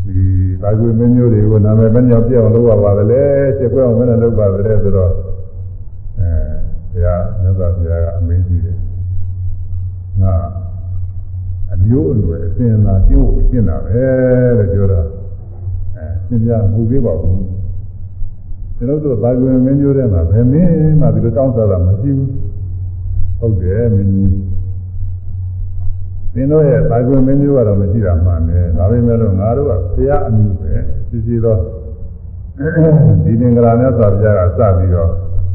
[0.05, 0.21] ဒီ
[0.61, 3.23] သာကျွေးမင်းမျိုးတွေကိုနာမည်ပဲညောင်ပြအောင်လုပ်ရပါတယ်လေ
[3.57, 5.32] ချက်ကွဲအောင်မနဲ့လုပ်ပါတယ်ဆိုတော့အဲ
[6.93, 8.77] ဘုရားမြတ်စွာဘုရားကအမေးကြီးတယ်
[10.21, 10.35] ငါ
[11.73, 14.03] အမျိုးအနွယ်အစဉ်အလာကျိုးကိုရှင်းတာပဲ
[14.57, 15.01] လို့ပြောတာ
[15.95, 17.43] အဲသင်ပြမှုသေးပါဘူး
[18.77, 20.71] ကျွန်တော်တို့သာကျွေးမင်းမျိုးတဲ့မှာဘယ်မင်း
[21.01, 22.31] မှဒီလိုတောင်းစားတာမရှိဘူး
[23.39, 24.29] ဟုတ်တယ်မင်းကြီး
[26.33, 30.73] သင်တို့ရဲ့သာကွယ်မင်းမျိုးကတော့မရှိတာမှန်တယ်ဒါပေမဲ့လို့ငါတို့ကဘုရားအမှုပဲ
[31.09, 31.59] ရှိရှိတော့
[33.23, 35.11] ဒီသင်္ကရာမြတ်စွာဘုရားကစပြီးတော့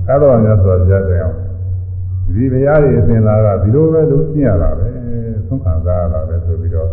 [0.09, 1.37] သာတော်မြတ်စွာဘုရားတဲ့အောင်
[2.35, 4.89] ဒီဘုရားရဲ့အစဉ်လာကဒီလိုပဲလို့သိရတာပဲ
[5.47, 6.91] သုံးခံစားရတာပဲဆိုပြီးတော့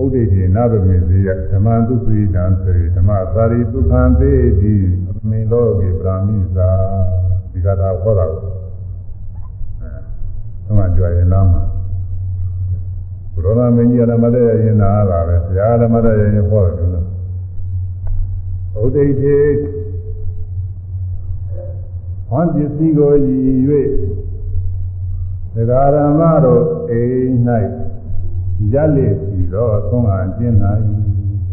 [0.00, 4.74] ဥဒိတိနာဘမေဇိယဓမ္မသုခိတံစေဓမ္မသာရိဒုက္ခံသေတိ
[5.10, 6.70] အမင်းလောကေပရာမိသာ
[7.52, 8.40] ဒီကတာဟောတာကို
[9.80, 9.90] အဲ
[10.66, 11.62] သုံးကြွရင်လားမှာ
[13.34, 17.06] ဘုရားမင်းကြီးလည်းမတည့်ရင်နာတာပဲဘုရားလည်းမတည့်ရင်ဟောတယ်လို့
[18.74, 19.04] ဘုဒ္ဓိ
[22.32, 23.40] တိဟောပစ္စည်းကိုရည်၍
[25.54, 27.36] သဂရမတို့အိမ်၌
[28.72, 30.56] ရလေစီတော့သုံးဟာကျင်း၌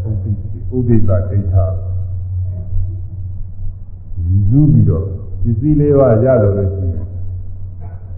[0.03, 0.32] ဥဒိ
[0.75, 1.65] ဥဒိတာဒိဋ္ဌာ
[4.49, 5.05] ယူပြီးတော့
[5.41, 7.07] ပစ္စည်းလေးပါးရလို့လို့ရှိရင်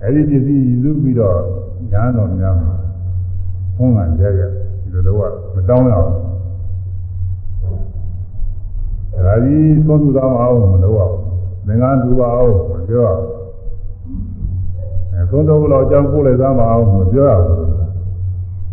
[0.04, 1.40] အဲဒီပစ္စည်းယူပြီးတော့
[1.92, 4.42] ညာတော်များမှာုံးကကြရ
[4.82, 6.12] ဒီလိုတော့မတောင်းရအောင်
[9.26, 11.31] ဒါကြီးသုံးသူတော်မအောင်မလုပ်အောင်
[11.68, 13.24] သင်္ကန်းသူပါအောင်မပြောအောင်
[15.32, 17.72] သုံးတော်လောက်အကြောင်းပို့လိုက်သားမအောင်မပြောရဘူး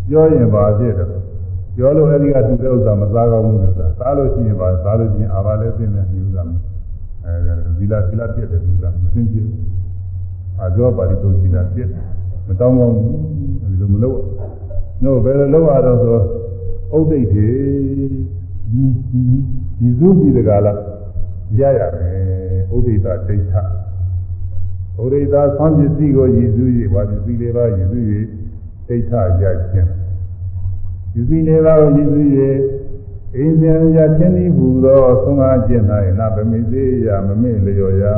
[0.08, 1.08] ပြောရင်ပါဖြစ်တယ်
[1.76, 6.42] ပြောလို့အဲဒီကသူတဲ့ဥစ္စာမစားကောင်းဘူးဆိုတာစားလို့ရှိရင်ပါစားလို့ရှိရင်အာဘာလည်းသိနေတယ်ဥစ္စာ
[7.24, 9.56] အဲဇီလာဇီလာပြည့်တယ်ဥစ္စာမသိကြဘူး
[10.60, 11.88] အာပြောပါလိမ့်ဆိုဇီလာပြည့်
[12.46, 13.16] မတောင်းကောင်းဘူး
[13.60, 14.18] ဒီလိုမလုပ်
[15.04, 17.48] တော့ဘယ်လိုလုပ်ရတော့ဆိုဥဒိတ်တွေ
[18.70, 18.82] ဒီ
[19.78, 20.78] ဒီဇုပြီးတကလား
[21.60, 23.54] ရရတယ်ဥဒိတာဒိဋ္ဌ
[25.02, 28.04] ဥဒိတာသံပစ္စည်းကိုရည်စူး၍ဘာပစ္စည်းလေးပါရည်စူး၍
[28.88, 29.90] ဒိဋ္ဌရခြင်း
[31.12, 32.26] ပစ္စည်းလေးပါကိုရည်စူး၍
[33.36, 35.84] အိန္ဒိယရခြင်းဤဟူသောသုံးအားခြင်း၌
[36.18, 38.16] နာဗမိသေးရမမေ့လျော်ရာ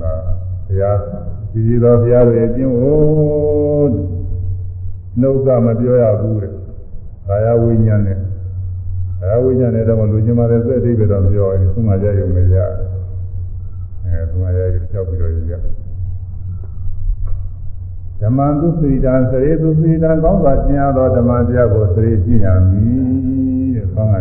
[0.00, 0.12] ဒါ
[0.66, 0.98] ဘုရား
[1.52, 2.98] ဒီဒီတော်ဘုရားရဲ့အကျင့်ကို
[5.20, 6.52] နှုတ်ကမပြောရဘူးတဲ့
[7.26, 8.18] ကာယဝိညာဉ်နဲ့
[9.20, 12.56] ကာယဝိညာဉ်နဲ့တော့လူချင်းပါတယ်သက်အဓိပ္ပာယ်တော့ပြောရင်သုံးအားရရုံနဲ့ရ
[14.04, 15.54] အဲသုံးအားရရုံကြောက်ပြီးတော့ရ
[18.20, 24.16] ဓမ္မသုစိတံစရေသုစိတံကောင်းစွာကျင့်ရသောဓမ္မတရားကိုစရေကျင့်ရမည်တဲ့ဆောင်းက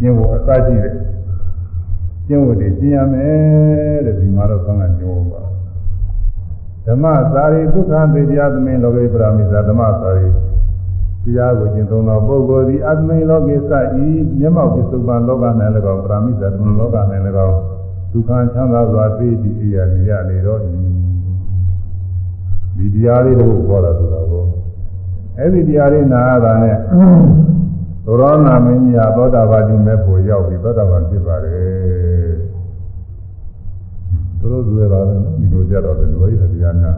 [0.00, 0.94] ကျင့်ဖို့အစရှိတယ်
[2.26, 5.42] ကျင့်ဖို့တည်ကျင့်ရမယ်တဲ့ဒီမှာတော့ဆောင်းကကျင့်ဖို့ပါ
[6.86, 7.04] ဓမ္မ
[7.34, 10.26] သာရိဒုက္ခသေတရားသမင်လောကေပရမိသာဓမ္မသာရိ
[11.26, 13.72] တရားကိုကျင့်သုံးသောပုဂ္ဂိုလ်သည်အသမိလောကေစ
[14.04, 14.06] ဤ
[14.38, 15.44] မျက်မှောက်ပစ္စုပန်လောက၌၎
[15.92, 16.96] င်းပရမိသာဓမ္မလောက၌၎
[17.46, 17.56] င်း
[18.12, 20.60] ဒုက္ခချမ်းသာစွာသိသည့်အရာရလေတော့
[22.76, 24.44] ဒီတရားလေးကိုဟောတာဆိုတာကို
[25.38, 26.76] အဲ့ဒီတရားလေးနာရတာနဲ့
[28.06, 32.34] သောရဏမင်းကြီးသောတာပတိမဲ့ဖို့ရောက်ပြီးသောတာပန်ဖြစ်ပါတယ်
[34.38, 36.96] သူတို့တွေ့တာလည်းဒီလိုကြတော့တယ်လူကြီးတရားများ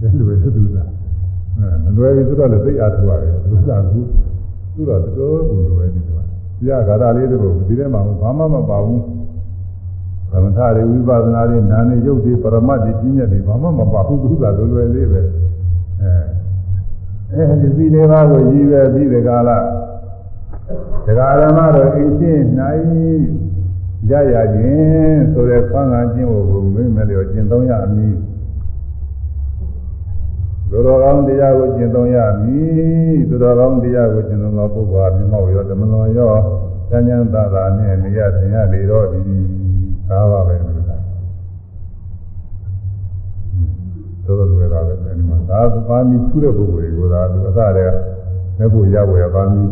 [0.00, 0.97] အဲလူတွေသူကအဲ
[1.84, 4.00] မလွယ်ဘူးသူတော့လည်းသိအားထုတ်ရတယ်သူကကူ
[4.74, 6.24] သူတော့တော်ကိုလိုပဲဒီတော့
[6.58, 9.02] တရားဂါထာလေးတို့ဒီထဲမှာဘာမှမပါဘူး
[10.30, 15.20] သမထတွေဝိပဿနာတွေနာနေရုပ်တွေပရမတ်တွေကြီးညက်တွေဘာမှမပါဘူးသူကလွယ်လွယ်လေးပဲ
[16.02, 19.58] အဲအဲဒီစီလေးပါးကိုရည်ရွယ်ပြီးဒီကလာ
[21.06, 22.82] ဒကာရမတို့အင်းရှင်းနိုင်
[24.10, 28.14] ရရခြင်းဆိုတဲ့ဆန်းကခြင်းကိုမင်းမလျော်ကျင့်သုံးရမည်
[30.70, 36.32] သူတော်ကောင်းတရားကိုကျင့်သုံးရမည်သူတော်ကောင်းတရားကိုကျင့်သုံးသောပုဂ္ဂိုလ်ဟာမြတ်မောရောဓမ္မလွန်ရော
[36.90, 39.24] ဉာဏ်ဉာဏ်သာသာနဲ့နေရသင်ရလေတော့သည်
[40.08, 40.96] ဒါပါပဲလို့သာ
[44.24, 47.94] သို့တော်လွယ်တာပဲဒီမှာသာပါမီထူးတဲ့ပုဂ္ဂိုလ်တွေကိုသာသူအစတည်း
[48.58, 49.64] မဲ့ဖို့ရဖို့ရပါမီ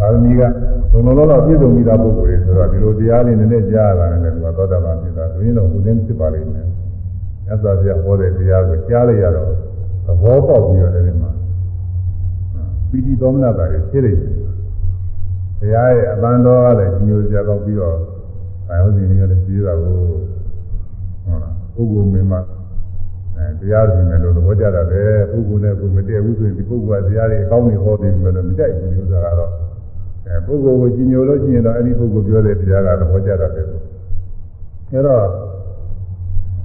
[0.00, 0.42] အာမီက
[0.90, 6.66] သုံးလုံးတော့ပြည့်စုံပြီးသားပုဂ္ဂိုလ်တွေဆိုတော့ဒီလိုတရားလေးနည်းနည်းကြားရတာနဲ့သူကသောတာပန်ဖြစ်တာသူရင်တော့ဘုရင်ဖြစ်ပါလိမ့်မယ်
[7.46, 9.69] မြတ်စွာဘုရားဟောတဲ့တရားကိုကြားလိုက်ရတော့သ
[10.22, 11.30] ဘောပေါက်ပြီးတော့ဒီမှာ
[12.90, 14.32] ပီတိသောမနာတာတွေဖြစ်နေတယ်
[15.58, 17.96] ဘုရားရဲ့အပန်းတော်ကလည်းညိုကြတော့ပြီးတော့
[18.66, 19.94] ဘာလို့ဒီနေရာလဲပြီးတာကို
[21.24, 22.34] ဟုတ်လားပုဂ္ဂိုလ်မင်းမ
[23.36, 29.52] အဲတရားရှင်တယ်လို့သဘောကျတာပဲပုဂ္ဂိုလ်နဲ့ကိုမတည့်ဘူးဆိုရင်ဒီပုဂ္ဂိုလ်ကတရားတွေအကောင်းကြီးဟောပြီးမယ်လို့မကြိုက်ဘူးဒီဥစ္စာကတော့
[30.26, 33.62] အဲပုဂ္ဂိုလ်ကိုကြီးညိုလို့ရှိရင်တော့အဲ့ဒီပုဂ္ဂိုလ်ပြောတဲ့တရားကသဘောကျတာပဲ
[34.90, 35.24] အဲတော့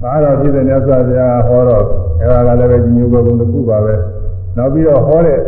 [0.02, 1.84] အားတော်ဖြစ်တဲ့မြတ်စွာဘုရားဟောတော့
[2.20, 3.94] အဲဒါကလည်းပဲကြီးညိုဘုံတစ်ခုပါပဲ
[4.56, 5.38] နောက်ပြီးတော့ဟောတဲ့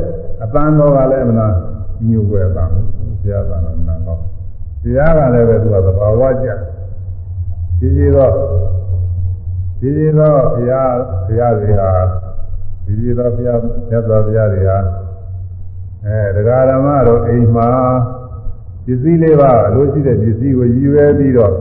[0.45, 1.55] အပန်းတော်ကလည်းမလား
[1.97, 2.81] ကြီးညိုပွဲအပန်းဘု
[3.33, 4.21] ရားကလည်းမလားတော့
[4.83, 6.49] တရားကလည်းပဲသူကသဘာဝကျ
[7.79, 8.33] ကြီးကြီးတော့
[9.81, 10.93] ကြီးကြီးတော့ဘုရား
[11.27, 11.91] ဘုရားတွေဟာ
[12.85, 14.79] ကြီးကြီးတော့ဘုရားမြတ်စွာဘုရားတွေဟာ
[16.05, 17.69] အဲတရားဓမ္မတို့အိမ်မှာ
[18.85, 21.55] ပစ္စည်းလေးပါအလိုရှိတဲ့ပစ္စည်းကိုရည်ရွယ်ပြီးတော့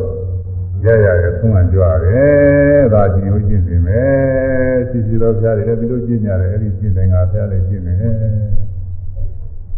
[0.84, 7.97] ရရရသုံးမှကြွရတယ်ဒါကြည့်လို့ကျင့်နေမယ်ရှိရှိတော့ဘုရားတွေလည်းဒီလိုကျင့်ကြတယ်အဲ့ဒီကျင့်တယ်ငါဘုရားလည်းကျင့်တယ်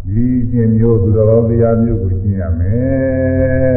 [0.07, 3.75] ဒီကျင့်မျိုးသူတော်ကောင်းတရားမျိုးကိုကျင့်ရမယ်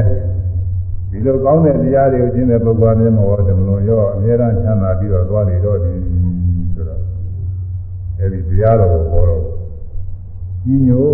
[1.11, 5.93] ဒီလိုကောင်းတဲ့တရားတွေကိုကျင့်တဲ့ပုဂ္ဂိုလ်မျိုးမဟုတ်တယ်မလို့ရောအများအားချမ်းသာပြီးတော့သွားနေတော့ဒီ
[6.75, 7.01] ဆိုတော့
[8.19, 9.43] အဲ့ဒီတရားတော်ကိုဟောတော့
[10.63, 11.07] ကြီးညို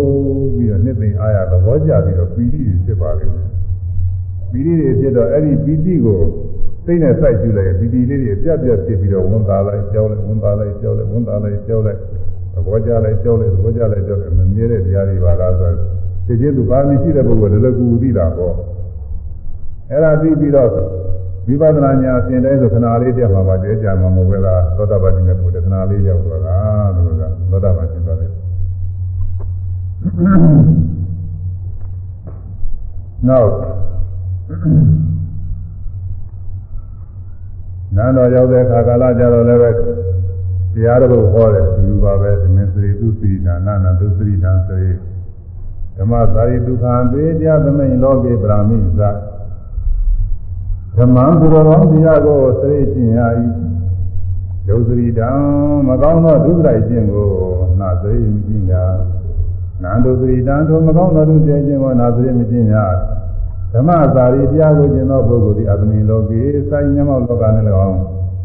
[0.55, 3.48] ပြီးတော့နှစ်သိမ့်အားရသဘောကျပြီးတော့ပီတိဖြစ်ပါလိမ့်မယ်
[4.51, 6.19] ပီတိတွေဖြစ်တော့အဲ့ဒီပီတိကို
[6.85, 11.99] စိတ်နဲ့စိုက်ကြည့်လိုက်ပီတိလေးတွေပြတ်ပြတ်ဖြစ်ပြီးတော့ဝန်သားလိုက်ကြောက်လိုက်ဝန်သားလိုက်ကြောက်လိုက်ဝန်သားလိုက်ကြောက်လိုက်
[12.53, 15.87] သဘောကျလိုက်ကြောက်လိုက်သဘောကျလိုက်ကြောက်လိုက်မမြဲတဲ့တရားတွေပါလားဆိုတော့
[16.27, 18.55] သိချင်းသူပါမရှိတဲ့ပုဂ္ဂိုလ်လည်းကူသိတာပေါ့
[19.89, 20.69] အဲ့ဒါပြီးပြီးတော့
[21.47, 26.57] ဝိပဿနာညာအစဉ်တိုင်းဆိုခဏလေးတက်မှာပါတဲကြမှာမဟုတ်ဘူးလားသောတာပတိနဲ့ပုဒ်ခဏလေးရောက်တော့တာ
[26.95, 28.31] လို့ကသောတာပတိသွားတယ်
[33.27, 33.49] နောက်
[37.95, 39.71] နန်းတော်ရောက်တဲ့အခါကာလကြတော့လည်းပဲ
[40.73, 44.91] တရားတော်ဟောတယ်ဒီပါပဲသမင်္စရိသူစီနာနာနာသူစရိတံစရိ
[45.97, 49.01] ဓမ္မသာရိဒုက္ခံသေတရားသမိန်လောကေပရာမိသ
[50.97, 53.19] ဓမ္မံသူတော်ကောင်းတရားကိုစရိကျင်ရ၏
[54.67, 55.29] ဒဒုစရိတံ
[55.87, 57.29] မကောင်းသောဒုစရိုက်ခြင်းကို
[57.79, 58.83] နာသိမရှိညာ
[59.83, 62.85] နန္ဒုစရိတံထိုမကောင်းသောဒုစရိုက်ခြင်းကိုနာသိမရှိညာ
[63.73, 67.97] ဓမ္မသာရိတရားကိုကျင့်သောပုဂ္ဂိုလ်သည်အတ္တမိလောကေစိုင်းမျက်မှောက်လောကနဲ့၎င်း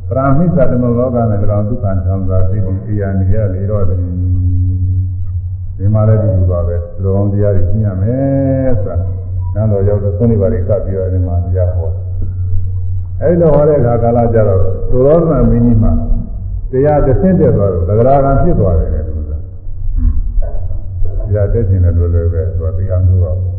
[0.08, 3.98] ပရာမိစ္ဆာတမလောကနဲ့၎င်းဒုက္ခချမ်းသာသိပြီးတရားနေရလေတော့တယ်
[5.76, 8.96] ဒီမှာလည်းဒီလိုပါပဲလူအောင်တရားတွေရှင်းရမယ်ဆိုတာ
[9.54, 11.90] နန်းတော်ရောက်တော့သုံးနေပါလေကပ်ပြီးတော့ဒီမှာတရားဟော
[13.20, 14.60] အဲဒီလိုဟောတဲ့အခါကာလကြတော့
[14.90, 15.92] သုရောဓနာမင်းကြီးမှာ
[16.72, 19.38] တရားတစ်ဆင့်တက်သွားတော့သဂရာကံဖြစ်သွားတယ်လို့ဆိုတာ
[21.28, 23.53] တရားတက်ခြင်းလည်းလွယ်လွယ်ပဲသူကတရားမျိုးပါ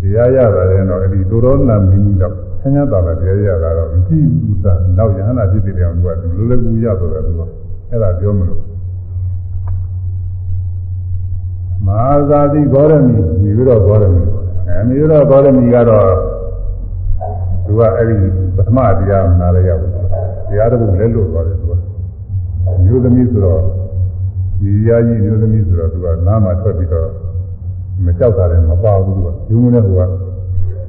[0.00, 7.40] တရားရတာလည်းတော့အဲဒီသုရောဓနာမင်းကြီးတော့ဆင်းရဲတာလည်းတရားရတာတော့မရှိဘူးသာနောက်ယဟနာဖြစ်တဲ့အောင်သူကလူလိုလည်းကူရဆိုတယ်သူက
[7.90, 8.60] အဲ့ဒါပြောမလို့
[11.86, 14.22] မဟာဇာတိဂေါရမီမိပြီးတော့ဂေါရမီ
[14.68, 16.08] အဲမိပြီးတော့ဂေါရမီကတော့
[17.66, 18.16] သူကအဲ့ဒီ
[18.56, 19.82] ပထမတရားနားလည်းရောက်
[20.48, 21.72] တရားတစ်ခုလဲလို့သွားတယ်သူက
[22.84, 23.60] မျိုးသမီးဆိုတော့
[24.60, 27.08] ဒီရာကြီးမျိုးသမီးဆိုတော့သူကနားမှာထွက်ပြီးတော့
[28.04, 30.02] မကြောက်တာလည်းမပါဘူးသူကဒီမနဲ့ဟိုက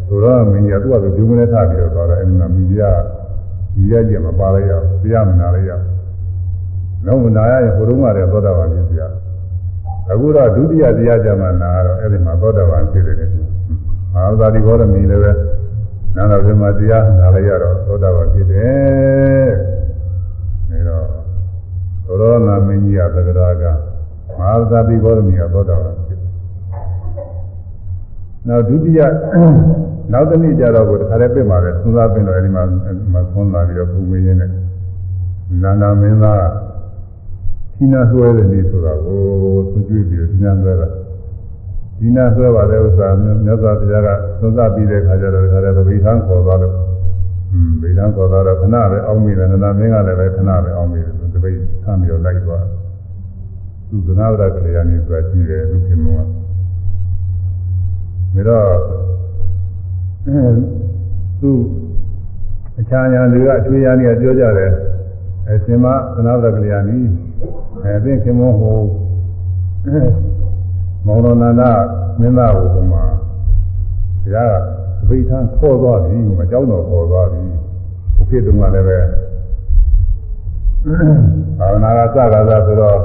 [0.08, 2.84] ဆိုတော့မင်းကြီးကသူ့အတူဒီမနဲ့ထားပြီးတော့သွားတယ်အဲ့ဒီမှာမိကြီးက
[3.76, 5.92] ဒီရာကြီးမပါလိုက်ရဘူးတရားမနာလိုက်ရဘူး
[7.06, 9.00] လုံးမနာရရင်ဟိုတုန်းကလည်းသောတာပန်ဖြစ်ပြ
[10.12, 13.30] အခုတော့ဒုတိယတရားကြမှာနာတော့အဲ့ဒီမှာသောတာပန်ဖြစ်တယ်
[14.14, 15.32] မဟာသာတိဘောရမီလည်းပဲ
[16.16, 19.52] နာတော်ပြမှာတရားနာလိုက်ရတော့သောတာပန်ဖြစ်တယ်
[20.70, 21.06] အဲတော့
[22.06, 23.64] သောရောနာမင်းကြီးကသက္ကရာက
[24.38, 26.11] မဟာသာတိဘောရမီကသောတာပန်ဖြစ်
[28.48, 29.00] နောက်ဒုတိယ
[30.12, 32.64] နောက်တစ်နေ့ကျတော့ကိုတခါလည်းပြင်ပါပဲသုသာပြင်တော့အဲဒီမှာ
[33.14, 34.52] မှာခွန်းလာပြီးတော့ပူမင်းရင်းနဲ့
[35.62, 36.44] နန္ဒမင်းသား
[37.78, 39.20] ဒီနာဆွဲတယ်နေဆိုတာကို
[39.72, 40.88] သူကြွေးပြီးဒီနာဆွဲတာ
[42.00, 46.76] ဒီနာဆွဲပါတဲ့ဥစ္စာမြတ်စွာဘုရားကသုသာပြီးတဲ့ခါကျတော့တခါလည်းဗိဓံခေါ်သွားလို့
[47.54, 52.66] อืมဗိဓံခေါ်သွားတော့ခဏပဲအောင်းမိတယ်နန္ဒမင်းကလည်းပဲခဏပဲအောင်းမိတယ်သူတပိတ်ဆမ်းပြီးတော့လိုက်သွား
[53.90, 56.41] သူကနာဝရကလေးကနေဆိုတာရှိတယ်သူခင်မော
[58.36, 58.70] ဒါတော့
[61.42, 61.52] သူ
[62.80, 64.72] အခြားညာတွေကအချွေးရနေပြောကြတယ်
[65.48, 67.00] အရှင်မသနာဝရကလေးကနေ
[67.84, 68.80] အဲသင်ခင်မောဟို
[71.06, 71.62] မောင်တော်နန္ဒ
[72.20, 74.54] မင်းသားကိုကမှတရား
[75.08, 77.42] ကဗိထံခေါ်သွားပြီမကြောက်တော့ခေါ်သွားပြီ
[78.16, 79.00] ဘုဖြစ်တုန်းကလည်းပဲ
[81.60, 83.00] ဘာဝနာကစကားသာဆိုတော့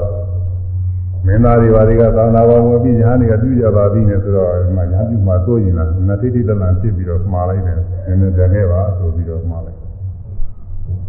[1.27, 9.79] မင်းသားတွေဘာတွေကသာနာတော်ဝင်ပြီးညာနေကပြုကြပါပြီနဲ့ဆိုတော့ဒီမှာညာပြုမှသိုးရင်လားနတိတိတလန်ဖြစ်ပြီးတော့မှားလိုက်တယ်နည်းနည်းတန်ခဲ့ပါဆိုပြီးတော့မှားလိုက်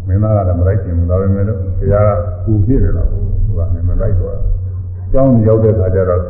[0.06, 2.10] မင်းသားကလည်းမလိုက်ချင်ဘူးဒါပေမဲ့လို့ဘုရားက
[2.44, 3.18] ပူဖြစ်တယ်တော့သူ
[3.58, 4.36] ကလည်းမလိုက်တော့
[5.12, 6.22] ကျောင်းရောက်တဲ့အခါကျတော့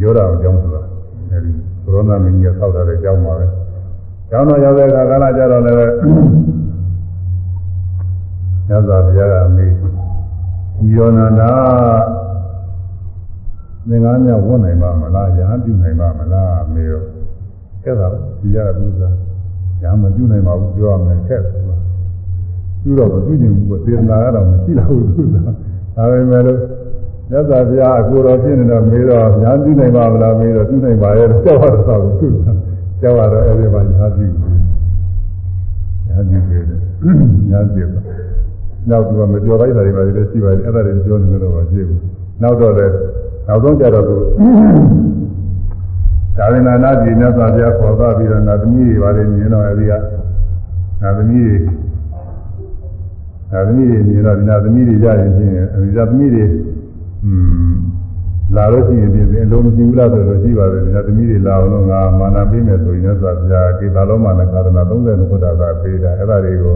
[0.00, 0.82] ပြောတာအောင်ကျောင်းဆိုတာ
[1.30, 1.50] အဲဒီ
[1.84, 3.46] ကိုရိုနာမင်းကြီးဆောက်ထားတဲ့ကျောင်းပါပဲ
[4.30, 5.92] ကျောင်းတော်ရောက်တဲ့အခါကလည်းကြတော့လည်း
[8.68, 9.66] ညဇာဘုရားကအမေ
[10.94, 11.42] ယောနန္ဒ
[13.88, 17.02] သင်္ကန်းများဝတ်နိုင်ပါမလားညာပြုနိုင်ပါမလားမေရော
[17.82, 18.06] အဲ့ဒါ
[18.40, 19.14] ဒီရကသူစား
[19.82, 21.52] ညာမပြုနိုင်ပါဘူးပြောရမယ်ခက်တယ်
[22.82, 25.44] ပြုတော့မပြုချင်ဘူးပေါ့စေတနာကတော့မရှိတော့ဘူးသူစား
[25.96, 26.60] ဒါပေမဲ့လို့
[27.30, 32.58] မြတ်စွာဘုရားအကိုတော်ဖြစ်နေတော့မေတော့ညာပြုနိုင်ပါမလားမေတော့ပြုနိုင်ပါရဲ့ကြောက်ရတော့သူစား
[33.00, 34.26] ကြောက်ရတော့အဲ့ဒီမှာညာပြု
[36.08, 36.64] ညာပြုတယ်
[37.50, 38.00] ညာပြုပါ
[38.90, 42.00] နောက်သူကမပြောလိုက်တာတွေပါလေရှိပါတယ်အဲ့ဒါတွေပြောနေလို့တော့မဖြစ်ဘူး
[42.42, 42.94] နောက်တော့လည်း
[43.46, 44.16] နောက်ဆုံးကြတော့သူ
[46.36, 49.92] သာဝနာနာပြည်မြတ်စွာဘုရားခေါ်သွားပြီးတော့ငါသမီးတွေပါလေမြင်တော့အဲဒီက
[51.02, 51.56] ငါသမီးတွေ
[53.52, 56.44] ငါသမီးတွေမြင်တော့ဒီနာသမီးတွေရရင်ချင်းအဲဒီကသမီးတွေ
[57.24, 57.32] อื
[57.70, 57.74] ม
[58.56, 66.74] လာလို့ရှိရင်ပြင်အလုံးမရှိဘူးလားဆိုတော့ရှိပါတယ်ဒီနာသမီးတွေလာအောင်လို့ငါမာနပေးမယ်ဆိုရင်မြတ်စွာဘုရားကေတာလုံးမာနကာရဏ30ခုတ္တကပေးတာအဲ့ဒါတွေကို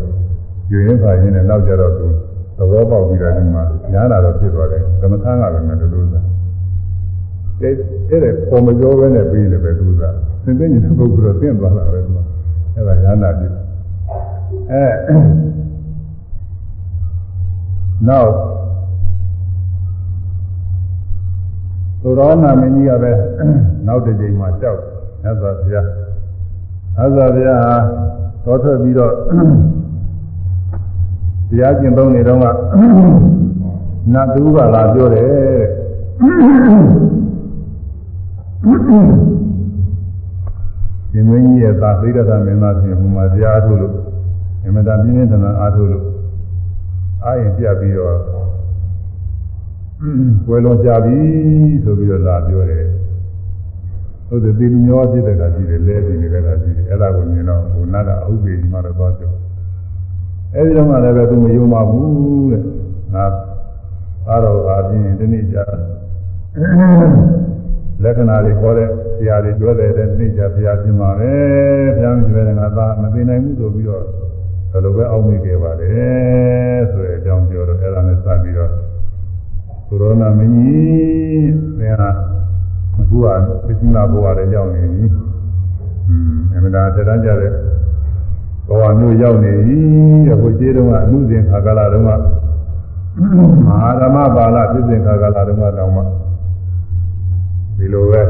[0.70, 2.06] ယူရင်းပါရင်းနဲ့နောက်ကြတော့သူ
[2.58, 6.20] သဘောပေါက်ပြီးတော့ဒီမှာညားလာတော့ဖြစ်သွားတယ်သမထကလည်းမတူလို့သာ
[7.62, 7.74] အဲ့
[8.10, 10.02] အဲ့ဒါပုံမပြောဘဲနဲ့ပြီးလည်းပဲသူက
[10.44, 12.18] သင်သိနေတဲ့ပုဂ္ဂိုလ်တော့သင်သွားတာပဲသူက
[12.74, 13.46] အဲ့ဒါညာနာပြီ
[14.70, 14.84] အဲ
[18.08, 18.30] နောက်
[22.02, 23.12] သုရောနာမင်းကြီးကပဲ
[23.86, 24.80] နောက်တစ်ချိန်မှာကြောက်
[25.22, 25.86] မြတ်စွာဘုရား
[26.96, 27.76] မြတ်စွာဘုရားဟာ
[28.44, 29.12] တော်ထွက်ပြီးတော့
[31.50, 32.44] တရားကျင့်သုံးနေတော့က
[34.12, 35.60] နတ်သူကလာပြောတယ်
[41.10, 43.94] ရှင်မင်းကြီးရဲ့သာသိဒ္ဓမင်းသားပြင်ဟိုမှာတရားအားထုတ်လို့
[44.66, 46.04] အမတန်ပြင်းပြင်းထန်ထန်အားထုတ်လို့
[47.24, 48.16] အားရင်ပြပြီးတော့
[50.48, 51.18] ဝယ်လုံးကြပြီ
[51.84, 52.86] ဆိုပြီးတော့လာပြောတယ်
[54.28, 59.32] ဟုတ်တယ်ဒီလူမျိုးဖြစ်တဲ့ကရှိတယ်လဲပြီးနေတဲ့ကရှိတယ်အဲ့ဒါကိုမြင်တော့ဟိုနတ်ကအဟုတ်ပြီဒီမှာတော့သွားတယ်
[60.54, 62.62] အဲဒီတော့မှလည်းပဲသူမယုံပါဘူးတဲ့
[63.14, 63.24] ငါ
[64.28, 65.64] အားတော်အားဖြင့်ဒီနေ့ကြာ
[68.02, 71.32] လက္ခဏာတွေခေါ်တဲ့ဆရာတွေပြောတဲ့တဲ့နေ့ကြာဆရာပြင်ပါပဲ
[71.96, 74.04] ဘုရားမြင်တယ်ငါသာမသိနိုင်ဘူးဆိုပြီးတော့
[74.72, 78.72] ဘယ်လိုပဲအောက်မေ့ခဲ့ပါတယ်ဆိုတဲ့အကြောင်းပြောတော့အဲ့ဒါနဲ့စပြီးတော့
[79.88, 82.10] ကိုရိုနာမင်းကြီးသင်ဟာ
[83.00, 83.26] အခုက
[83.66, 85.04] ပစ္စည်းနာဘဝတွေရောက်နေပြီ
[86.08, 87.52] อืมအမှန်တရားတရားကြတဲ့
[88.68, 89.78] ဘဝမျိုးရောက်နေပြီ
[90.32, 92.12] အခုခြေတုံးကအမှုစဉ်ခါကာလတုန်းကမ
[93.66, 96.02] ဟာဓမ္မပါဠဖြစ်စဉ်ခါကာလတုန်းကတောင်မှ
[97.78, 98.22] ဒီလိုပဲ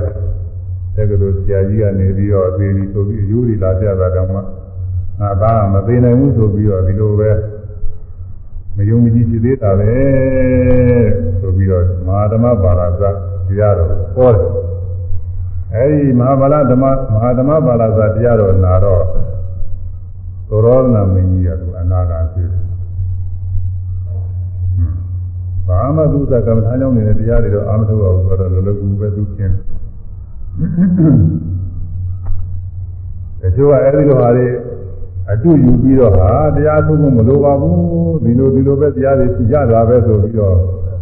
[0.94, 4.40] တက္ကသိုလ်ဆရာကြီးကနေပြီးတော့သေပြီဆိုပြီးအယူတွေလာပြတာတောင်မှ
[5.20, 7.30] ငါသားမသေးနိုင်ဘူးဆိုပြီးတော့ဒီလိုပဲ
[8.76, 9.92] မယုံကြည်ဖြစ်သေးတာပဲ
[11.40, 13.02] ဆိုပြီးတော့မဟာဓမ္မပါဠသ
[13.48, 14.46] တရားတော်ဟောတယ်
[15.74, 19.04] အဲဒီမဟာပါဠဓမ္မမဟာဓမ္မပါဠသတရားတော်နာတော့
[20.48, 22.67] သောရောဒနာမင်းကြီးကသူအနာဂါဖြစ်တယ်
[25.68, 29.54] ဘာမှသူသကမ္မထာကြောင့်နေတဲ့တရားတွေတော့အာမထုတ်အောင်ဆိုတော့လောလောကူပဲသူရှင်း
[33.40, 34.46] တယ်တချို့ကအဲဒီလိုဟာတွေ
[35.32, 40.56] အတူယူပြီးတော့ဟာတရားထုတ်ဖို့မလိုပါဘူးဒီလိုဒီလိုပဲတရားတွေရတာပဲဆိုပြီးတော့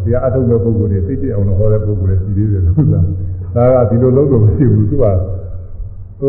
[0.04, 3.00] တရားအထုတ်တဲ့ပုဂ္ဂိုလ်တွေသိတဲ့အောင်လို့ဟောတဲ့ပုဂ္ဂိုလ်တွေရှိသေးတယ်လို့ဆိုတာ
[3.74, 5.04] ဒါကဒီလိုလုပ်လို့မရှိဘူးသူက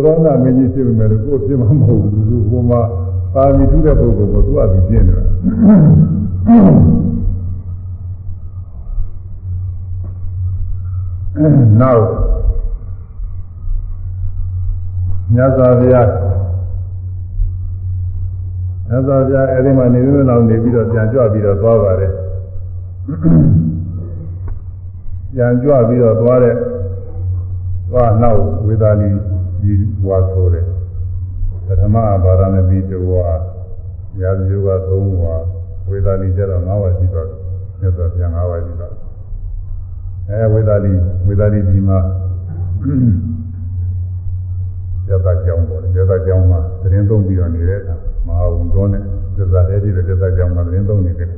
[0.03, 2.75] သောရဏမင်းကြီးဖြစ်ပေမဲ့ကိုယ်ဖြစ်မှာမဟုတ်ဘူးသူကမှ
[3.33, 5.23] ပါမီထုတဲ့ပုဂ္ဂိုလ်ကိုသူကသူပြင်းနေတာ
[11.81, 12.03] နောက်
[15.33, 16.09] မြတ်စွာဘုရား
[18.89, 22.11] မြတ်စွာဘုရားအဲဒီမှာနေနေလောက်နေပြီးတော့ပြန်ကြွပြီးတော့သွားပါတယ်
[25.33, 26.55] ပြန်ကြွပြီးတော့သွားတဲ့
[27.89, 29.09] သွားနောက်ဝေဒာလီ
[29.61, 29.73] ဒီ
[30.03, 30.65] ဘွားဆိုတယ်
[31.65, 33.23] ပထမဘာရမီတဝါ
[34.21, 35.35] ရာဇယောက3ဝါ
[35.89, 37.27] ဝေဒာလီကျတော့9ဝါရှိတော့
[37.79, 39.06] မြတ်စွာဘုရား9ဝါရှိတော့
[40.29, 40.93] အဲဝေဒာလီ
[41.27, 41.99] ဝေဒာလီဒီမှာ
[45.09, 47.95] ရသကြောင်းပေါ်တယ်ရသကြောင်းမှာသတင်းသုံးပြီးတော့နေတဲ့အခါ
[48.27, 49.03] မဟာဝန်တော်နဲ့
[49.35, 51.29] သစ္စာတည်းဒီရသကြောင်းမှာသတင်းသုံးနေတယ်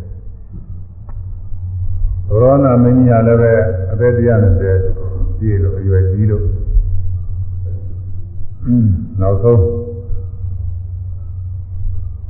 [2.29, 3.53] ရောနာမင်းကြီးကလည်းပဲ
[3.91, 6.43] အသက်120ပြည့်လို့အရွယ်ကြီးလို့
[9.21, 9.61] နောက်ဆုံး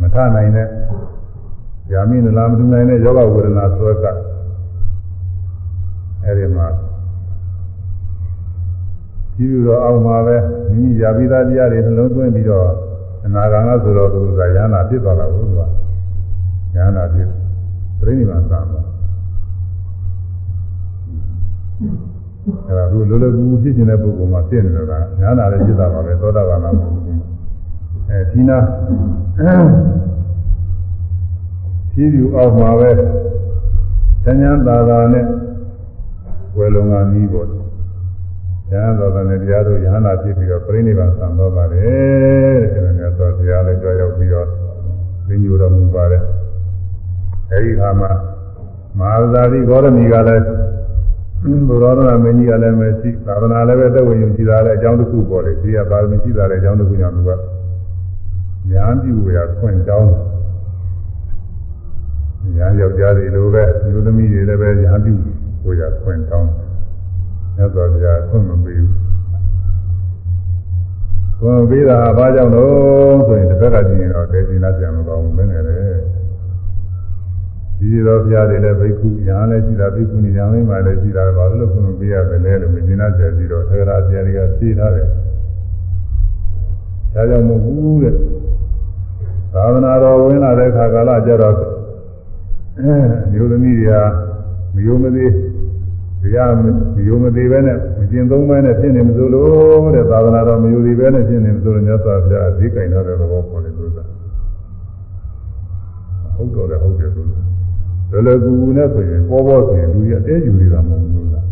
[0.02, 0.68] မထနိုင်တဲ့
[1.94, 4.06] ယာမိနလာမတူနိုင်တဲ့ယောဂဝေဒနာဆွဲက
[6.30, 6.68] အဲဒီမှာ
[9.36, 10.36] ကြီးပြီးတော့အောက်မှာပဲ
[10.72, 12.68] မိမိယာပိသားတရားတွေနှလုံးသွင်းပြီးတော့
[13.26, 15.62] အနာဂံကဆိုတော့သူကရဟနာဖြစ်သွားတာကိုသူက
[16.76, 17.28] ရဟနာဖြစ်
[18.00, 18.82] ပြိဋိမာသံပါ
[22.68, 27.22] အဲဒါသူလိုလိုကူဖြစ်နေတဲ့ပုဂ္ဂိုလ်မှာဖြစ်နေတော့ကညာနာလည်းဖြစ်တာပါပဲသောတာပန်မှာမဟုတ်ဘူး
[28.10, 28.58] အဲဒီနာ
[31.92, 32.90] ဖြည်းဖြည်းအောက်မှာပဲ
[34.26, 35.26] ဉာဏ်သာသာနဲ့
[36.60, 37.48] ဝယ်လုံးကမီးပေါ်
[38.72, 44.48] ဉာဏ်သာသာနဲ့တရားတို့ယဟနာဖြစ်ပြီးတော့ပြိဋိဘံသံတော်ပါတယ်တဲ့အဲဒါမျိုးဆိုတရားလည်းကြောက်ရောက်ပြီးတော့
[45.28, 46.24] သင်္ကြန်တော်မူပါတယ်
[47.52, 48.12] အဲဒီခါမှာ
[49.00, 50.44] မဟာသာတိဂေါရမီကလည်း
[51.68, 57.32] ဘုရားတော်မင်းကြီးကလည်းမရှိသာသနာလည်းပဲသက်ဝင်ယူရှိတာလည်းအကြောင်းတစ်ခုပေါ်တယ်ဒီကပါရမီရှိတာလည်းအကြောင်းတစ်ခုကြောင့်သူက
[58.72, 60.12] ညာပြုရခွင့်တောင်း
[62.56, 65.14] ညာယောက်ျားတွေလိုပဲလူသမီးတွေလည်းပဲညာပြု
[65.64, 66.50] ကိုရခွင့်တောင်း
[67.56, 68.94] မြတ်စွာဘုရားခွင့်မပေးဘူး
[71.40, 76.02] ခွင့်ပေးတာဘာကြောင့်လို့ဆိုရင်တစ်ခါကကြည့်ရင်တော့တေချင်လာပြန်မကောင်းဘူးမင်းလည်း
[77.80, 85.08] ဒီတော်ဘုရားတွေလည်းဘိက္ခုညာလည်းရှိတာဘိက္ခုနီညာမင်းမှလည်းရှိတာဘာလို့လို့ခွင့်ပေးရတယ်လဲလို့မင်းနာကျပြီးတော့သက္ကရာဆရာတွေကဖြေထားတယ်
[87.14, 88.16] ဒါကြောင့်မဟုတ်ဘူးတဲ့
[89.54, 91.56] သာသနာတော်ဝင်လာတဲ့ခါကာလကျတော့
[92.78, 92.96] အဲ
[93.32, 93.96] မျိုးသမီးတွေက
[94.76, 95.32] မယုံမသေး
[96.24, 96.64] တရားမ
[97.08, 104.20] ယုံမသေးပဲနဲ့မကျင်သုံးပဲနဲ့ဖြစ်နေမစိုးလို့တဲ့သာသနာတော်မယုံသေးပဲနဲ့ဖြစ်နေမစိုးလို့မြတ်စွာဘုရားအဓိကင်တော်တဲ့သဘောပေါ်တယ်လို့ဆိုတာ
[106.36, 107.28] ဟုတ်တော့လည်းဟုတ်တယ်လို့
[108.12, 111.46] လောလောကူကူနဲ့ဆိုရင်ပေါ်ပေါ်ဆိုရင်လူကြီးအတဲယူနေတာမဟုတ်ဘူးလား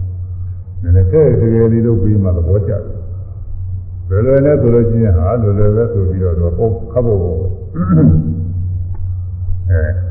[0.82, 2.82] နည်းနည်းကဲတကယ်လေးလို့ပြီးမှသဘောကျတယ်
[4.10, 6.54] လွယ်လွယ်နဲ့ဆိုလို့ရှိရင်ဟာလွယ်လွယ်ပဲဆိုပြီးတော့တော့
[6.92, 7.20] ခပ်ဖို့
[9.70, 10.07] အဲ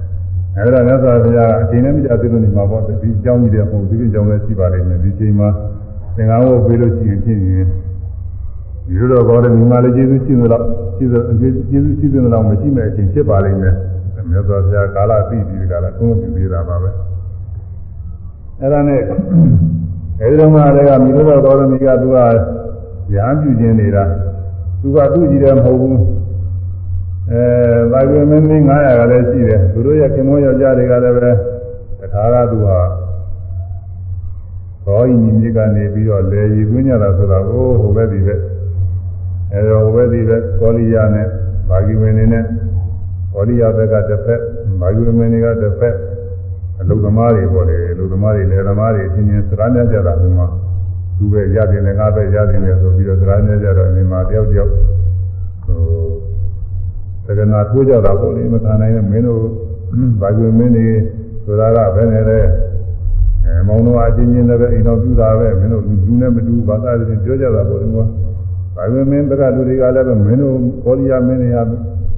[0.59, 5.49] အဲ့ဒါမြတ်စွာဘုရားအချိန်နဲ့မကြသေးလို့နေမှာပေါ့ဒီအကြောင်းကြီးတွေမဟုတ်ဒီအကြောင်းလည်းရှိပါလိမ့်မယ်ဒီချိန်မှာ
[6.17, 7.67] သင်္ကန်းဝတ်ပေးလို့ရှိရင်ဖြစ်ရင်
[8.87, 10.63] ဒီလိုတော့ဘောတယ်မိမလေးကျေးဇူးရှိသလား
[10.97, 11.53] ရှိသကျေး
[11.85, 13.75] ဇူးရှိသလားမရှိမဲ့အချိန်ဖြစ်ပါလိမ့်မယ်
[14.31, 16.91] မြတ်စွာဘုရားကာလသိပြီးကာလသုံးပြသေးတာပါပဲ
[18.61, 19.01] အဲ့ဒါနဲ့
[20.21, 22.17] အဲဒီတော့မှလည်းမိလို့တော့တော်ရမီကသူက
[23.15, 24.05] ရဟန်းပြုခြင်းနေတာ
[24.81, 25.97] သူကသူ့ကြည့်တယ်မဟုတ်ဘူး
[27.33, 27.45] အဲ
[27.93, 31.21] သာကွေမင်းမင်း900ကလည်းရှိတယ်သူတို့ရဲ့ခင်မောယောက်ျားတွေကလည်းပဲ
[32.01, 32.81] တခါကသူဟာ
[34.85, 38.41] ဘောဤညီမြစ်ကနေပြီးတော့လေရည်သွင်းကြတာဆိုတာဟိုဟိုဘက်ဒီဘက်
[39.53, 41.27] အဲတော့ဟိုဘက်ဒီဘက်ကောလီယာနဲ့
[41.69, 42.45] ဘာဂီဝင်နေနဲ့
[43.33, 44.41] ကောလီယာဘက်ကတစ်ဖက်
[44.81, 45.95] ဘာဂီဝင်တွေကတစ်ဖက်
[46.81, 50.47] အလုသမားတွေပေါ့လေအလုသမားတွေလေသမားတွေအချင်းချင်းစကားများကြတာဒီမှာ
[51.19, 54.71] သူပဲရတယ်နဲ့ငါပဲရတယ်နဲ့ဆိုပြီးတော့စကားများကြတော့ဒီမှာတယောက်တယောက်
[55.65, 56.16] ဟို
[57.27, 59.43] သက္ကနာထိုးကြတာပေါ့လေမခံနိုင်တဲ့မင်းတို့
[60.21, 60.87] ဘာကြွေမင်းတွေ
[61.45, 62.39] ဆိုတာကဘယ်နဲ့လဲ
[63.45, 68.05] အဲမောင်တို့အချင်းချင်းလည်းပဲအိမ်တော်ပြူတာပဲမင်းတို့လူနဲ့မတူဘာသာချင်းပြောကြတာပေါ့လေကွာ
[68.77, 70.55] ဘာကြွေမင်းတက္ကလူတွေကလည်းပဲမင်းတို့
[70.85, 71.63] ကောလီယာမင်းတွေဟာ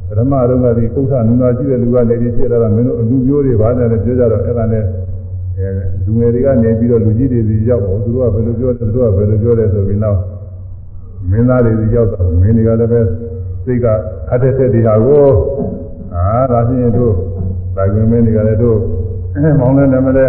[0.08, 4.84] ပထမတော့ကဒီကုသနုနာရှိတဲ့လူကလည်းဒီဖြစ်လာတာမင်းတို့အလူမျိုးတွေဘာနဲ့လဲပြောကြတော့အဲ့ဒါနဲ့
[5.56, 5.68] အဲ
[6.04, 10.18] လူငယ်တွေကနေပြီးတော့လူကြီးတွေစီရောက်တော့သူတို့ကဘယ်လိုပြောသူတို့ကဘယ်လိုပြောလဲဆိုပြီးနောက်
[11.30, 13.00] မင်းသားတွေစီရောက်တော့မင်းတွေကလည်းပဲ
[13.68, 13.86] စိတ်က
[14.32, 15.26] အတက်တက်ဒီဟာကို
[16.14, 17.12] အာဒါဖြင့်တို့
[17.76, 18.78] ဒါကွင်းမင်းတွေကလည်းတို့
[19.60, 20.26] မောင်းတဲ့နမလဲ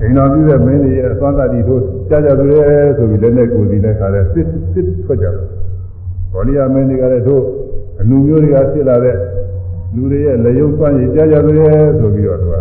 [0.00, 5.34] အိမ်တော်ပြုတဲ့မင်းတွေရဲ့အသွမ်းတတိတို့ကြားကြတယ်ဆိုပြီးလက်နဲ့ကိုယ်စီနဲ့ခါလဲစစ်စစ်ထွက်ကြတယ်
[6.32, 7.42] ဘောလီယာမင်းတွေကလည်းတို့
[8.00, 9.16] အလူမျိုးတွေကဖြစ်လာတဲ့
[9.94, 12.54] လူတွေရဲ့လက်ရုပ်သွမ်းရည်ကြားကြတယ်ဆိုပြီးတော့သူက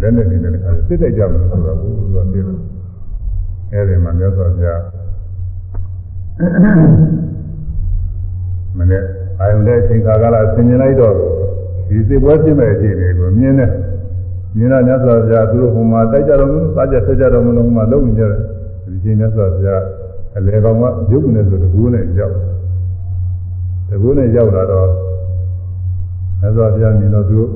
[0.00, 2.56] လက်နဲ့နေနဲ့ခါလဲစစ်တိုက်ကြမယ်ဆိုတော့ဘုရားသိတယ်
[3.72, 4.80] အဲဒီမှာမြတ်စွာဘုရား
[8.78, 9.02] မနေ့
[9.40, 11.14] အာယုန်တဲ့အချိန်ခါကလာဆင်ញင်လိုက်တော့
[11.88, 13.70] ဒီစိတ်ပွဲဖြစ်မဲ့အခြေအနေကိုမြင်တယ်
[14.56, 18.40] မြင်တော့မြတ်စွာဘုရားသူတို့ဟိုမှာတိုက်ကြတော့မလို့စားကြဆက်ကြတော့မလို့ဟိုမှာလုံနေကြတယ်
[18.92, 19.82] ဒီချိန်မြတ်စွာဘုရား
[20.36, 22.34] အလေကောင်ကရုပ်ကနေဆိုတကူနဲ့ရောက်
[23.88, 24.88] တကူနဲ့ရောက်လာတော့
[26.40, 27.50] မြတ်စွာဘုရားမြင်တော့သူတို့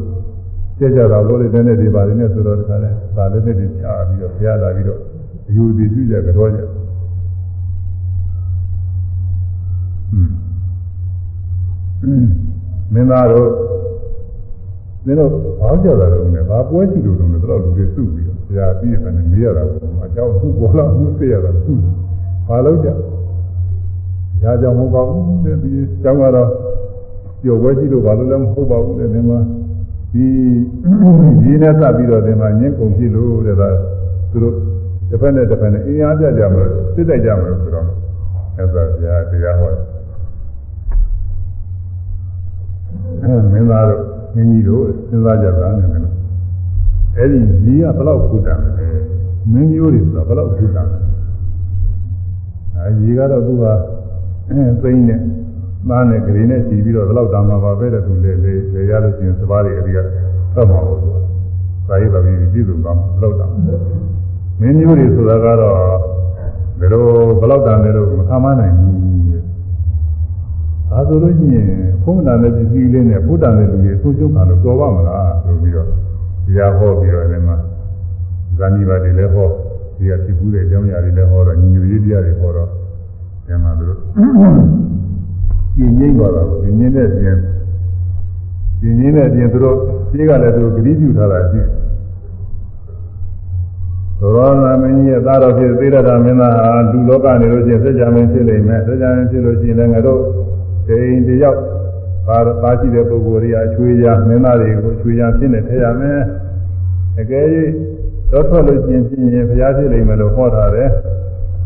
[0.79, 3.63] ကြက်ကြတာလို့လေတဲ့နေဒီပါလေးနဲ့ဆိုတော့တခါလဲဒါလေးနဲ့ချ
[4.09, 5.01] ပြီးတော့ဘုရားလာပြီးတော့
[5.49, 6.61] အယူဒီပြုကြကြောကြ
[12.93, 13.51] မင်းသားတို့
[15.07, 15.31] မင်းတို့
[15.61, 21.79] ဘာကြောက်တာလဲနဲ့ဘာပွဲကြည့်လို့တော့တော့လူတွေစုပြီးတော့ဆရာပြီးရတယ်မေးရတာပေါ့အကြောင်းသူ့ဘောလာမှုသိရတာသူ့
[22.47, 22.89] ဘာလို့ကြ
[24.43, 25.71] ရာကြောင့်မဟုတ်ပါဘူးတဲ့ဒီ
[26.03, 26.49] ကျောင်းကတော့
[27.43, 29.39] ကြော်ပွဲကြည့်လို့ဘာလို့လဲမဟုတ်ပါဘူးတဲ့ဒီမှာ
[30.13, 30.27] ဒီ
[31.45, 33.69] ရင်းနဲ့သတ်ပြီးတော့ဒီမှာညင်းကုန်ကြည့်လို့တဲ့ဒါ
[34.31, 34.55] သူတို့
[35.11, 37.87] တစ်ဖက်နဲ့တစ်ဖက်နဲ့အင်အားပြကြမလို့စစ်တိုက်ကြမလို့ဆိုတော့
[38.57, 39.94] အဲ့ဒါဆရာတရားဟောတယ်
[43.53, 44.01] မင်းသားတို့
[44.35, 46.15] မင်းကြီးတို့စဉ်းစားကြတာနဲ့လည်း
[47.17, 48.71] အဲ့ဒီကြီးကဘယ်လောက်ဖူတာလဲ
[49.53, 50.99] မင်းမျိုးတွေဆိုတာဘယ်လောက်ဖူတာလဲ
[52.77, 53.65] အဲကြီးကတော့သူက
[54.83, 55.21] သိင်းနဲ့
[55.89, 59.99] သားနဲ့ဂရီနဲ့စီပြီးတော့ဘယ်လောက်တာမှာပါပဲတဲ့သူလေလေလေရလို့ရှိရင်စပါးတွေအဒီက
[60.55, 61.17] သတ်မှာလို့သူက
[61.89, 63.47] သာရေးပါပြီးပြည့်စုံသွားမှာဘယ်လောက်တာ
[64.61, 65.79] မင်းမျိုးတွေဆိုတာကတော့
[66.81, 67.05] ဘယ်လို
[67.41, 68.95] ဘယ်လောက်တာလဲလို့မခံမနိုင်ဘူး
[70.90, 71.66] ဒါဆိုလို့ရှိရင်
[72.04, 77.58] ဘုန်းတော်နဲ့ပစ္စည်းလေးနဲ့ဘုဒ္ဓနဲ့လူကြီးဆုံးရှုံးတာလို့တော်ပါမလားဆိုပြီးတော့တရားဟောပြီးတော့အဲဒီမှာ
[78.58, 79.48] ဇာတိပါတွေလည်းဟော
[79.98, 82.70] ဒီကဖြစ်ဘူးတဲ့အကြောင်းအရာတွေလည်းဟောတော့ညီညွတ်ရေးတရားတွေဟောတော့
[83.46, 84.00] ဒီမှာသူတို့
[85.76, 87.38] ပြင်းငိမ့်သွားတာကိုပြင်းငိမ့်တဲ့ပြင်
[88.80, 89.78] ပြင်းငိမ့်တဲ့ပြင်သူတို့
[90.10, 91.70] ရှင်းကလည်းသူတို့ဂတိပြုထားတာရှိတယ်
[94.20, 94.32] သော
[94.64, 100.22] ရမင်းကြီးရဲ့သားတော်ဖြစ်သေရတာမင်းသားဟာလူလောကနေလို့ချင်းစัจ जा မင်းဖြစ်လိမ့်မယ်စัจ जा မင်းဖြစ်လို့ရှိရင်လည်းငါတို့
[100.89, 101.61] ဒိန်တယောက်
[102.27, 106.21] ပါပါရှိတဲ့ပုဂ္ဂိုလ်တွေကချွေးရမင်းသားတွေကိုချွေးရဖြစ်နေထည့်ရမယ်
[107.21, 107.47] အကယ်၍
[108.31, 110.89] တော့ထွက်လို့ချင်းဖြစ်ရင်ဘုရားဖြစ်လိမ့်မယ်လို့ဟောထားတယ်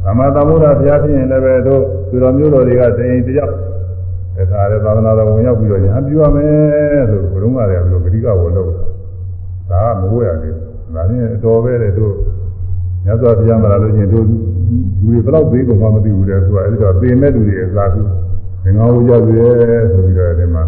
[0.09, 3.55] အမသမုဒ္ဒဘုရားဖြစ်ရင်လည်းပဲတို့သူတော်မျိုးတော်တွေကဒိန်တယောက်
[4.37, 8.71] တခါလေသာသနာတော်ဝင်ရောက်ပြီးတော့ညာပြရမယ်လို့ဘုရုံးကလည်းဘယ်လိုဂရိကဝလို့
[9.71, 12.15] တာဒါကမဟုတ်ရသေးဘူးဒါနဲ့အတော်ပဲတဲ့တို့
[13.05, 14.37] မြတ်စွာဘုရားမှာလို့ချင်းတို့လူ
[15.03, 18.09] တွေဘယ်တော့သေးကုန်မှမသိဘူးတဲ့ဆိုတာအဲဒီတော့ပေမဲ့လူတွေအစားသူင
[18.69, 19.35] င်္ဂါဝကြစေ
[19.93, 20.65] ဆိုပြီးတော့ဒီမှာ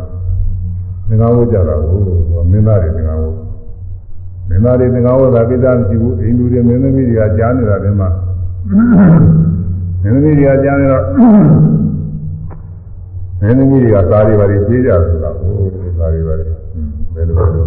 [1.08, 2.00] ငင်္ဂါဝကြတာကို
[2.50, 3.24] မင်းသားတွေငင်္ဂါဝ
[4.48, 8.08] မင်းသားတွေငင်္ဂါဝသာကိစ္စမရှိဘူးအိန္ဒူတွေမင်းသမီးတွေကကြားနေတာဒီမှာ
[10.02, 11.04] မင်းသမီးတွေကကြားနေတော့
[13.40, 15.54] မင်းသမီးတွေကစားတွေပါတွေပြေးကြဆိုတာဟို
[15.98, 16.46] စားတွေပါတွေ
[17.14, 17.64] ဘယ်လိုလဲ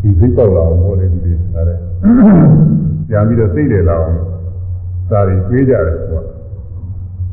[0.00, 1.78] ဒီသိပေါက်လာအောင်ဟောနေပြီစားတယ်
[3.08, 4.16] ပြန်ပြီးတော့သိတယ်လာအောင်
[5.08, 6.22] စားတွေပြေးကြတယ်ကွာ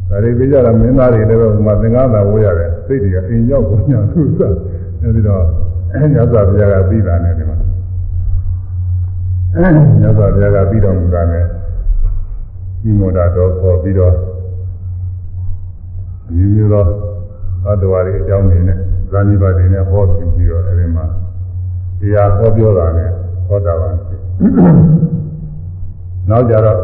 [0.10, 4.54] ဒါတွေပြေးကြတာမင်းသားတွေလည်းပဲဟိုမှာသင်္ကန်းသာဝေးရတယ်စိတ်တွေကအိမ်ရောက်ကိုညာသူစား
[5.02, 5.44] အဲဒီတော့
[6.14, 7.58] ညဇာဘုရားကပြီးတာနဲ့ဒီမှာ
[10.02, 11.44] ညဇာဘုရားကပြီးတော်မူတာနဲ့
[12.82, 14.14] ဒီမောတာတော့ခေါ်ပြီးတော့
[16.28, 16.84] အမျိုးမျိုးသော
[17.64, 18.78] သတ္တဝါတွေအကြောင်းတွေနဲ့
[19.12, 21.06] ဇာတိပါတွေနဲ့ဟောပြပြီးတော့အဲဒီမှာ
[22.00, 23.10] တရားဟောပြောတာနဲ့
[23.48, 23.90] ဟောတာပါ
[26.30, 26.80] နောက်ကြတော့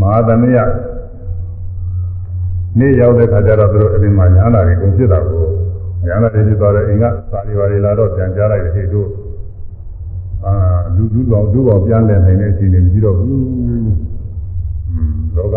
[0.00, 0.58] မဟာသမယ
[2.76, 5.44] နေ့ရောက်တဲ့ခါကျတော့သူတို့အပြင်မှာညာနာတွေကုန်ဖြစ်တာကို
[6.06, 9.08] ညာနာတွေဖြစ်သွားတဲ့အိမ်ကစာရီပါတွေလာတော့ပြန်ကြားလိုက်တဲ့ဟေ့တို့
[10.44, 10.52] အာ
[10.96, 13.30] လူလူကောင်လူကောင်ပြန်လည်နိုင်တဲ့အခြေအနေမရှိတော့ဘူး။
[14.88, 15.56] อืมလောက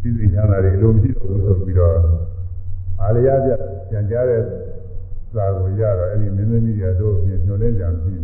[0.00, 1.92] သိသိညာနာတွေလုံးမရှိတော့ဘူးဆိုပြီးတော့
[3.00, 3.50] အာရယပြ
[3.88, 4.42] ပြန်ကြားတဲ့
[5.34, 8.14] စာကိုရတော့အဲ့ဒီမင်းသမီးတွေတို့ပြင်ညှို့လဲကြံပြီ။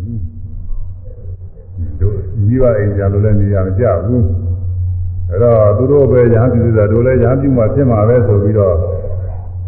[2.00, 2.14] တို့
[2.46, 4.20] မိဘအိမ်ကြလို့လည်းနေရမကြဘူး။
[5.30, 8.74] အဲ့တော့သူတို့ပဲရဟန်းပြုတာတို့လည်းရဟန်းပြုမှဖြစ်မှာပဲဆိုပြီးတော့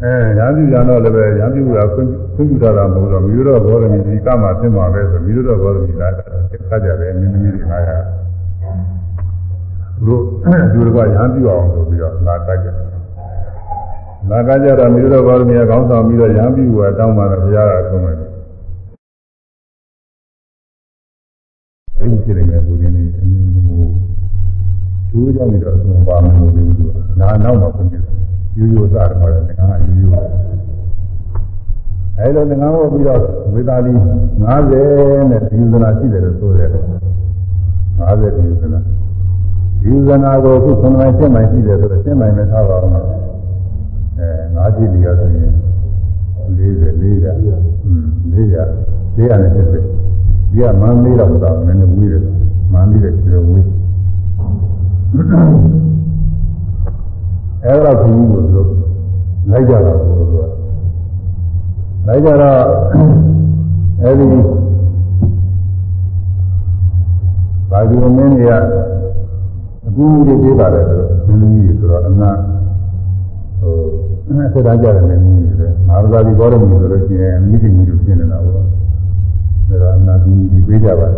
[0.03, 7.91] အဲရဟန်းပြုကြတော့လည်းပဲရဟန်းပြုတာခွင့်ပြုတာတော့မဟုတ်တော့မိတို့ဘောရမီဒီကမှဖြစ်မှာပဲဆိုမိတို့ဘောရမီလာတာခတ်ကြတယ်မင်းသမီးတွေငါရ
[10.05, 10.23] သူတို့
[10.73, 12.69] သူတို့ကရဟန်းပြုအောင်ဆိုပြီးတော့လာတတ်ကြ
[14.31, 18.17] လာကကြတော့မိတို့ဘောရမီကခေါင်းဆောင်ပြီးတော့ရဟန်းပြုတာတောင်းပါတော့ဘုရားကဆုံးမယ်
[21.99, 22.80] အဲ့ဒီဖြစ်နေတယ်ဘု
[25.25, 28.03] ရင်လေးဟိုကျိုးကြောင့်ပြီးတော့အဆုံးပါမလို့ဘူးသူကနာနောက်မှာပြင်တယ်
[28.57, 30.15] ရိုးရိုးသားတယ်မှာငါကရိုးရိုး
[32.19, 33.21] အဲလိုငါဟောပြီးတော့
[33.55, 33.93] ဝေသာလီ
[34.67, 36.75] 90နဲ့ဒီဥဒနာရှိတယ်လို့ဆိုတယ်90
[38.37, 38.81] ဒီဥဒနာ
[39.83, 42.95] ဒီဥဒနာကိုအခု9မိုင်10မိုင်ရှိတယ်ဆိုတော့10မိုင်နဲ့ထားပါအောင်
[44.19, 45.53] အဲ9ကြည့်လီရဆိုရင်
[46.57, 52.23] 40 400อืม400 400နဲ့ဖြစ်တယ်ဒီကမန်းလေးတော့သာနည်းနည်းဝေးတယ်
[52.73, 53.80] မန်းလေးတဲ့ကျော်ဝေး
[55.13, 58.63] အဲ့တော့ဘုရားကိုသူ
[59.51, 60.51] လိုက်ကြတော့ဘုရား
[62.07, 62.59] လိုက်ကြတော့
[64.03, 64.27] အဲ့ဒီ
[67.71, 68.53] ဘာဒီမင်းတွေက
[69.87, 72.31] အကူအညီတွေပေးပါတယ်ဆိုတော့မင်းကြီးတွေဆိုတော့အနာ
[73.61, 73.75] ဟို
[74.53, 78.63] ဆက်တာကြတယ်မင်းကြီးတွေမဟာသာဒီဘောရမီဆိုလို့ရှိရင်မိခင်ကြီးတို့ပြင်နေတာပေါ့ဒါ
[79.83, 81.13] တော့အနာကူကြီးတွေပေးကြပါတ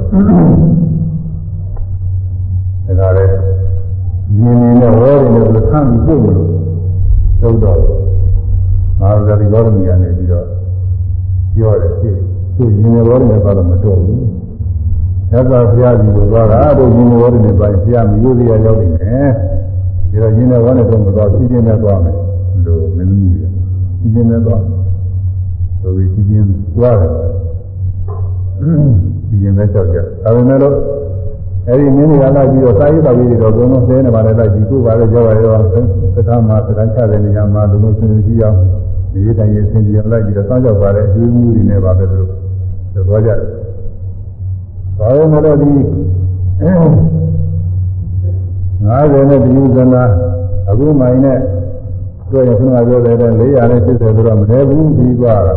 [2.90, 3.28] ယ်ဒါကြတဲ့
[4.40, 6.48] မြင်နေတဲ့ဝဲတွေနဲ့ဆိုဆန်းပြီးပို့လို့
[7.40, 7.82] သုတ်တော့မ
[9.00, 10.46] ဟာဇာတိဘောရမီကနေပြီးတော့
[11.54, 12.16] ပြောတယ်ဖြစ်
[12.56, 14.24] သူမြင်နေဘောရမီကတော့မတော်ဘူး
[15.32, 19.30] ရသော်ဘုရားကြီးကိုသွားတာတို့မြင်နေဘောရမီပိုင်းဘုရားမျိုးစီရရောက်နေတယ်
[20.10, 22.16] ဒီတော့မြင်နေဘောနဲ့တော့မတော်ပြင်းပြင်းနဲ့သွားမယ်
[22.66, 24.62] လို့မင်းကြီးကပြင်းပြင်းနဲ့သွား
[25.80, 27.10] ဆိုပြီးပြင်းပြင်းသွားတယ်
[29.28, 30.76] ပြင်းပြင်းနဲ့ကြောက်ကြဒါပေမဲ့လို့
[31.68, 38.56] အဲဒီမင်းတွေကလာပြီးတော့စာရေးပါပြီးတော့ဘုံလုံးဆဲနေပါလေလိုက်ပြီးကိုယ်ပါလေကြောက်ရရောသက္ကမသက္ကချတဲ့နေရာမှာလုံးလုံးစင်ကြည့်အောင်
[39.12, 42.28] ဒီတိုင်းရေးစင်ကြည့်အောင်လိုက်ပြီးတော့စောင့်ကြောက်ပါလေအကျိုးမှုတွေနဲ့ပါပဲသူတို့
[42.94, 43.38] သဘောကျတယ်။
[44.98, 45.72] ဘာလို့မလို့ဒီ
[48.82, 50.04] 90နဲ့ဒီဥဇနာ
[50.70, 51.38] အခုမိုင်းနဲ့
[52.30, 55.54] တွေ့ရင်ခုနကပြောတဲ့400နဲ့80ဆိုတော့မလဲဘူးပြီးသွားတာ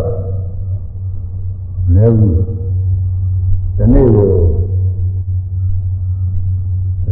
[1.85, 2.33] မလဲဘူး
[3.77, 4.74] ဒီနေ့ကိုဒီ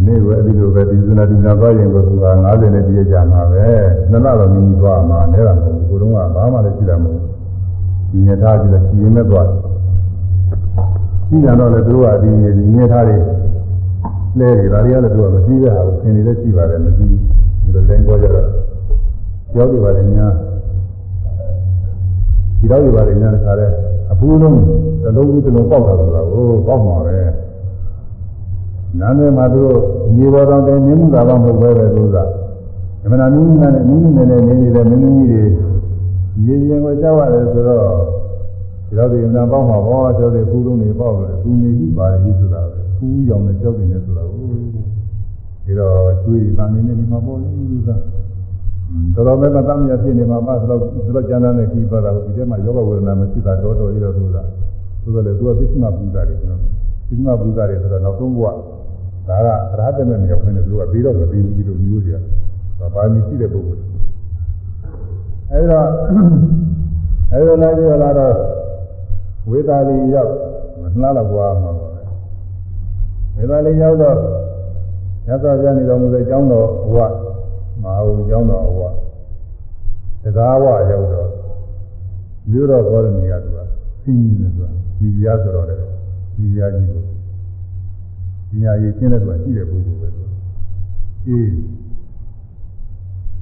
[0.06, 3.66] နေ့ပဲအဲဒီလိုပဲဒီဇနာဒီနာသွားရင်ကိုသူက90နဲ့ပြည့်ကြမှာပဲ
[4.12, 7.32] နှစ်လတော့မြင်ပြီးသွားမှာလဲတာမဟုတ်ဘူးကိုတော့ကဘာမှလည်းရှိတာမဟုတ်ဘူး
[8.12, 9.48] ဒီညထားကြည့်လိုက်ရှင်မဲ့သွား
[11.28, 13.18] ရှိကြတော့လေသူကဒီဒီညထားတွေ
[14.40, 17.10] လဲတွေဒါတွေကလည်းသူကမသိတဲ့ဟာကိုသင်နေလည်းရှိပါတယ်မသိဘူး
[17.64, 18.48] ဒီလိုတိုင်းပြောကြတော့
[19.54, 20.34] ကြောက်ကြပါလေများ
[22.60, 23.68] ဒီတော့ကြပါလေများတခါလဲ
[24.12, 24.60] အပူလုံး
[25.04, 27.18] တစ်လုံးပြီးတစ်လုံးပေါက်တာဆိုတာကိုပေါက်မှာပဲ
[29.00, 29.80] နာမည်မှာသူတို့
[30.16, 32.18] ညီဘောတော်တင်မြင်မှုသာတော့မဟုတ်ပဲပဲသူက
[33.04, 35.44] အမှန်တနည်းနည်းနဲ့နည်းနည်းနဲ့နေနေတဲ့မင်းသမီးတွေ
[36.46, 37.86] ရေရင်ကိုကြောက်ရတယ်ဆိုတော့
[38.88, 44.46] ဒီတော့ဒီအမှန်ပေါက်မှာဘောကျော်တွေဖူးလုံးတွေပေါက်တယ်သူနေကြည့်ပါလေဆိုတာပဲဖူးရောင်နဲ့ကြောက်နေတယ်ဆိုတာကို
[45.66, 47.90] ဒီတော့ကျွေးတာနေနေဒီမှာပေါ့လေသူက
[49.16, 54.38] တော်တော်ပဲကတမ်းမြဖြစ်နေမှာပါဆိုတော့သူတို့ကျမ်းစာနဲ့ကြည့်ပါတာကိုဒီထဲမှာယောဂဝေဒနာမရှိတာတော်တော်ကြီးတော့သူက
[55.04, 58.48] သူကလည်းသူကပစ္စမပူတာတွေနော်ပစ္စမပူတာတွေဆိုတော့နောက်ဆုံးဘဝ
[59.28, 59.48] ဒါက
[59.80, 62.18] ရဟတမေမြောက်ခွင့်နဲ့သူကပြီးတော့မပြီးဘူးပြီးလို့မျိုးတွေက
[62.96, 63.84] ဘာမှမရှိတဲ့ပုဂ္ဂိုလ်
[65.52, 65.82] အဲဒါ
[67.32, 68.36] အဲဒါလည်းပြောလာတော့
[69.50, 70.32] ဝေသာလီရောက်
[70.82, 72.02] မနှလားတော့ဘွားမှာပါပဲ
[73.38, 74.18] ဝေသာလီရောက်တော့
[75.28, 77.00] ရသော်ပြနေတော်မူတဲ့ကျောင်းတော်ဘဝ
[77.82, 78.82] မဟာဝကျောင်းတော်ဘဝ
[80.24, 81.30] တရားဘဝရောက်တော့
[82.50, 83.60] မြို့တော်ဘောရမီကသူက
[84.02, 84.70] ဆင်းနေတယ်သူက
[85.00, 85.76] ဒီရားဆိုတော့လေ
[86.36, 87.13] ဒီရားကြီးကို
[88.54, 90.24] ပညာရည်ရှင်းတဲ့သူကရှိတဲ့ပုဂ္ဂိုလ်ပဲသူ
[91.28, 91.50] အေး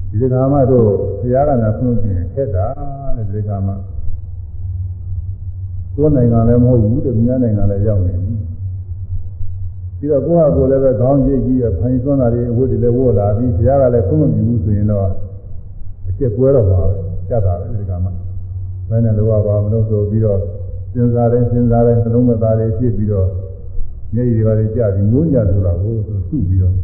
[0.08, 0.84] ဒီကမှတော့
[1.20, 2.66] ဘုရားကလည်းဆုံးပြခက်တာ
[3.16, 3.72] တဲ့ဒီကမှ
[5.94, 8.34] ကိုယ်နိုင်ငံလည်းမဟုတ်ဘူးတမန်နိုင်ငံလည်းရောက်နေပြီ
[9.98, 15.08] ပြီးတော့ကိုယ့်ဟာကိုယ်လည်းပဲခေါင်းရိပ်ကြီးရဖိုင်စွမ်းတာတွေအဝတ်တွေလည်းဝတ်လာပြီးဘုရားကလည်းခွင့်မပြုဘူးဆိုရင်တော့
[16.08, 16.94] အကျက်ကွဲတော့ပါပဲ
[17.28, 18.08] ကြတာပဲဒီကမှ
[18.88, 20.38] ဘယ်နဲ့လောပါမလို့ဆိုပြီးတော့
[20.92, 23.28] စဉ်းစားတယ်စဉ်းစားတယ်နှလုံးမသားတွေဖြစ်ပြီးတော့
[24.14, 26.74] မျက်ရည်တွေပါကြပြီးငိုးညဆိုတာကိုသူစုပြီးတော့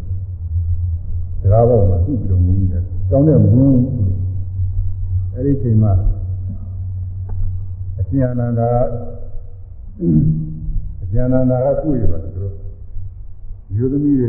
[1.40, 3.78] စကားပေါ်မှာသူ့ပြီးတော့မူးနေတယ်တောင်းတဲ့မူး
[5.34, 5.92] အဲ့ဒီချိန်မှာ
[7.98, 8.70] အရှင်အနန္ဒာ
[11.02, 12.54] အရှင်အနန္ဒာကတွေ့ရပါတယ်သူတို့
[13.74, 14.28] မျိုးသမီးတွေ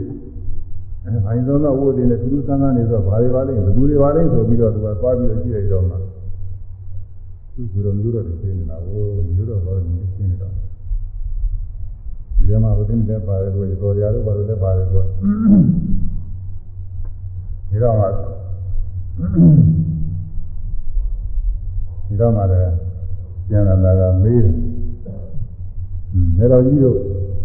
[1.03, 5.95] အဲဘိုင်းသောသောဝိုးတွေနဲ့သူတို့စမ်းစမ်းနေဆိုဘာတွေပါလဲဘယ်သူတွေပါလဲဆိုပြီးတော့သူကသွားပြီးတော့ကြည့်လိုက်တော့မှ
[7.55, 9.03] သူကမျိုးတော်တွေရှင်းနေတာဟို
[9.35, 9.85] မျိုးတော်ဘာလို့
[10.15, 10.53] ရှင်းနေတော့
[12.49, 15.03] ဒီထဲမှာဘုရင်လည်းပါတယ်သူကတော်ရတို့ဘာလို့လဲပါတယ်သူက
[17.69, 18.05] ဒီတော့မှ
[22.07, 22.71] ဒီတော့မှလည်း
[23.47, 24.53] ပြန်လာတာကမေးတယ်။
[26.37, 26.97] မေတော်ကြီးတို့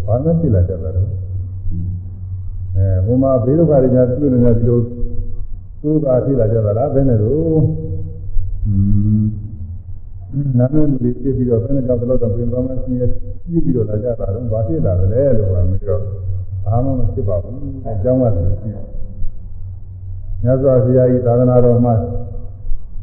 [0.06, 1.02] ဘာနဲ့ဖြစ်လာကြတာလဲ။
[2.76, 4.78] အဲဟိုမှာဘေးဒုက္ခတွေညာတွေ့နေတယ်ဒီလို
[5.82, 7.62] သိုးသာဖြစ်လာကြတာလားဘယ်နဲ့တော့။
[8.66, 8.74] อื
[9.20, 9.24] ม
[10.58, 13.06] နာမည်လူတွေပြပြီးတော့ဘယ်နဲ့ကြောင့်တော့ပြင်ပန်းမဆင်းရဲ
[13.44, 16.00] ပြီးပြီးတော့လာကြတာတော့ဘာဖြစ်လာလဲလို့ကမေးတော့
[16.64, 17.56] ဘာမှမဖြစ်ပါဘူး။
[17.86, 18.84] အကြောင်းကလည်းရှိတယ်။
[20.42, 21.94] မြတ်စွာဘုရားဤသာသနာတော်မှာ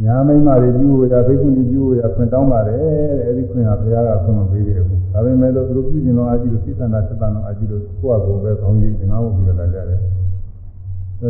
[0.05, 9.99] ညာမိမတွေပြုဝေတာဘိက္ခုနီပြုဝေတာခွင့်တောင်းပါတယ်တဲ့အဲဒီခွင့်ကဘုရားကခွင့်မပေးသေးဘူးဒါပေမဲ့လို့သူတို့ပြုကျင်တော်အာကြီးလို့စိတ်ဆန္ဒစိတ်တန်တော်အာကြီးလို့ကိုယ့်အကိုပဲခေါင်းကြီးငါ့ကိုပြီးတော့လာကြတယ်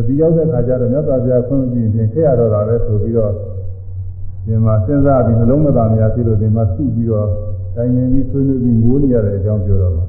[0.07, 3.33] ဒီရောက်တဲ့ခါကျတော့မြတ်စွာဘုရားခွင့်မပြုရင်ခဲ့ရတော့တာပဲဆိုပြီးတော့
[4.51, 7.27] ဒီမှာစဉ်းစားပြီးနှလုံးမသားများဖြစ်လို့ဒီမှာစုပြီးတော့
[7.75, 10.05] တိုင်ပင်ပြီးဆွေးနွေးပြီးငိုးနေရတဲ့အကြောင်းပြောတော့မှာ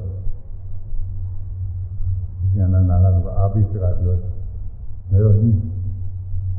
[2.55, 4.31] ဉာဏ်နာကကအာပိစကားပြောတယ်။
[5.11, 5.49] ဒါတော့ဒီ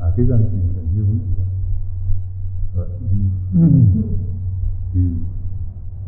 [0.01, 0.94] အာကိစ္စမရှိဘူးလေဒ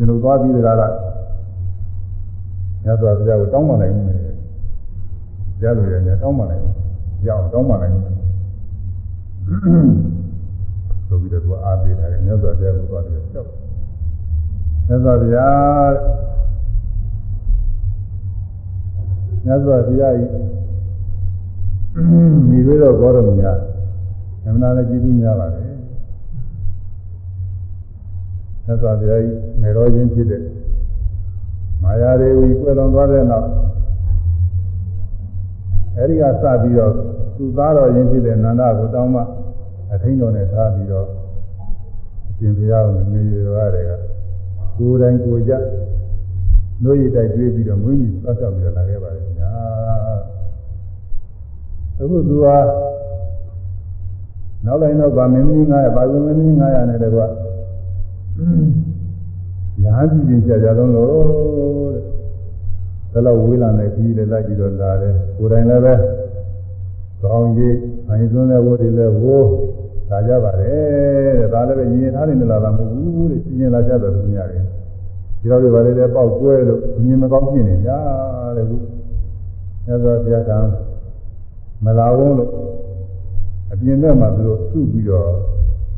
[0.00, 0.82] ီလိုသွားပြီးတကားက
[2.84, 4.04] ညသွားပြကိုတောင်းပန်နိုင်ဘူး။
[5.60, 6.72] ကြားလို့ရတယ်တောင်းပန်နိုင်ဘူး။
[7.26, 8.14] ရအောင်တောင်းပန်နိုင်ဘူး။
[11.06, 13.46] ဆိုပြီးတော့သူအားပေးတယ်ညသွားပြကိုသွားပြီးတော့ချက်။
[14.88, 15.24] ညသွားပြ
[19.46, 20.28] ညသွားပြကြီး
[22.48, 23.52] မိသေးတော့ဘောရမညာ
[24.44, 25.74] အမှန်တရားကြည့်ပြီးများပါတယ်
[28.66, 30.42] သက်သာတရားကြီးမေတော်ချင်းဖြစ်တဲ့
[31.82, 33.48] မာယာတွေဝီကွယ်လွန်သွားတဲ့နောက်
[35.96, 36.92] အဲဒီကစပြီးတော့
[37.36, 39.22] သူသားတော်ရင်ဖြစ်တဲ့နန္ဒကိုတောင်းမှ
[39.92, 41.06] အထိန်တော်နဲ့ထားပြီးတော့
[42.28, 43.90] အရှင်ဘုရားကိုမေရရတယ်က
[44.78, 45.52] ကိုယ်တိုင်ကိုယ်ကြ
[46.82, 49.50] နှုတ်ရည်တိုက်တွေးပြီးတော့မွေးမြူသတ်ဆောက်ပြီးတော့လာခဲ့ပါတယ်ညာ
[51.98, 52.58] အခုသူဟာ
[54.64, 57.26] နောက်လိုက်တော့ဗာမင်းကြီး900ဗာမင်းကြီး900နဲ့တကွာ
[59.82, 61.16] ညာကြည့်ချင်းကြာကြလုံးလို့
[63.12, 65.94] တဲ့ဒါတော့ဝေးလာနေပြီးလည်းလိုက်ပြီးတော့လာတယ်ကိုယ်တိုင်လည်းပဲ
[67.22, 67.74] ကောင်းကြီး
[68.08, 69.50] အရင်ဆုံးတဲ့ဝတ်တွေလည်းဝိုး
[70.10, 74.60] လာကြပါတယ်တဲ့ဒါလည်းပဲရင်ရင်ထားနေလာတာမဟုတ်ဘူးတဲ့ရှင်ရင်လာကြတယ်သူများတွေ
[75.40, 77.90] ဒီတော့ဒီဘာတွေလဲပေါက်ကွဲလို့မြင်မကောင်းဖြစ်နေကြ
[78.56, 78.76] တဲ့ခု
[79.84, 80.50] မြတ်စွာဘုရားက
[81.84, 82.50] မလာဝုန်းလို့
[83.72, 85.30] အပြင်ဘက်မှာသူတို့စုပြီးတော့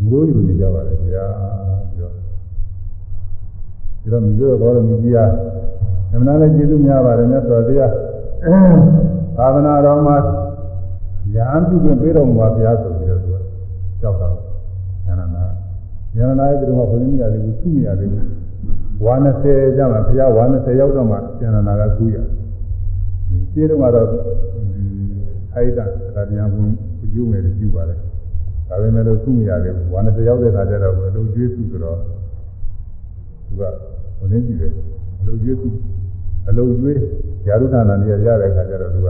[0.09, 1.26] ငိုးယူနေကြပါတယ်ဗျာ
[1.97, 2.10] ပြော
[4.01, 5.30] ဒီတော့မြို့ဘောရမကြီးအား
[6.12, 7.93] အမှန်တရားကျေးဇူးများပါတယ်မြတ်စွာဘုရား
[9.36, 10.16] သာသနာတော်မှာ
[11.35, 12.98] ရဟန်းပြုခွင့်ပေးတော်မူပါဗျာဆိုပြီးတော့သူ
[14.01, 14.29] ကကြောက်တာ
[15.07, 15.45] ဉာဏနာ
[16.16, 18.25] ဉာဏနာရဲ့ဒီမှာဘုရင်မြတ်လေးကိုသူ့မြတ်လေးကို
[19.05, 19.15] ဝါ
[19.47, 22.16] 20ကျမှဘုရားဝါ20ရောက်တော့မှဉာဏနာကကူးရ
[23.53, 24.09] ရှင်းတော့ကတော့
[25.55, 25.85] အိုက်တာ
[26.15, 26.61] ဒါပြန်ဘု
[27.12, 27.99] ကျူးမယ်လို့ကျူပါတယ်
[28.69, 31.99] ဒါပေမဲ့လို့သူ့မြတ်လေးကိုဝါ20ရောက်တဲ့ခါကျတော့ဘယ်လိုကျွေးစုဆိုတော့
[33.47, 33.62] သူက
[34.19, 35.69] ဘုရင်ကြည့်တယ်ဘယ်လိုကျွေးစု
[36.49, 36.97] အလုံးကျွေး
[37.47, 39.09] ယာရုဌာနနေရရတဲ့ခါကျတော့သူက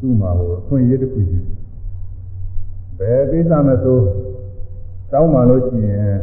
[0.00, 1.38] သူ့မှာဟိုဆွင့်ရည်တစ်ခုရှိ
[2.98, 3.98] ဘယ်ကိစ္စမဆို
[5.12, 6.16] တောင်းမှလို့ရှိရင်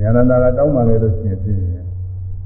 [0.00, 1.84] ဉာဏနာကတောင်းမှလည်းလို့ရှိရင်ပြင်းရင်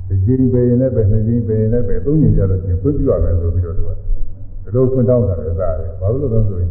[0.09, 6.71] ဒီကြိမ်ပဲရင်လည်းပဲနှစ်ကြိမ်ပဲရင်လည်းပဲသုံးကြိမ်ကြလို့ရှိရင်ဖွင့်ပြရမယ်ဆိုပြီးတော့သူကဒီလိုဖွင့်တောင်းတာလည်းသားတယ်ဘာလို့လဲဆိုရင်